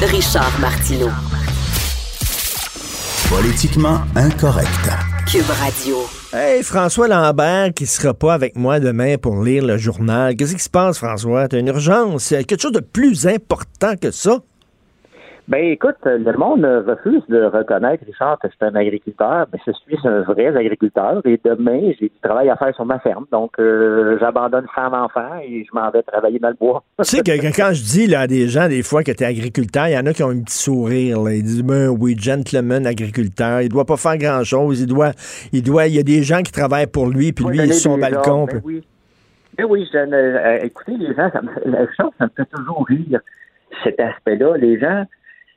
[0.03, 1.11] Richard Martineau.
[3.31, 4.91] Politiquement incorrect.
[5.31, 5.99] Cube Radio.
[6.33, 10.35] Hey, François Lambert qui sera pas avec moi demain pour lire le journal.
[10.35, 11.47] Qu'est-ce qui se passe, François?
[11.47, 12.31] T'as une urgence?
[12.31, 14.41] Quelque chose de plus important que ça?
[15.51, 19.49] Ben écoute, le monde refuse de reconnaître, Richard, que c'est un agriculteur.
[19.53, 23.01] mais je suis un vrai agriculteur et demain, j'ai du travail à faire sur ma
[23.01, 23.27] ferme.
[23.33, 26.85] Donc, euh, j'abandonne femme enfant et je m'en vais travailler dans le bois.
[26.99, 29.27] tu sais que, quand je dis là, à des gens, des fois, que tu es
[29.27, 31.19] agriculteur, il y en a qui ont un petit sourire.
[31.29, 34.83] Ils disent, ben oui, gentleman agriculteur, il doit pas faire grand-chose.
[34.83, 35.11] Il doit,
[35.53, 37.73] il doit, il y a des gens qui travaillent pour lui, puis lui, il est
[37.73, 38.45] sur son balcon.
[38.45, 38.85] Ben oui,
[39.59, 42.87] ben oui je, euh, écoutez, les gens, ça me, la chose, ça me fait toujours
[42.87, 43.19] rire,
[43.83, 44.57] cet aspect-là.
[44.57, 45.07] Les gens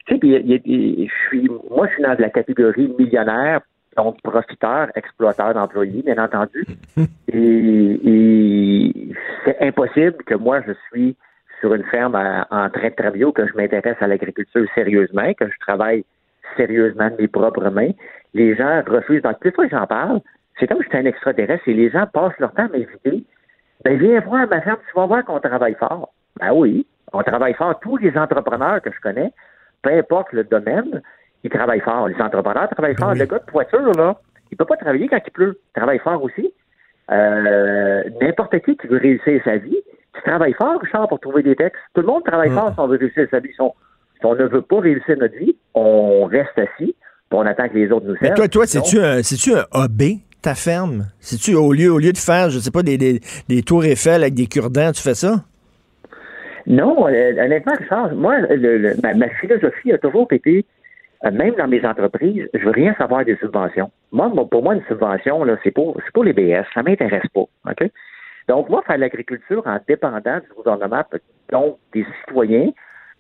[0.06, 3.62] tu sais, je suis, moi, je suis dans la catégorie millionnaire,
[3.96, 6.66] donc profiteur, exploiteur d'employés, bien entendu.
[7.28, 9.14] et,
[9.46, 11.16] c'est impossible que moi, je suis
[11.60, 15.46] sur une ferme en train de travailler ou que je m'intéresse à l'agriculture sérieusement, que
[15.46, 16.04] je travaille
[16.58, 17.92] sérieusement de mes propres mains.
[18.34, 19.22] Les gens refusent.
[19.22, 20.20] Donc, plus fois que j'en parle,
[20.60, 23.24] c'est comme si j'étais un extraterrestre et les gens passent leur temps à m'inviter.
[23.84, 26.14] Ben, viens voir ma ferme, tu vas voir qu'on travaille fort.
[26.40, 27.80] Ben oui, on travaille fort.
[27.80, 29.32] Tous les entrepreneurs que je connais,
[29.84, 31.02] peu importe le domaine,
[31.44, 32.08] ils travaillent fort.
[32.08, 33.14] Les entrepreneurs travaillent fort.
[33.14, 34.18] Le gars de voiture, là,
[34.52, 35.60] il peut pas travailler quand il pleut.
[35.60, 36.52] Il travaille fort aussi.
[37.12, 39.78] Euh, n'importe qui qui veut réussir sa vie,
[40.14, 41.78] tu travailles fort, Richard, pour trouver des textes.
[41.94, 42.56] Tout le monde travaille mm.
[42.56, 43.50] fort si on veut réussir sa vie.
[43.54, 46.96] Si on, ne veut pas réussir notre vie, on reste assis,
[47.30, 48.32] puis on attend que les autres nous servent.
[48.32, 49.18] Mais toi, toi, c'est-tu un,
[49.58, 51.08] un hobby, ta ferme?
[51.20, 53.20] C'est-tu au lieu, au lieu de faire, je sais pas, des, des,
[53.50, 55.44] des tours Eiffel avec des cure-dents, tu fais ça?
[56.68, 60.66] Non, euh, honnêtement, Richard, moi, le, ma, philosophie a toujours été,
[61.26, 63.92] euh, même dans mes entreprises, je veux rien savoir des subventions.
[64.12, 67.42] Moi, pour moi, une subvention, là, c'est pour, c'est les BS, ça m'intéresse pas.
[67.42, 67.90] OK?
[68.48, 71.04] Donc, moi, faire l'agriculture en dépendant du gouvernement,
[71.52, 72.72] donc des citoyens,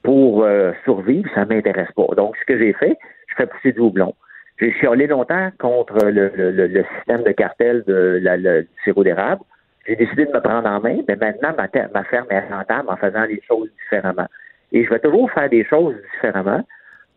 [0.03, 2.07] pour euh, survivre, ça m'intéresse pas.
[2.15, 2.97] Donc, ce que j'ai fait,
[3.27, 4.13] je fais pousser du houblon.
[4.59, 9.41] J'ai chialé longtemps contre le, système de cartel de la, sirop d'érable.
[9.85, 12.95] J'ai décidé de me prendre en main, mais maintenant, ma, ma ferme est rentable en
[12.95, 14.27] faisant les choses différemment.
[14.71, 16.63] Et je vais toujours faire des choses différemment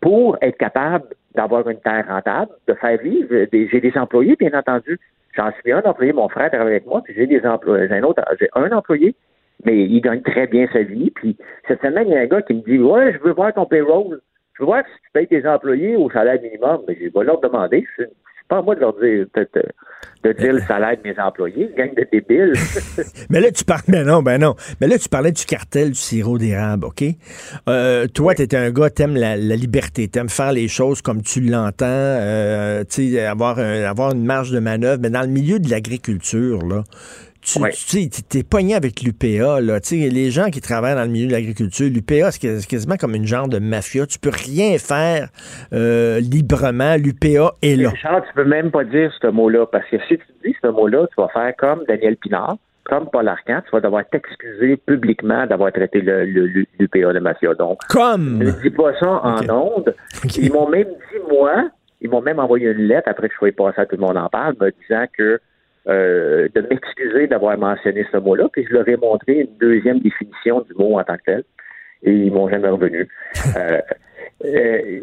[0.01, 3.29] pour être capable d'avoir une terre rentable, de faire vivre.
[3.53, 4.99] J'ai des employés, bien entendu.
[5.37, 7.89] J'en suis un employé, mon frère travaille avec moi, puis j'ai des employés.
[7.89, 9.15] J'ai un autre, j'ai un employé,
[9.65, 11.11] mais il gagne très bien sa vie.
[11.11, 11.37] Puis
[11.69, 13.67] cette semaine, il y a un gars qui me dit Ouais, je veux voir ton
[13.67, 14.21] payroll.
[14.55, 16.83] Je veux voir si tu payes tes employés au salaire minimum.
[16.89, 17.87] Mais je vais leur demander.
[18.49, 19.27] Pas à moi de leur dire
[20.25, 22.55] de dire le salaire de mes employés, gang de débiles.
[23.31, 24.57] mais là, tu parles, mais non, ben non.
[24.81, 27.05] Mais là, tu parlais du cartel du sirop d'érable, OK?
[27.69, 31.23] Euh, toi, tu es un gars, t'aimes la, la liberté, t'aimes faire les choses comme
[31.23, 35.01] tu l'entends, euh, tu sais, avoir, avoir une marge de manœuvre.
[35.01, 36.85] Mais dans le milieu de l'agriculture, là,
[37.47, 39.81] tu sais, es pogné avec l'UPA, là.
[39.81, 43.15] Tu sais, les gens qui travaillent dans le milieu de l'agriculture, l'UPA, c'est quasiment comme
[43.15, 44.05] une genre de mafia.
[44.07, 45.29] Tu peux rien faire
[45.73, 46.97] euh, librement.
[46.97, 47.91] L'UPA est là.
[47.91, 51.07] Richard, tu peux même pas dire ce mot-là, parce que si tu dis ce mot-là,
[51.07, 55.73] tu vas faire comme Daniel Pinard, comme Paul Arcand, tu vas devoir t'excuser publiquement d'avoir
[55.73, 57.55] traité l'UPA de mafia.
[57.55, 58.39] Donc, comme?
[58.39, 59.95] Ne dis pas ça en ondes.
[60.37, 61.69] Ils m'ont même dit, moi,
[62.01, 64.17] ils m'ont même envoyé une lettre après que je sois passé à tout le monde
[64.17, 65.41] en parle, me disant que
[65.89, 70.63] euh, de m'excuser d'avoir mentionné ce mot-là, puis je leur ai montré une deuxième définition
[70.63, 71.45] du mot en tant que tel,
[72.03, 73.09] et ils m'ont jamais revenu.
[73.57, 73.81] Euh,
[74.45, 75.01] euh,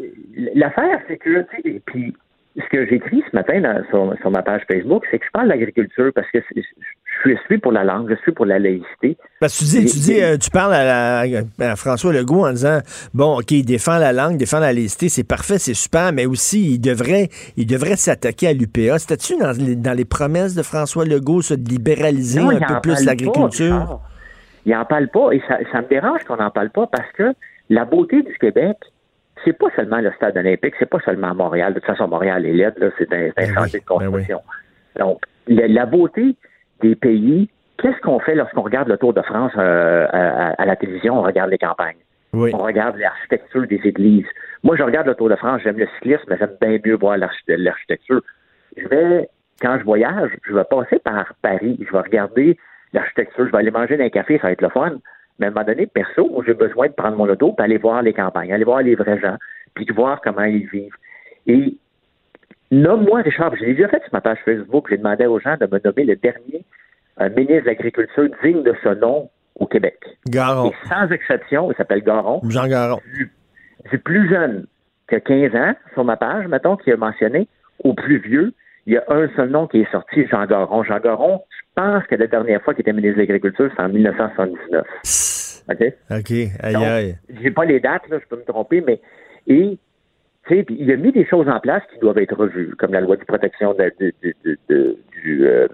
[0.54, 2.14] l'affaire, c'est que, tu sais, puis
[2.56, 3.60] ce que j'écris ce matin
[3.90, 7.82] sur, ma page Facebook, c'est que je parle d'agriculture parce que je suis pour la
[7.82, 9.16] langue, je suis pour la laïcité.
[9.40, 12.78] Parce que tu dis, tu, dis, euh, tu parles à, François Legault en disant
[13.12, 16.74] bon, OK, il défend la langue, défend la laïcité, c'est parfait, c'est super, mais aussi
[16.74, 18.98] il devrait, il devrait s'attaquer à l'UPA.
[18.98, 19.52] C'était-tu dans,
[19.82, 24.00] dans, les promesses de François Legault, ça, de libéraliser un peu plus l'agriculture?
[24.64, 27.34] Il n'en parle pas et ça, ça me dérange qu'on n'en parle pas parce que
[27.68, 28.76] la beauté du Québec,
[29.44, 31.74] c'est pas seulement le stade olympique, c'est pas seulement Montréal.
[31.74, 34.40] De toute façon, Montréal est laide, là, c'est un, un chantier de ben construction.
[34.98, 36.36] Donc, la, beauté
[36.80, 37.48] des pays,
[37.78, 41.18] qu'est-ce qu'on fait lorsqu'on regarde le Tour de France euh, à, la télévision?
[41.18, 41.96] On regarde les campagnes.
[42.32, 44.26] On regarde l'architecture des églises.
[44.64, 47.16] Moi, je regarde le Tour de France, j'aime le cyclisme, mais j'aime bien mieux voir
[47.16, 48.22] l'architecture.
[48.76, 49.28] Je vais,
[49.60, 52.58] quand je voyage, je vais passer par Paris, je vais regarder
[52.92, 54.96] l'architecture, je vais aller manger dans un café, ça va être le fun.
[55.38, 58.02] Mais à un moment donné, perso, j'ai besoin de prendre mon auto et aller voir
[58.02, 59.36] les campagnes, aller voir les vrais gens,
[59.74, 60.96] puis de voir comment ils vivent.
[61.46, 61.76] Et
[62.74, 65.80] Nomme-moi, Richard, j'ai déjà fait sur ma page Facebook, j'ai demandé aux gens de me
[65.84, 66.64] nommer le dernier
[67.20, 69.96] euh, ministre de l'Agriculture digne de ce nom au Québec.
[70.26, 70.70] Garon.
[70.70, 72.40] Et sans exception, il s'appelle Garon.
[72.48, 72.98] Jean Garon.
[73.14, 74.66] Du, plus jeune
[75.06, 77.46] que 15 ans sur ma page, mettons, qui a mentionné,
[77.84, 78.52] au plus vieux,
[78.86, 80.82] il y a un seul nom qui est sorti, Jean Garon.
[80.82, 83.88] Jean Garon, je pense que la dernière fois qu'il était ministre de l'Agriculture, c'est en
[83.88, 84.84] 1979.
[85.70, 85.92] OK?
[86.10, 86.30] OK.
[86.60, 87.16] Aïe, aïe.
[87.42, 89.00] J'ai pas les dates, là, je peux me tromper, mais.
[89.46, 89.78] Et
[90.50, 93.24] il a mis des choses en place qui doivent être revues, comme la loi de
[93.24, 95.66] protection de, du, euh,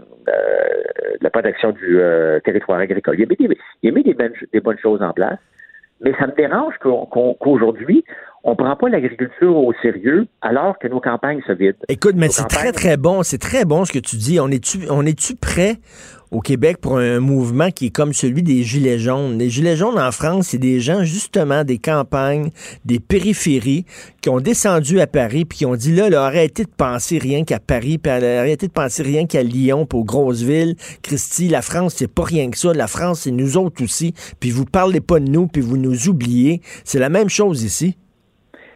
[1.20, 3.16] la protection du euh, territoire agricole.
[3.18, 5.38] Il a mis, des, il a mis des, bonnes, choses en place,
[6.00, 8.04] mais ça me dérange qu'aujourd'hui,
[8.42, 11.78] on ne prend pas l'agriculture au sérieux alors que nos campagnes se vident.
[11.88, 13.22] Écoute, mais c'est très, très bon.
[13.22, 14.40] C'est très bon ce que tu dis.
[14.40, 15.76] On est-tu on est prêt
[16.30, 19.36] au Québec pour un mouvement qui est comme celui des Gilets jaunes?
[19.36, 22.50] Les Gilets jaunes en France, c'est des gens justement des campagnes,
[22.84, 23.84] des périphéries
[24.22, 27.44] qui ont descendu à Paris puis qui ont dit là, là arrêtez de penser rien
[27.44, 30.76] qu'à Paris, puis arrêtez de penser rien qu'à Lyon, pour aux grosses villes.
[31.02, 32.72] Christy, la France, c'est pas rien que ça.
[32.72, 34.14] La France, c'est nous autres aussi.
[34.38, 36.62] Puis vous parlez pas de nous, puis vous nous oubliez.
[36.84, 37.96] C'est la même chose ici.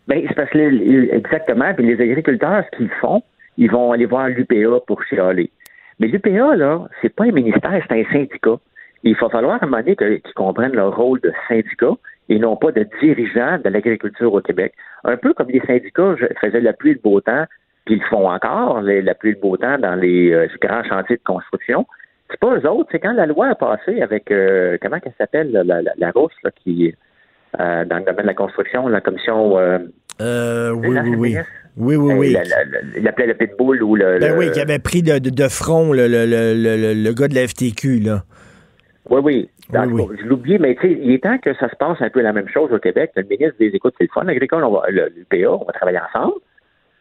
[0.09, 1.73] Bien, c'est parce que exactement.
[1.75, 3.23] Puis les agriculteurs, ce qu'ils font,
[3.57, 5.51] ils vont aller voir l'UPA pour chialer.
[5.99, 8.57] Mais l'UPA, là, c'est pas un ministère, c'est un syndicat.
[9.03, 11.93] il va falloir à un moment donné qu'ils comprennent leur rôle de syndicat
[12.29, 14.75] et non pas de dirigeant de l'agriculture au Québec.
[15.05, 17.45] Un peu comme les syndicats faisaient la pluie et le beau temps,
[17.85, 20.85] puis ils le font encore, la pluie et le beau temps dans les euh, grands
[20.85, 21.87] chantiers de construction.
[22.31, 25.53] C'est pas eux autres, c'est quand la loi a passé avec, euh, comment elle s'appelle,
[25.53, 26.95] la, la, la, rousse, là, qui,
[27.61, 29.59] euh, dans le domaine de la construction, la commission...
[30.21, 31.37] Euh, oui, oui, oui.
[31.77, 32.37] Oui, oui, oui.
[32.97, 34.21] il appelait le pitbull ou le.
[34.21, 37.49] Ben oui, qui avait pris de, de, front le, le, le, le, gars de la
[37.49, 38.23] FTQ, là.
[39.11, 39.51] Oui, oui.
[39.73, 42.33] Je l'oublie, mais tu sais, il est temps que ça se passe un peu la
[42.33, 43.11] même chose au Québec.
[43.17, 45.99] Le ministre des Écoutes, c'est le fun agricole, on va, le, PA, on va travailler
[45.99, 46.35] ensemble,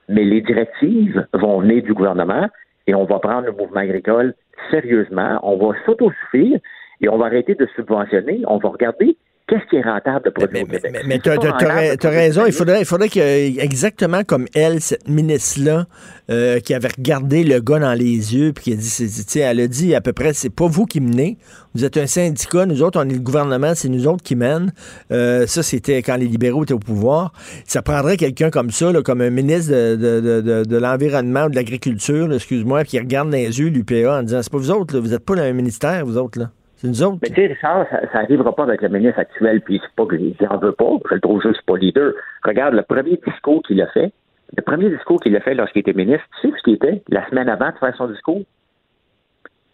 [0.09, 2.49] mais les directives vont venir du gouvernement
[2.87, 4.33] et on va prendre le mouvement agricole
[4.71, 5.39] sérieusement.
[5.43, 6.59] On va s'autosuffire
[7.01, 8.41] et on va arrêter de subventionner.
[8.47, 9.17] On va regarder
[9.47, 12.45] qu'est-ce qui est rentable de produire mais, Mais, mais tu as, raison.
[12.45, 13.19] Il faudrait, il faudrait que,
[13.59, 15.85] exactement comme elle, cette ministre-là,
[16.29, 19.67] euh, qui avait regardé le gars dans les yeux, puis qui a dit, elle a
[19.67, 21.37] dit à peu près, c'est pas vous qui menez,
[21.75, 24.71] vous êtes un syndicat, nous autres, on est le gouvernement, c'est nous autres qui mènent.
[25.11, 27.33] Euh, ça, c'était quand les libéraux étaient au pouvoir.
[27.65, 32.31] Ça prendrait quelqu'un comme ça, comme un ministre de, de, de, l'Environnement ou de l'Agriculture,
[32.33, 35.25] excuse-moi, qui regarde dans les yeux l'UPA en disant, c'est pas vous autres, vous êtes
[35.25, 36.51] pas dans un ministère, vous autres, là.
[36.83, 37.19] C'est nous autres.
[37.21, 40.17] Mais tu sais, Richard, ça n'arrivera pas avec le ministre actuel, puis c'est pas que
[40.17, 42.11] j'en veux pas, je le trouve juste pas leader.
[42.43, 44.11] Regarde, le premier discours qu'il a fait,
[44.55, 47.01] le premier discours qu'il a fait lorsqu'il était ministre, tu sais ce qu'il était?
[47.07, 48.41] La semaine avant de faire son discours?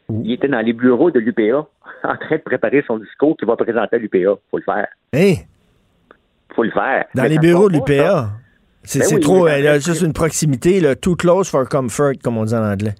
[0.09, 1.67] Il était dans les bureaux de l'UPA
[2.03, 4.35] en train de préparer son discours qu'il va présenter à l'UPA.
[4.51, 4.87] Faut le faire.
[5.13, 5.33] Hein?
[6.55, 7.05] Faut le faire.
[7.15, 8.29] Dans les bureaux de l'UPA?
[8.83, 12.55] C'est ben trop, euh, c'est une proximité, là, too close for comfort, comme on dit
[12.55, 12.95] en anglais.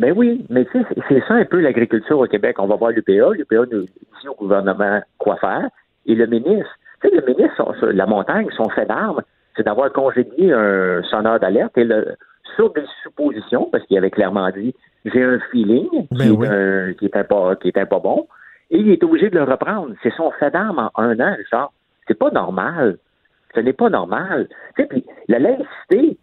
[0.00, 2.56] Ben oui, mais tu sais, c'est ça un peu l'agriculture au Québec.
[2.58, 5.68] On va voir l'UPA, l'UPA nous dit au gouvernement quoi faire,
[6.06, 9.22] et le ministre, tu sais, le ministre, la montagne, son fait d'armes,
[9.56, 12.16] c'est d'avoir congédié un sonneur d'alerte et le,
[12.56, 16.92] sur des suppositions, parce qu'il avait clairement dit j'ai un feeling ben qui, est un,
[16.94, 18.26] qui, est pas, qui est pas bon,
[18.70, 19.94] et il est obligé de le reprendre.
[20.02, 21.72] C'est son fait d'armes en un an, Richard.
[22.08, 22.98] C'est pas normal.
[23.54, 24.48] Ce n'est pas normal.
[24.76, 26.18] Tu sais, puis la laïcité,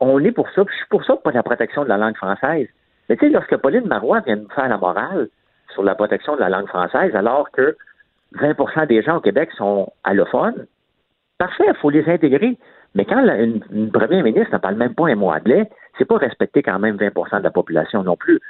[0.00, 2.68] on est pour ça, je suis pour ça pour la protection de la langue française.
[3.08, 5.28] Mais tu sais, lorsque Pauline Marois vient nous faire la morale
[5.72, 7.76] sur la protection de la langue française, alors que
[8.34, 10.66] 20% des gens au Québec sont allophones,
[11.38, 12.58] parfait, il faut les intégrer.
[12.94, 16.62] Mais quand une, première ministre ne parle même pas un mot anglais, c'est pas respecter
[16.62, 18.40] quand même 20% de la population non plus.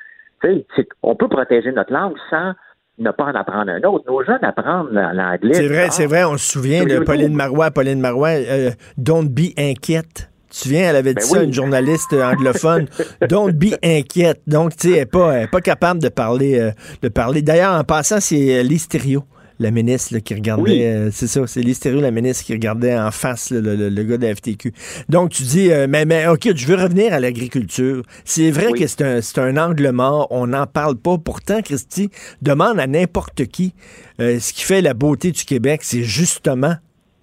[1.03, 2.53] On peut protéger notre langue sans
[2.99, 4.05] ne pas en apprendre un autre.
[4.09, 5.55] Nos jeunes apprennent l'anglais.
[5.55, 6.25] C'est vrai, c'est vrai.
[6.25, 7.71] On se souvient de Pauline Marois.
[7.71, 10.31] Pauline Marois, euh, don't be inquiète.
[10.51, 12.87] Tu te souviens, elle avait dit ben ça à une journaliste anglophone.
[13.29, 14.41] Don't be inquiète.
[14.47, 16.59] Donc, tu sais, elle n'est pas, pas, capable de parler.
[16.59, 16.71] Euh,
[17.03, 17.43] de parler.
[17.43, 19.25] D'ailleurs, en passant, c'est euh, l'hystério
[19.61, 23.51] la ministre qui regardait, euh, c'est ça, c'est l'hystério, la ministre qui regardait en face
[23.51, 24.73] le, gars de la FTQ.
[25.09, 28.05] Donc tu dis, mais, mais ok, je veux revenir à l'agriculture.
[28.25, 31.19] C'est vrai que c'est un, un, angle mort, on n'en parle pas.
[31.19, 32.09] Pourtant, Christy,
[32.41, 33.75] demande à n'importe qui.
[34.21, 36.77] ce qui fait la beauté du Québec, c'est justement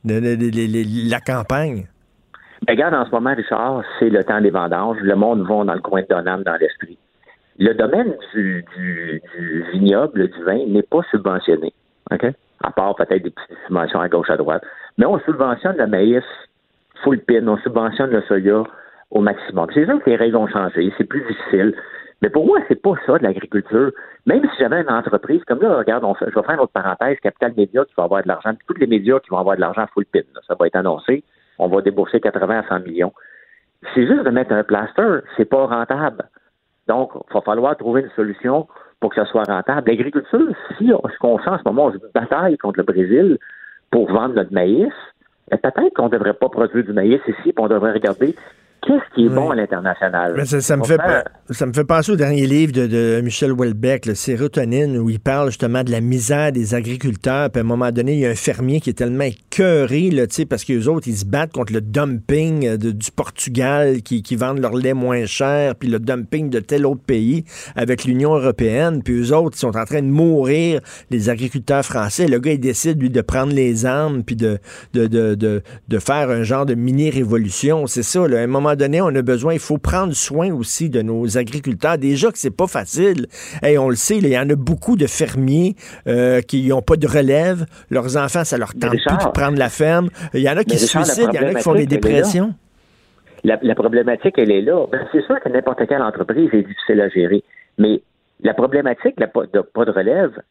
[0.04, 1.88] la campagne.
[2.62, 4.98] Ben, regarde, en ce moment, Richard, c'est le temps des vendanges.
[5.02, 6.98] Le monde va dans le coin de Donham, dans l'esprit.
[7.58, 8.66] Le domaine du,
[9.74, 11.74] vignoble, du vin, n'est pas subventionné.
[12.12, 12.26] OK?
[12.64, 14.64] À part peut-être des petites subventions à gauche, à droite.
[14.98, 16.24] Mais on subventionne le maïs
[17.04, 18.64] full pin, on subventionne le soya
[19.12, 19.68] au maximum.
[19.74, 21.76] C'est sûr que les règles ont changé, c'est plus difficile.
[22.22, 23.92] Mais pour moi, c'est pas ça de l'agriculture.
[24.26, 26.72] Même si j'avais une entreprise, comme là, regarde, on fait, je vais faire une autre
[26.72, 29.62] parenthèse, Capital Média qui va avoir de l'argent, tous les médias qui vont avoir de
[29.62, 31.24] l'argent full pin, ça va être annoncé
[31.60, 33.14] on va débourser 80 à 100 millions.
[33.94, 36.30] c'est juste de mettre un plaster, c'est pas rentable.
[36.88, 38.68] Donc, il va falloir trouver une solution
[39.00, 39.90] pour que ça soit rentable.
[39.90, 43.38] L'agriculture, si ce qu'on sent en ce moment, on se bataille contre le Brésil
[43.92, 44.94] pour vendre notre maïs,
[45.50, 48.36] peut-être qu'on ne devrait pas produire du maïs ici, puis on devrait regarder
[48.86, 50.46] qu'est-ce qui est bon à l'international?
[50.46, 51.00] Ça, me fait,
[51.50, 55.50] ça me fait penser au dernier livre de, Michel Houellebecq, le Sérotonine, où il parle
[55.50, 57.50] justement de la misère des agriculteurs.
[57.50, 60.24] Puis à un moment donné, il y a un fermier qui est tellement écœuré, là,
[60.50, 64.60] parce qu'eux autres, ils se battent contre le dumping euh, du Portugal qui, qui vendent
[64.60, 67.46] leur lait moins cher, puis le dumping de tel autre pays
[67.76, 69.02] avec l'Union européenne.
[69.04, 72.28] Puis eux autres, ils sont en train de mourir, les agriculteurs français.
[72.28, 74.60] Le gars, il décide, lui, de prendre les armes, puis de,
[74.94, 77.88] de, de, de, faire un genre de mini-révolution.
[77.88, 78.40] C'est ça, là.
[78.40, 81.98] À un moment donné, on a besoin, il faut prendre soin aussi de nos agriculteurs.
[81.98, 83.28] Déjà que c'est pas facile.
[83.64, 85.76] Et on le sait, il y en a beaucoup de fermiers
[86.08, 87.66] euh, qui n'ont pas de relève.
[87.90, 90.10] Leurs enfants, ça leur tente plus de prendre la ferme.
[90.34, 92.54] Il y en a qui se suicident, il y en a qui font des dépressions.
[93.44, 94.88] La, problématique, elle est là.
[94.92, 97.44] Ben, c'est sûr que n'importe quelle entreprise est difficile à gérer.
[97.78, 98.02] Mais
[98.42, 100.42] la problématique de pas de relève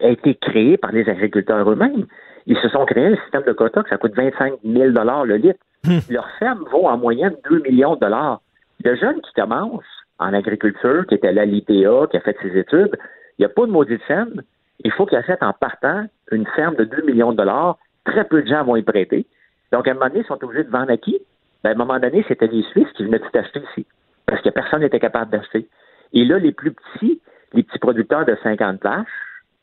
[0.00, 2.06] a été créée par les agriculteurs eux-mêmes.
[2.46, 4.84] Ils se sont créés un système de quotas que ça coûte 25 000
[5.24, 5.58] le litre.
[5.84, 5.98] Hmm.
[6.10, 8.40] Leur ferme vaut en moyenne 2 millions de dollars.
[8.84, 9.84] Le jeune qui commence
[10.18, 12.96] en agriculture, qui est à l'IPA, qui a fait ses études,
[13.38, 14.42] il n'y a pas de maudite ferme.
[14.84, 17.78] Il faut qu'il achète en partant une ferme de 2 millions de dollars.
[18.04, 19.26] Très peu de gens vont y prêter.
[19.72, 21.18] Donc, à un moment donné, ils sont obligés de vendre à qui?
[21.64, 23.86] Ben, à un moment donné, c'était les Suisses qui venaient tout acheter ici.
[24.26, 25.68] Parce que personne n'était capable d'acheter.
[26.12, 27.20] Et là, les plus petits,
[27.52, 29.06] les petits producteurs de 50 places,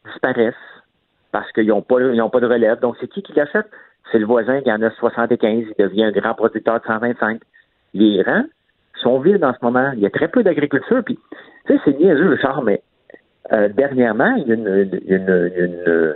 [0.05, 0.55] disparaissent
[1.31, 2.79] parce qu'ils n'ont pas, pas de relève.
[2.79, 3.69] Donc, c'est qui qui l'achète?
[4.11, 7.41] C'est le voisin qui en a 75, il devient un grand producteur de 125.
[7.93, 8.45] Les rangs
[9.01, 9.91] sont vides en ce moment.
[9.93, 11.03] Il y a très peu d'agriculture.
[11.05, 11.19] Puis,
[11.67, 12.81] tu sais, c'est niaiseux, Charles, mais
[13.51, 16.13] euh, dernièrement, une, euh,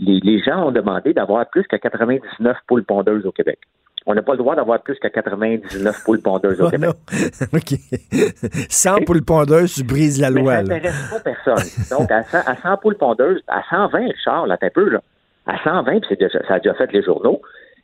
[0.00, 3.58] les, gens ont demandé d'avoir plus que 99 poules pondeuses au Québec.
[4.06, 6.90] On n'a pas le droit d'avoir plus que 99 poules pondeuses au oh Québec.
[7.52, 7.78] OK.
[8.68, 10.56] 100 poules pondeuses, tu brises la loi.
[10.56, 11.96] ça n'intéresse pas personne.
[11.96, 12.24] Donc, à
[12.56, 15.00] 100, poules pondeuses, à 120, Charles, là, un peu, là,
[15.46, 17.40] à 120, puis ça a déjà fait les journaux,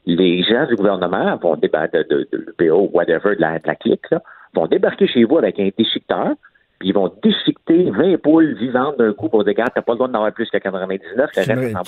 [0.07, 4.11] les gens du gouvernement vont débattre de, de, l'UPO, whatever, de la, de la clique,
[4.11, 4.23] là,
[4.55, 6.35] vont débarquer chez vous avec un déchiqueteur,
[6.79, 9.97] puis ils vont déchiqueter 20 poules vivantes d'un coup pour dire, tu t'as pas le
[9.97, 11.83] droit d'en avoir plus que 99, ça reste en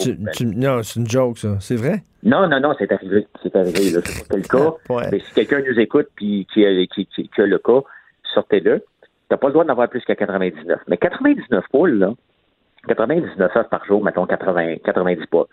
[0.56, 1.56] Non, c'est une joke, ça.
[1.60, 2.02] C'est vrai?
[2.22, 3.26] Non, non, non, c'est arrivé.
[3.42, 4.00] C'est arrivé, là.
[4.04, 5.08] C'est pas le cas.
[5.12, 7.80] Mais si quelqu'un nous écoute puis qui, qui, qui, qui a le cas,
[8.34, 8.84] sortez-le.
[9.28, 10.80] T'as pas le droit d'en avoir plus que 99.
[10.88, 12.12] Mais 99 poules, là,
[12.88, 15.44] 99 heures par jour, mettons 80, 90 pas.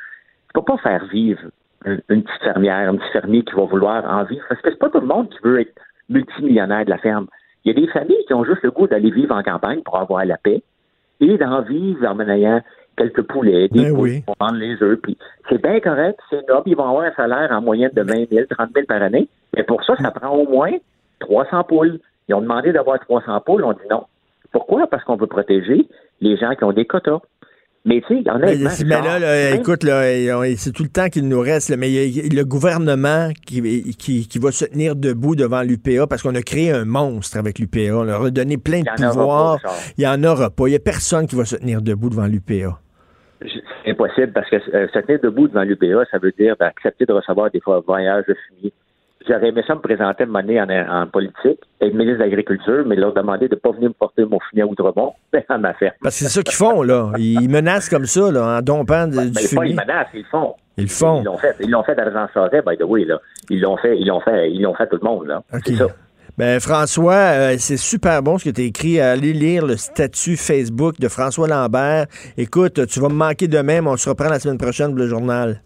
[0.48, 1.41] Tu peux pas faire vivre
[1.86, 4.44] une, petite fermière, un petit fermier qui va vouloir en vivre.
[4.49, 5.74] Parce que c'est pas tout le monde qui veut être
[6.10, 7.28] multimillionnaire de la ferme.
[7.64, 9.98] Il y a des familles qui ont juste le goût d'aller vivre en campagne pour
[9.98, 10.62] avoir la paix
[11.20, 12.62] et d'en vivre en menant
[12.95, 14.99] quelques poulets, des ben poules pour vendre les œufs.
[15.02, 15.18] Puis
[15.49, 16.64] c'est bien correct, c'est noble.
[16.66, 19.28] Ils vont avoir un salaire en moyenne de 20 000, 30 000 par année.
[19.56, 20.72] Mais pour ça, ça prend au moins
[21.20, 21.99] 300 poules.
[22.28, 23.64] Ils ont demandé d'avoir 300 poules.
[23.64, 24.06] On dit non.
[24.52, 24.88] Pourquoi?
[24.88, 25.88] Parce qu'on veut protéger
[26.22, 27.19] les gens qui ont des quotas.
[27.85, 28.48] Mais tu sais, il y en a.
[28.85, 30.02] Mais, là, écoute, là,
[30.57, 31.76] c'est tout le temps qu'il nous reste.
[31.77, 36.22] mais il y, a le gouvernement qui, qui, va se tenir debout devant l'UPA parce
[36.22, 37.95] qu'on a créé un monstre avec l'UPA.
[37.95, 39.60] On leur a donné plein de pouvoirs.
[39.98, 40.68] il n'y en aura pas.
[40.68, 42.77] Il n'y a personne qui va se tenir debout devant l'UPA.
[43.39, 47.14] C'est impossible parce que euh, se tenir debout devant l'UPA, ça veut dire accepter de
[47.14, 48.73] recevoir des voyages de fumier
[49.28, 53.14] J'aurais aimé ça me présenter monnaie en, en politique, être ministre de l'Agriculture, mais leur
[53.14, 55.14] demander de ne pas venir me porter mon fumier à Outremont,
[55.49, 55.94] à ma ferme.
[56.02, 57.12] Parce que c'est ça qu'ils font, là.
[57.18, 59.72] Ils menacent comme ça, là, en dompant du mais fumier.
[59.72, 60.56] ils menacent, ils le font.
[60.78, 61.22] Ils font.
[61.22, 61.56] Ils l'ont fait.
[61.60, 63.20] Ils l'ont fait d'argent Charest, by the way, là.
[63.49, 65.41] Ils l'ont fait, ils l'ont fait, ils l'ont fait tout le monde, là.
[65.66, 65.88] C'est ça.
[66.38, 68.99] Ben, François, euh, c'est super bon ce que tu as écrit.
[69.02, 72.06] Allez lire le statut Facebook de François Lambert.
[72.38, 75.08] Écoute, tu vas me manquer demain, mais on se reprend la semaine prochaine pour le
[75.08, 75.62] journal.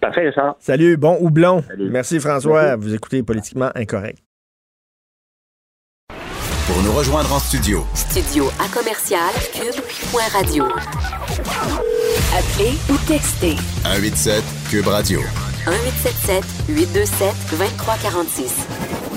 [0.00, 0.56] Parfait, ça.
[0.58, 1.62] Salut, bon houblon.
[1.78, 2.76] Merci François.
[2.76, 4.18] Vous écoutez Politiquement Incorrect.
[6.66, 7.84] Pour nous rejoindre en studio.
[7.94, 10.64] Studio à commercial cube.radio.
[12.32, 13.56] Appelez ou textez.
[13.82, 15.20] 187 cube radio.
[15.66, 18.66] 1877 827 2346.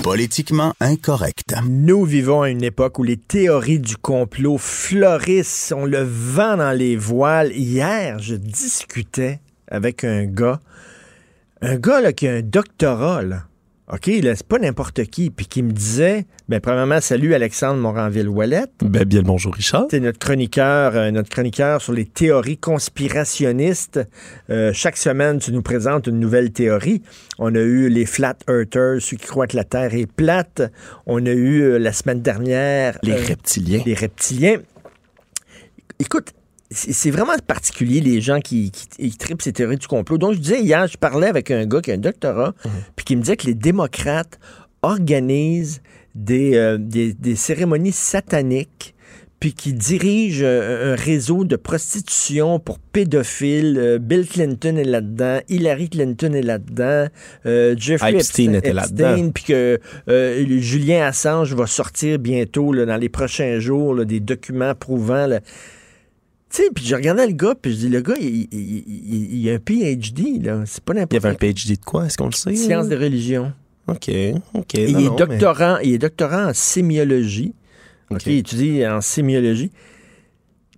[0.03, 1.53] Politiquement incorrect.
[1.69, 6.77] Nous vivons à une époque où les théories du complot fleurissent, on le vent dans
[6.77, 7.53] les voiles.
[7.53, 9.39] Hier, je discutais
[9.69, 10.59] avec un gars
[11.63, 13.43] un gars là, qui a un doctorat, là,
[13.91, 18.71] OK, là, c'est pas n'importe qui, puis qui me disait, ben, premièrement, salut Alexandre Moranville-Ouellette.
[18.81, 19.87] Ben, bien le bonjour Richard.
[19.91, 23.99] C'est notre chroniqueur, euh, notre chroniqueur sur les théories conspirationnistes.
[24.49, 27.01] Euh, chaque semaine, tu nous présentes une nouvelle théorie.
[27.39, 30.61] On a eu les flat earthers, ceux qui croient que la Terre est plate.
[31.05, 32.97] On a eu euh, la semaine dernière...
[33.03, 33.83] Les reptiliens.
[33.85, 34.59] Les reptiliens.
[35.99, 36.33] Écoute,
[36.73, 40.17] c'est vraiment particulier, les gens qui, qui, tripent ces théories du complot.
[40.17, 42.71] Donc, je disais hier, je parlais avec un gars qui a un doctorat, mhm.
[42.95, 44.39] puis qui me disait que les démocrates
[44.81, 45.81] organise
[46.15, 48.93] des, des, des cérémonies sataniques
[49.43, 53.77] puis qui dirige euh, un réseau de prostitution pour pédophiles.
[53.77, 57.09] Euh, Bill Clinton est là-dedans, Hillary Clinton est là-dedans,
[57.45, 59.31] euh, Jeffrey Epstein, était là-dedans.
[59.31, 65.27] Puis que Julien Assange va sortir bientôt, dans les prochains jours, des documents prouvant...
[66.57, 69.59] sais, puis je regardais le gars, puis je dis, le gars, il, il, a un
[69.59, 70.63] PhD, là.
[70.65, 72.05] C'est pas n'importe Il avait un PhD de quoi?
[72.05, 72.55] Est-ce qu'on le sait?
[72.55, 73.53] Sciences de religion.
[73.87, 74.09] OK,
[74.53, 74.73] OK.
[74.75, 77.53] il, est doctorant, il est doctorant en sémiologie.
[78.09, 79.71] OK, il étudie en sémiologie.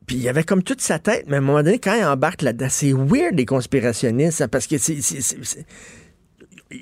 [0.07, 2.41] Puis il avait comme toute sa tête, mais à un moment donné, quand il embarque
[2.41, 4.99] là-dedans, c'est weird les conspirationnistes, hein, parce que c'est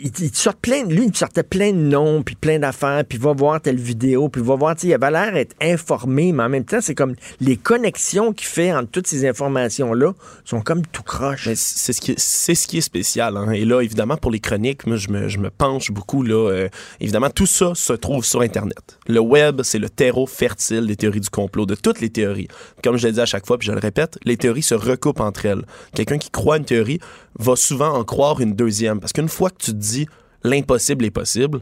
[0.02, 3.61] il, sort plein, lui, il sortait plein de noms, puis plein d'affaires, puis va voir
[3.61, 6.95] telle vidéo, puis va voir, il avait l'air d'être informé, mais en même temps, c'est
[6.95, 10.14] comme les connexions qu'il fait entre toutes ces informations-là
[10.45, 11.49] sont comme tout croche.
[11.56, 13.38] C'est ce, qui est, ce qui est spécial.
[13.38, 13.52] Hein.
[13.52, 16.24] Et là, évidemment, pour les chroniques, moi, je me, je me penche beaucoup.
[16.24, 18.99] Là, euh, évidemment, tout ça se trouve sur Internet.
[19.07, 22.48] Le web, c'est le terreau fertile des théories du complot, de toutes les théories.
[22.84, 25.20] Comme je l'ai dit à chaque fois, puis je le répète, les théories se recoupent
[25.22, 25.65] entre elles.
[25.95, 26.99] Quelqu'un qui croit une théorie
[27.40, 29.00] va souvent en croire une deuxième.
[29.00, 30.08] Parce qu'une fois que tu te dis
[30.44, 31.62] l'impossible est possible,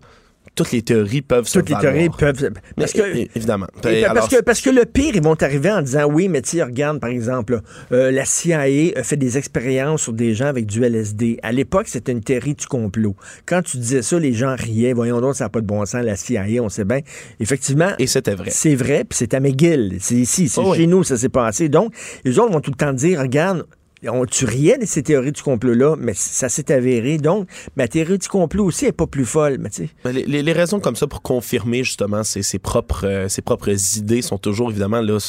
[0.55, 2.51] toutes les théories peuvent se Toutes les théories peuvent.
[2.75, 3.01] Parce que,
[3.35, 3.67] évidemment.
[3.81, 6.99] parce, que, parce que le pire, ils vont arriver en disant oui, mais tu regarde,
[6.99, 7.61] par exemple,
[7.91, 11.39] euh, la CIA a fait des expériences sur des gens avec du LSD.
[11.41, 13.15] À l'époque, c'était une théorie du complot.
[13.45, 14.93] Quand tu disais ça, les gens riaient.
[14.93, 16.99] Voyons donc, ça n'a pas de bon sens, la CIA, on sait bien.
[17.39, 17.91] Effectivement.
[17.97, 18.49] Et c'était vrai.
[18.51, 19.97] C'est vrai, puis c'est à McGill.
[19.99, 21.69] C'est ici, c'est oh chez nous, ça s'est passé.
[21.69, 21.93] Donc,
[22.25, 23.65] les autres vont tout le temps dire regarde,
[24.09, 27.17] on, tu riais de ces théories du complot-là, mais ça s'est avéré.
[27.17, 29.59] Donc, ma théorie du complot aussi n'est pas plus folle.
[29.59, 33.41] Mais les, les, les, raisons comme ça pour confirmer justement ses, ses propres, euh, ses
[33.41, 35.19] propres idées sont toujours évidemment là.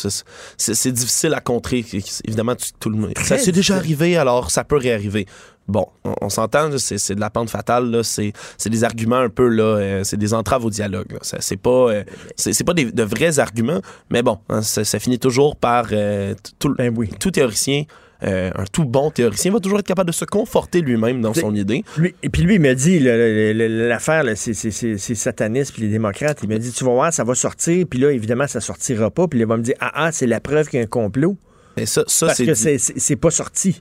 [0.56, 1.84] C'est difficile à contrer.
[2.24, 3.12] Évidemment, tout le monde.
[3.22, 5.26] Ça s'est déjà arrivé, alors ça peut réarriver.
[5.68, 5.86] Bon,
[6.20, 8.32] on, s'entend, c'est de la pente fatale, c'est
[8.66, 11.16] des arguments un peu, là, euh, c'est des entraves au dialogue.
[11.22, 12.04] C'est pas, euh,
[12.36, 13.80] c'est pas des, de vrais arguments,
[14.10, 15.86] mais bon, hein, ça, finit toujours par
[16.58, 17.10] tout, ben oui.
[17.20, 17.84] tout théoricien
[18.24, 21.54] euh, un tout bon théoricien va toujours être capable de se conforter lui-même dans son
[21.54, 21.84] idée.
[22.22, 26.72] et puis lui, il m'a dit, l'affaire, c'est sataniste puis les démocrates, il m'a dit,
[26.72, 29.56] tu vas voir, ça va sortir, puis là, évidemment, ça sortira pas, puis il va
[29.56, 31.36] me dire, ah, ah, c'est la preuve qu'il y a un complot.
[31.76, 33.80] Et ça, ça Parce que c'est pas sorti.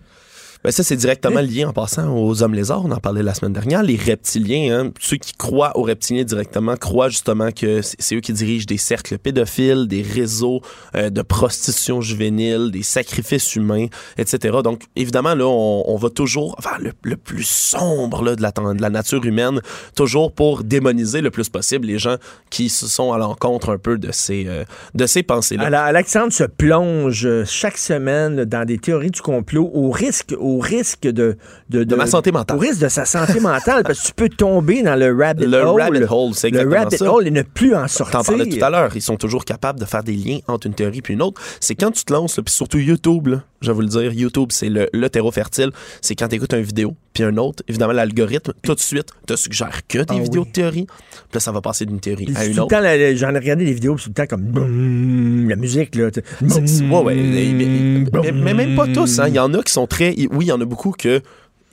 [0.64, 2.86] Ben ça, c'est directement lié en passant aux hommes lézards.
[2.86, 3.82] On en parlait la semaine dernière.
[3.82, 8.32] Les reptiliens, hein, ceux qui croient aux reptiliens directement, croient justement que c'est eux qui
[8.32, 10.62] dirigent des cercles pédophiles, des réseaux
[10.96, 13.88] euh, de prostitution juvénile, des sacrifices humains,
[14.20, 14.60] etc.
[14.64, 18.90] Donc, évidemment, là, on, va toujours vers le, plus sombre là, de, la, de la
[18.92, 19.62] nature humaine,
[19.96, 22.18] toujours pour démoniser le plus possible les gens
[22.52, 24.64] qui se sont à l'encontre un peu de ces, euh,
[24.94, 25.86] de ces pensées-là.
[25.86, 31.38] Alexandre se plonge chaque semaine dans des théories du complot au risque, risque de,
[31.70, 32.58] de, ma santé mentale.
[32.58, 35.58] Au risque de sa santé mentale, parce que tu peux tomber dans le rabbit le
[35.58, 35.82] hole.
[35.82, 38.20] Rabbit hole, c'est exactement Le rabbit hole et ne plus en sortir.
[38.20, 38.92] T'en parlais tout à l'heure.
[38.96, 41.42] Ils sont toujours capables de faire des liens entre une théorie puis une autre.
[41.60, 44.50] C'est quand tu te lances, puis surtout YouTube, là, je vais vous le dire, YouTube,
[44.52, 45.72] c'est le, le terreau fertile.
[46.02, 49.36] C'est quand tu écoutes une vidéo, puis un autre, évidemment, l'algorithme, tout de suite, te
[49.36, 50.86] suggère que des ah vidéos de théorie.
[50.86, 52.74] Puis là, ça va passer d'une théorie à une autre.
[53.16, 56.10] J'en ai regardé des vidéos, tout le temps comme la musique, là.
[56.42, 59.20] Ouais, ouais, mais, mais, même pas tous.
[59.20, 59.28] Hein.
[59.28, 60.16] Il y en a qui sont très.
[60.32, 61.22] Oui, il y en a beaucoup que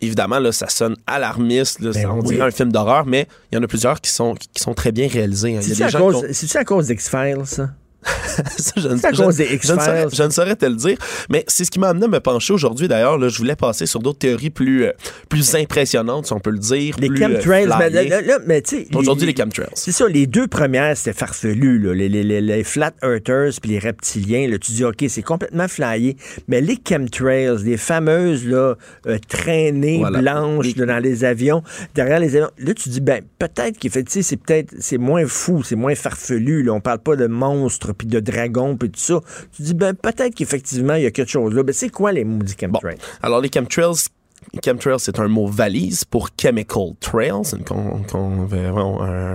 [0.00, 3.58] évidemment, là, ça sonne alarmiste, là, ben on dirait un film d'horreur, mais il y
[3.58, 5.56] en a plusieurs qui sont, qui, sont très bien réalisés.
[5.56, 5.60] Hein.
[5.62, 7.70] C'est-tu à, à, cause d'X-Files, ça?
[8.76, 10.96] je, ne, saurais, te le dire.
[11.28, 12.86] Mais c'est ce qui m'a amené à me pencher aujourd'hui.
[12.86, 14.92] D'ailleurs, je voulais passer sur d'autres théories plus, euh,
[15.28, 16.94] plus impressionnantes, si on peut le dire.
[17.00, 17.68] Les plus, chemtrails.
[17.68, 18.62] Euh, mais,
[18.94, 19.70] aujourd'hui, les, chemtrails.
[19.74, 20.06] C'est ça.
[20.06, 21.78] Les deux premières, c'était farfelu.
[21.78, 21.94] Là.
[21.94, 24.48] Les, les, les, flat earthers puis les reptiliens.
[24.48, 26.16] Là, tu dis, OK, c'est complètement flyé.
[26.46, 28.76] Mais les chemtrails, les fameuses là,
[29.06, 31.62] euh, traînées blanches dans les avions,
[31.94, 35.76] derrière les avions, là, tu dis, ben peut-être qu'effectivement, c'est peut-être c'est moins fou, c'est
[35.76, 36.62] moins farfelu.
[36.62, 36.72] Là.
[36.72, 39.20] On parle pas de monstres puis de dragons, puis tout ça.
[39.54, 41.62] Tu dis, ben, peut-être qu'effectivement, il y a quelque chose là.
[41.62, 42.98] Ben, c'est quoi les maudits chemtrails?
[43.22, 44.06] alors, les chemtrails,
[44.64, 47.64] Chemtrails, c'est un mot valise pour chemical trails, une,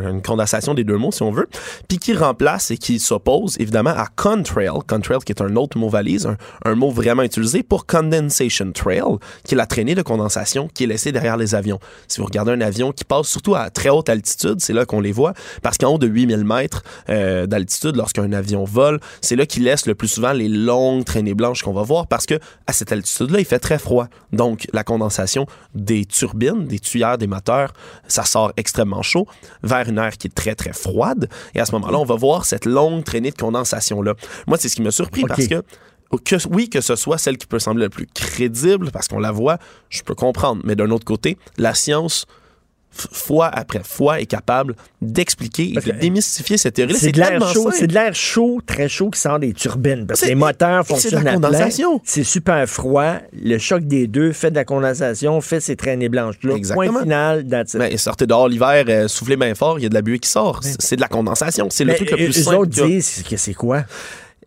[0.08, 1.48] une, condensation des deux mots, si on veut,
[1.88, 5.90] puis qui remplace et qui s'oppose évidemment à contrail, contrail qui est un autre mot
[5.90, 6.28] valise,
[6.66, 9.04] un, mot vraiment utilisé pour condensation trail,
[9.46, 11.80] qui est la traînée de condensation qui est laissée derrière les avions.
[12.08, 15.00] Si vous regardez un avion qui passe surtout à très haute altitude, c'est là qu'on
[15.00, 19.46] les voit, parce qu'en haut de 8000 mètres euh, d'altitude, lorsqu'un avion vole, c'est là
[19.46, 22.74] qu'il laisse le plus souvent les longues traînées blanches qu'on va voir, parce que à
[22.74, 24.08] cette altitude-là, il fait très froid.
[24.32, 25.03] Donc, la condensation
[25.74, 27.74] des turbines, des tuyères, des moteurs,
[28.08, 29.28] ça sort extrêmement chaud
[29.64, 31.30] vers une air qui est très, très froide.
[31.56, 34.14] Et à ce moment-là, on va voir cette longue traînée de condensation-là.
[34.48, 35.64] Moi, c'est ce qui m'a surpris parce que
[36.52, 39.58] oui, que ce soit celle qui peut sembler la plus crédible, parce qu'on la voit,
[39.90, 40.62] je peux comprendre.
[40.64, 42.26] Mais d'un autre côté, la science
[42.94, 47.72] fois après fois, est capable d'expliquer et de démystifier cette théorie C'est de l'air chaud,
[47.72, 50.06] c'est de l'air chaud, très chaud qui sort des turbines.
[50.08, 51.70] Parce que les moteurs fonctionnent à plein.
[52.04, 53.16] C'est super froid.
[53.34, 56.56] Le choc des deux fait de la condensation, fait ces traînées blanches-là.
[56.74, 57.46] Point final,
[57.76, 60.30] Mais sortez dehors l'hiver, euh, soufflez bien fort, il y a de la buée qui
[60.30, 60.62] sort.
[60.80, 61.68] C'est de la condensation.
[61.70, 62.50] C'est le truc le plus simple.
[62.50, 63.84] Les autres disent que c'est quoi?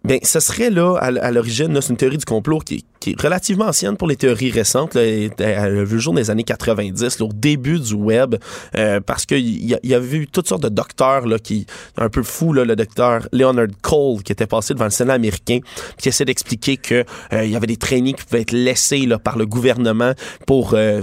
[0.07, 3.97] Bien, ce serait là, à, l'origine, c'est une théorie du complot qui, est relativement ancienne
[3.97, 4.95] pour les théories récentes.
[4.95, 8.37] Là, elle a vu le jour des années 90, au début du web,
[8.77, 11.67] euh, parce qu'il y, y, avait eu toutes sortes de docteurs là, qui,
[11.97, 15.59] un peu fou, là, le docteur Leonard Cole, qui était passé devant le Sénat américain,
[15.99, 19.19] qui essaie d'expliquer que euh, il y avait des trainings qui pouvaient être laissés là,
[19.19, 20.13] par le gouvernement
[20.47, 21.03] pour euh,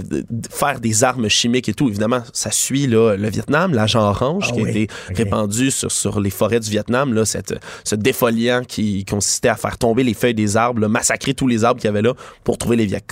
[0.50, 1.88] faire des armes chimiques et tout.
[1.88, 6.20] Évidemment, ça suit là, le Vietnam, l'agent orange, ah qui a été répandu sur, sur
[6.20, 7.54] les forêts du Vietnam, là, cette,
[7.84, 11.80] ce défoliant qui consistait à faire tomber les feuilles des arbres, massacrer tous les arbres
[11.80, 12.14] qu'il y avait là
[12.44, 13.02] pour trouver les Viet.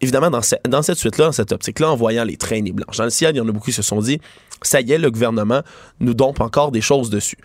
[0.00, 3.10] Évidemment, dans, dans cette suite-là, dans cette optique-là, en voyant les traînées blanches dans le
[3.10, 4.20] ciel, il y en a beaucoup qui se sont dit,
[4.62, 5.62] ça y est, le gouvernement
[6.00, 7.38] nous dompe encore des choses dessus.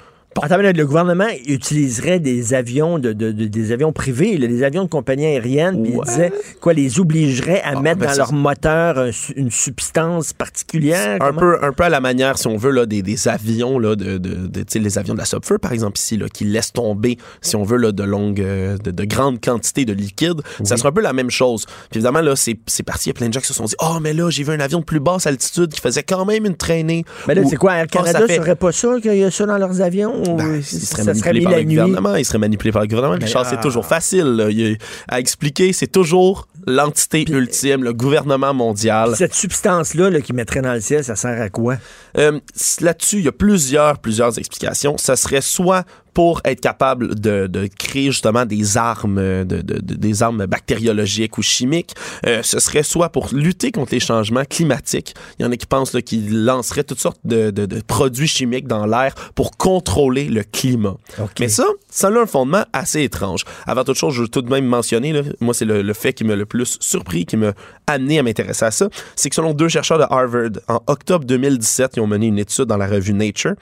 [0.44, 5.94] Le gouvernement utiliserait des avions de, des avions privés, des avions de compagnie aérienne, puis
[5.96, 9.08] il disait quoi les obligerait à ah, mettre ben dans leur moteur
[9.38, 11.22] une substance particulière.
[11.22, 13.96] Un peu, un peu à la manière, si on veut, là, des, des avions là,
[13.96, 17.56] de, de, les avions de la Subfur, par exemple ici, là, qui laissent tomber, si
[17.56, 20.42] on veut, là, de longues, euh, de, grandes quantités de liquide.
[20.64, 21.66] Ça serait un peu la même chose.
[21.66, 22.56] Puis évidemment, là, c'est,
[22.86, 23.10] parti.
[23.10, 24.52] Il y a plein de gens qui se sont dit, oh, mais là, j'ai vu
[24.52, 27.06] un avion de plus basse altitude qui faisait quand même une traînée.
[27.28, 29.58] Mais là, c'est quoi, Air Canada ne serait pas sûr qu'il y a ça dans
[29.58, 30.25] leurs avions?
[30.34, 32.16] Ben, il serait manipulé par le gouvernement.
[32.16, 33.16] Il serait manipulé par le gouvernement.
[33.16, 35.74] Richard, c'est toujours facile à expliquer.
[35.74, 39.16] C'est toujours l'entité ultime, le gouvernement mondial.
[39.16, 41.78] Cette substance-là qui mettrait dans le ciel, ça sert à quoi?
[42.18, 42.40] Euh,
[42.82, 44.98] là-dessus, il y a plusieurs, plusieurs explications.
[44.98, 45.86] Ça serait soit
[46.16, 51.42] pour être capable de, de créer justement des armes, de, de, des armes bactériologiques ou
[51.42, 51.94] chimiques.
[52.26, 55.14] Euh, ce serait soit pour lutter contre les changements climatiques.
[55.38, 57.52] Il y en a qui pensent qu'ils lanceraient toutes sortes de,
[57.86, 60.96] produits chimiques dans l'air pour contrôler le climat.
[61.40, 63.44] Mais ça, ça a un fondement assez étrange.
[63.68, 66.14] Avant toute chose, je veux tout de même mentionner, là, moi c'est le, le, fait
[66.14, 67.52] qui m'a le plus surpris, qui m'a
[67.88, 71.98] amené à m'intéresser à ça, c'est que selon deux chercheurs de Harvard, en octobre 2017,
[71.98, 73.56] ils ont mené une étude dans la revue Nature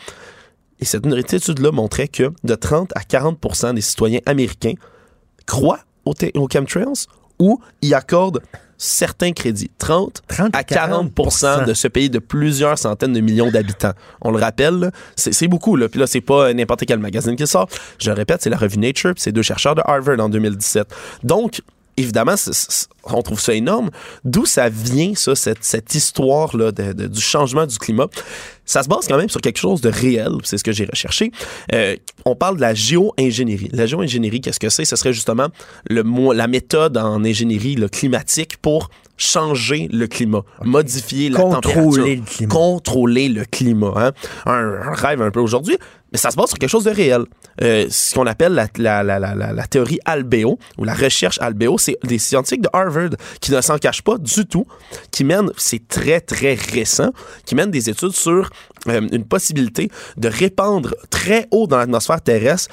[0.80, 4.74] et cette étude-là montrait que de 30 à 40% des citoyens américains
[5.46, 6.14] croient aux,
[6.52, 7.06] chemtrails
[7.40, 8.42] ou y accordent
[8.78, 9.72] certains crédits.
[9.78, 10.22] 30,
[10.52, 13.94] à 40%, de ce pays de plusieurs centaines de millions d'habitants.
[14.22, 15.76] On le rappelle, c'est beaucoup.
[15.76, 15.88] Là.
[15.88, 17.70] Puis là, c'est pas n'importe quel magazine qui sort.
[18.00, 20.88] Je le répète, c'est la revue Nature, c'est deux chercheurs de Harvard en 2017.
[21.24, 21.62] Donc,
[21.98, 22.36] évidemment,
[23.06, 23.90] on trouve ça énorme.
[24.26, 28.08] D'où ça vient, ça, cette, histoire-là du changement du climat?
[28.66, 31.32] Ça se base quand même sur quelque chose de réel, c'est ce que j'ai recherché.
[31.74, 31.96] Euh,
[32.26, 33.70] on parle de la géo-ingénierie.
[33.74, 34.86] La géo-ingénierie, qu'est-ce que c'est?
[34.86, 35.48] Ce serait justement
[35.90, 36.04] le,
[36.34, 42.54] la méthode en ingénierie climatique pour changer le climat, modifier la Contrôler Le climat.
[42.54, 43.94] Contrôler le climat.
[43.96, 44.12] Hein?
[44.46, 45.78] Un, rêve un peu aujourd'hui,
[46.14, 47.24] mais ça se base sur quelque chose de réel.
[47.62, 51.98] Euh, ce qu'on appelle la, la, la, la, théorie Albéo ou la recherche Albéo, c'est
[52.04, 53.10] des scientifiques de Harvard
[53.42, 54.66] qui ne s'en cachent pas du tout,
[55.12, 57.12] qui mènent, c'est très très récent,
[57.46, 58.50] qui mènent des études sur
[58.88, 62.70] euh, une possibilité de répandre très haut dans l'atmosphère terrestre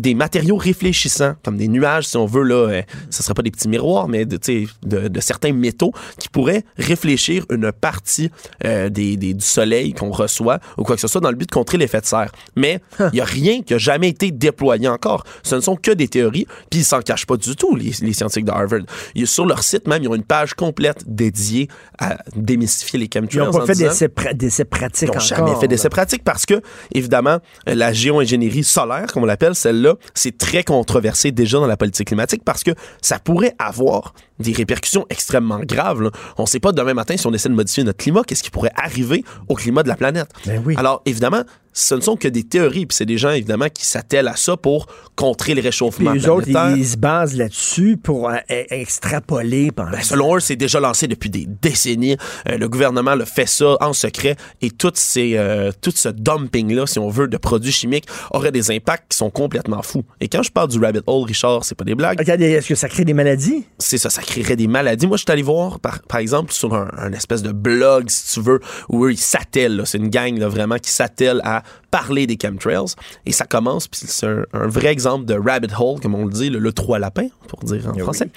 [0.00, 3.42] des matériaux réfléchissants, comme des nuages, si on veut, là, euh, ce ne serait pas
[3.42, 4.38] des petits miroirs, mais de,
[4.82, 8.30] de, de certains métaux qui pourraient réfléchir une partie
[8.64, 11.48] euh, des, des, du soleil qu'on reçoit ou quoi que ce soit dans le but
[11.48, 12.32] de contrer l'effet de serre.
[12.56, 15.24] Mais il n'y a rien qui a jamais été déployé encore.
[15.42, 18.12] Ce ne sont que des théories, puis ils s'en cachent pas du tout, les, les
[18.12, 18.80] scientifiques de Harvard.
[19.14, 21.68] Ils, sur leur site même, ils ont une page complète dédiée
[21.98, 23.28] à démystifier les chemtrails.
[23.32, 26.62] Ils n'ont pas fait d'essais pratiques Ils n'ont jamais fait d'essais pratiques parce que,
[26.92, 32.08] évidemment, la géo-ingénierie solaire, comme on l'appelle, celle-là, c'est très controversé déjà dans la politique
[32.08, 32.72] climatique parce que
[33.02, 36.10] ça pourrait avoir des répercussions extrêmement graves.
[36.38, 38.50] On ne sait pas demain matin si on essaie de modifier notre climat, qu'est-ce qui
[38.50, 40.30] pourrait arriver au climat de la planète.
[40.46, 40.74] Ben oui.
[40.76, 44.28] Alors, évidemment, ce ne sont que des théories, puis c'est des gens, évidemment, qui s'attellent
[44.28, 48.64] à ça pour contrer le réchauffement eux autres, ils, se basent là-dessus pour euh, e,
[48.70, 49.70] extrapoler.
[49.70, 52.16] Ben, selon eux, c'est déjà lancé depuis des décennies.
[52.48, 56.86] Euh, le gouvernement le fait ça en secret, et tout, ces, euh, tout ce dumping-là,
[56.86, 60.04] si on veut, de produits chimiques, aurait des impacts qui sont complètement fous.
[60.20, 62.20] Et quand je parle du rabbit hole, Richard, c'est pas des blagues.
[62.28, 63.64] Est-ce que ça crée des maladies?
[63.78, 65.06] C'est ça, ça créerait des maladies.
[65.06, 68.40] Moi, je suis allé voir, par, par exemple, sur un, espèce de blog, si tu
[68.40, 69.82] veux, où eux, ils s'attellent.
[69.84, 72.94] C'est une gang, là, vraiment, qui s'attelle à parler des chemtrails.
[73.26, 76.48] Et ça commence, puis c'est un, vrai exemple de rabbit hole, comme on le dit,
[76.48, 78.28] le, le trois lapins, pour dire en français.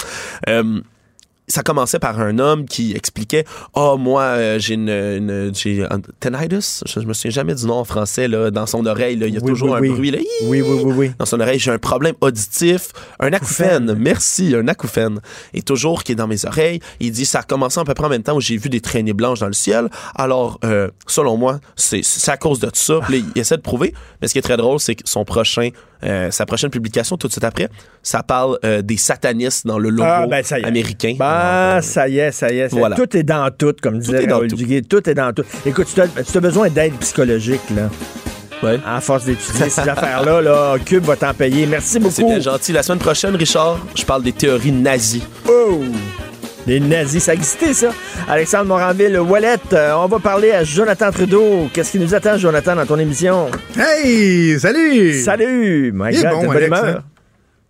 [0.49, 0.81] Euh,
[1.47, 3.43] ça commençait par un homme qui expliquait
[3.73, 7.83] oh moi euh, j'ai une, j'ai un tinnitus je, me souviens jamais du nom en
[7.83, 10.19] français là dans son oreille il y a toujours un bruit là.
[10.45, 11.11] Oui, oui oui oui.
[11.19, 12.89] Dans son oreille j'ai un problème auditif
[13.19, 13.93] un acouphène.
[13.97, 15.19] merci un acouphène.
[15.53, 18.05] Et toujours qui est dans mes oreilles il dit ça a commencé à peu près
[18.05, 19.89] en même temps où j'ai vu des traînées blanches dans le ciel.
[20.15, 23.93] Alors euh, selon moi c'est à cause de tout ça il essaie de prouver.
[24.21, 25.69] Mais ce qui est très drôle c'est que son prochain
[26.05, 27.69] euh, sa prochaine publication, tout de suite après,
[28.01, 31.15] ça parle des satanistes dans le logo ah, ben, américain.
[31.33, 32.69] Ah, ça y est, ça y est.
[32.69, 34.81] Tout est dans tout, comme disait Raoul Duguay.
[34.81, 35.43] Tout est dans tout.
[35.65, 36.01] Écoute, tu
[36.37, 37.89] as, besoin d'aide psychologique, là.
[38.61, 38.79] Ouais.
[38.85, 41.65] À force d'étudier ces affaires-là, là, Cube va t'en payer.
[41.65, 42.13] Merci beaucoup.
[42.13, 42.71] C'est bien gentil.
[42.71, 45.23] La semaine prochaine, Richard, je parle des théories nazies.
[45.49, 45.81] Oh!
[46.65, 47.89] Les nazis, ça existait, ça.
[48.29, 51.69] Alexandre Moranville, Wallet, euh, on va parler à Jonathan Trudeau.
[51.73, 53.51] Qu'est-ce qui nous attend, Jonathan, dans ton émission?
[53.77, 54.57] Hey!
[54.59, 55.21] Salut!
[55.21, 55.91] Salut!
[55.93, 57.03] My God, bon, bonne humeur.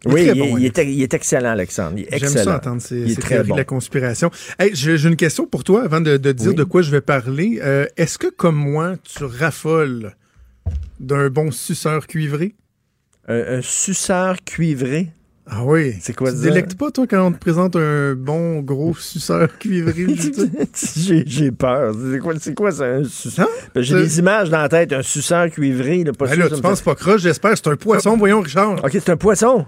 [0.06, 0.12] Hein?
[0.12, 2.00] Oui, il, est, excellent, Alexandre.
[2.12, 4.32] J'aime ça entendre ces, théories de la conspiration.
[4.60, 7.60] Hey, j'ai une question pour toi avant de, dire de quoi je vais parler.
[7.62, 10.16] Euh, est-ce que, comme moi, tu raffoles
[11.00, 12.56] d'un bon suceur cuivré?
[13.30, 15.14] un suceur cuivré?
[15.46, 15.96] Ah oui.
[16.00, 16.44] C'est quoi tu ça?
[16.44, 20.06] délectes pas, toi, quand on te présente un bon gros suceur cuivré?
[21.26, 21.94] J'ai peur.
[22.12, 23.48] C'est quoi, quoi ça, un suceur?
[23.48, 23.68] Hein?
[23.76, 26.04] Ben, j'ai des images dans la tête, un suceur cuivré.
[26.04, 27.58] Là, pas ben là, tu penses pas croche, j'espère.
[27.58, 28.84] C'est un poisson, voyons, Richard.
[28.84, 29.66] OK, c'est un poisson.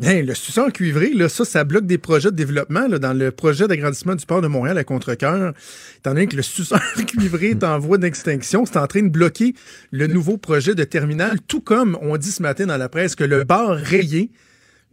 [0.00, 3.32] Hey, le suceur cuivré, là, ça, ça bloque des projets de développement là, dans le
[3.32, 5.54] projet d'agrandissement du port de Montréal à Contrecoeur.
[5.96, 9.54] Étant donné que le suceur cuivré est en voie d'extinction, c'est en train de bloquer
[9.90, 13.24] le nouveau projet de terminal, tout comme on dit ce matin dans la presse que
[13.24, 14.30] le bar rayé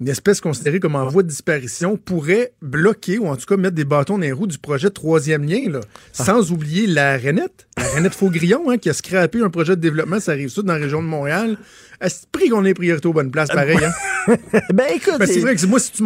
[0.01, 3.76] une espèce considérée comme en voie de disparition pourrait bloquer ou en tout cas mettre
[3.76, 5.80] des bâtons dans les roues du projet troisième lien, là,
[6.19, 6.23] ah.
[6.23, 10.19] sans oublier la Renette, la Renette Faugrillon, hein, qui a scrappé un projet de développement,
[10.19, 11.57] ça arrive tout dans la région de Montréal.
[12.01, 13.77] À ce prix qu'on ait priorité aux bonnes places, pareil.
[13.77, 14.35] Hein?
[14.73, 15.17] ben écoute.
[15.17, 16.03] Ben, c'est vrai que moi, si tu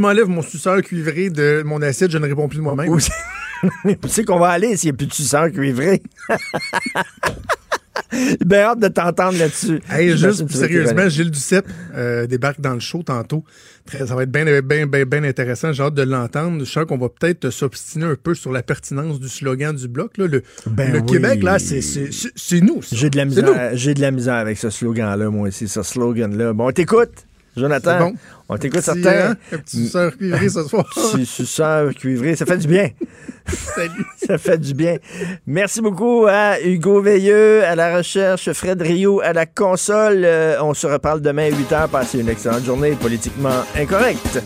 [0.00, 2.96] m'enlèves mon suceur cuivré de mon assiette, je ne réponds plus de moi-même.
[3.84, 6.00] tu sais qu'on va aller s'il n'y a plus de suceur cuivré.
[8.44, 9.80] Bien hâte de t'entendre là-dessus.
[9.90, 13.44] Hey, juste sérieusement, Gilles Duceppe euh, débarque dans le show tantôt.
[13.86, 15.72] ça va être bien bien, bien, bien intéressant.
[15.72, 16.60] J'ai hâte de l'entendre.
[16.60, 20.16] Je sens qu'on va peut-être s'obstiner un peu sur la pertinence du slogan du bloc.
[20.18, 20.26] Là.
[20.26, 22.80] Le, ben Québec, là, c'est nous.
[22.90, 23.44] J'ai de la misère.
[23.44, 26.52] De la misère avec ce slogan-là, moi aussi, ce slogan-là.
[26.52, 27.26] Bon, t'écoute.
[27.56, 28.12] Jonathan,
[28.48, 29.30] on t'écoute certain.
[29.30, 29.36] Hein?
[29.52, 30.86] Un petit suceur cuivré ce soir.
[30.94, 32.90] petit suceur cuivré, ça fait du bien.
[33.46, 34.06] Salut.
[34.16, 34.96] ça fait du bien.
[35.46, 40.22] Merci beaucoup à Hugo Veilleux, à la recherche, Fred Rio, à la console.
[40.24, 41.88] Euh, on se reparle demain à 8 h.
[41.88, 44.40] Passez une excellente journée politiquement incorrecte.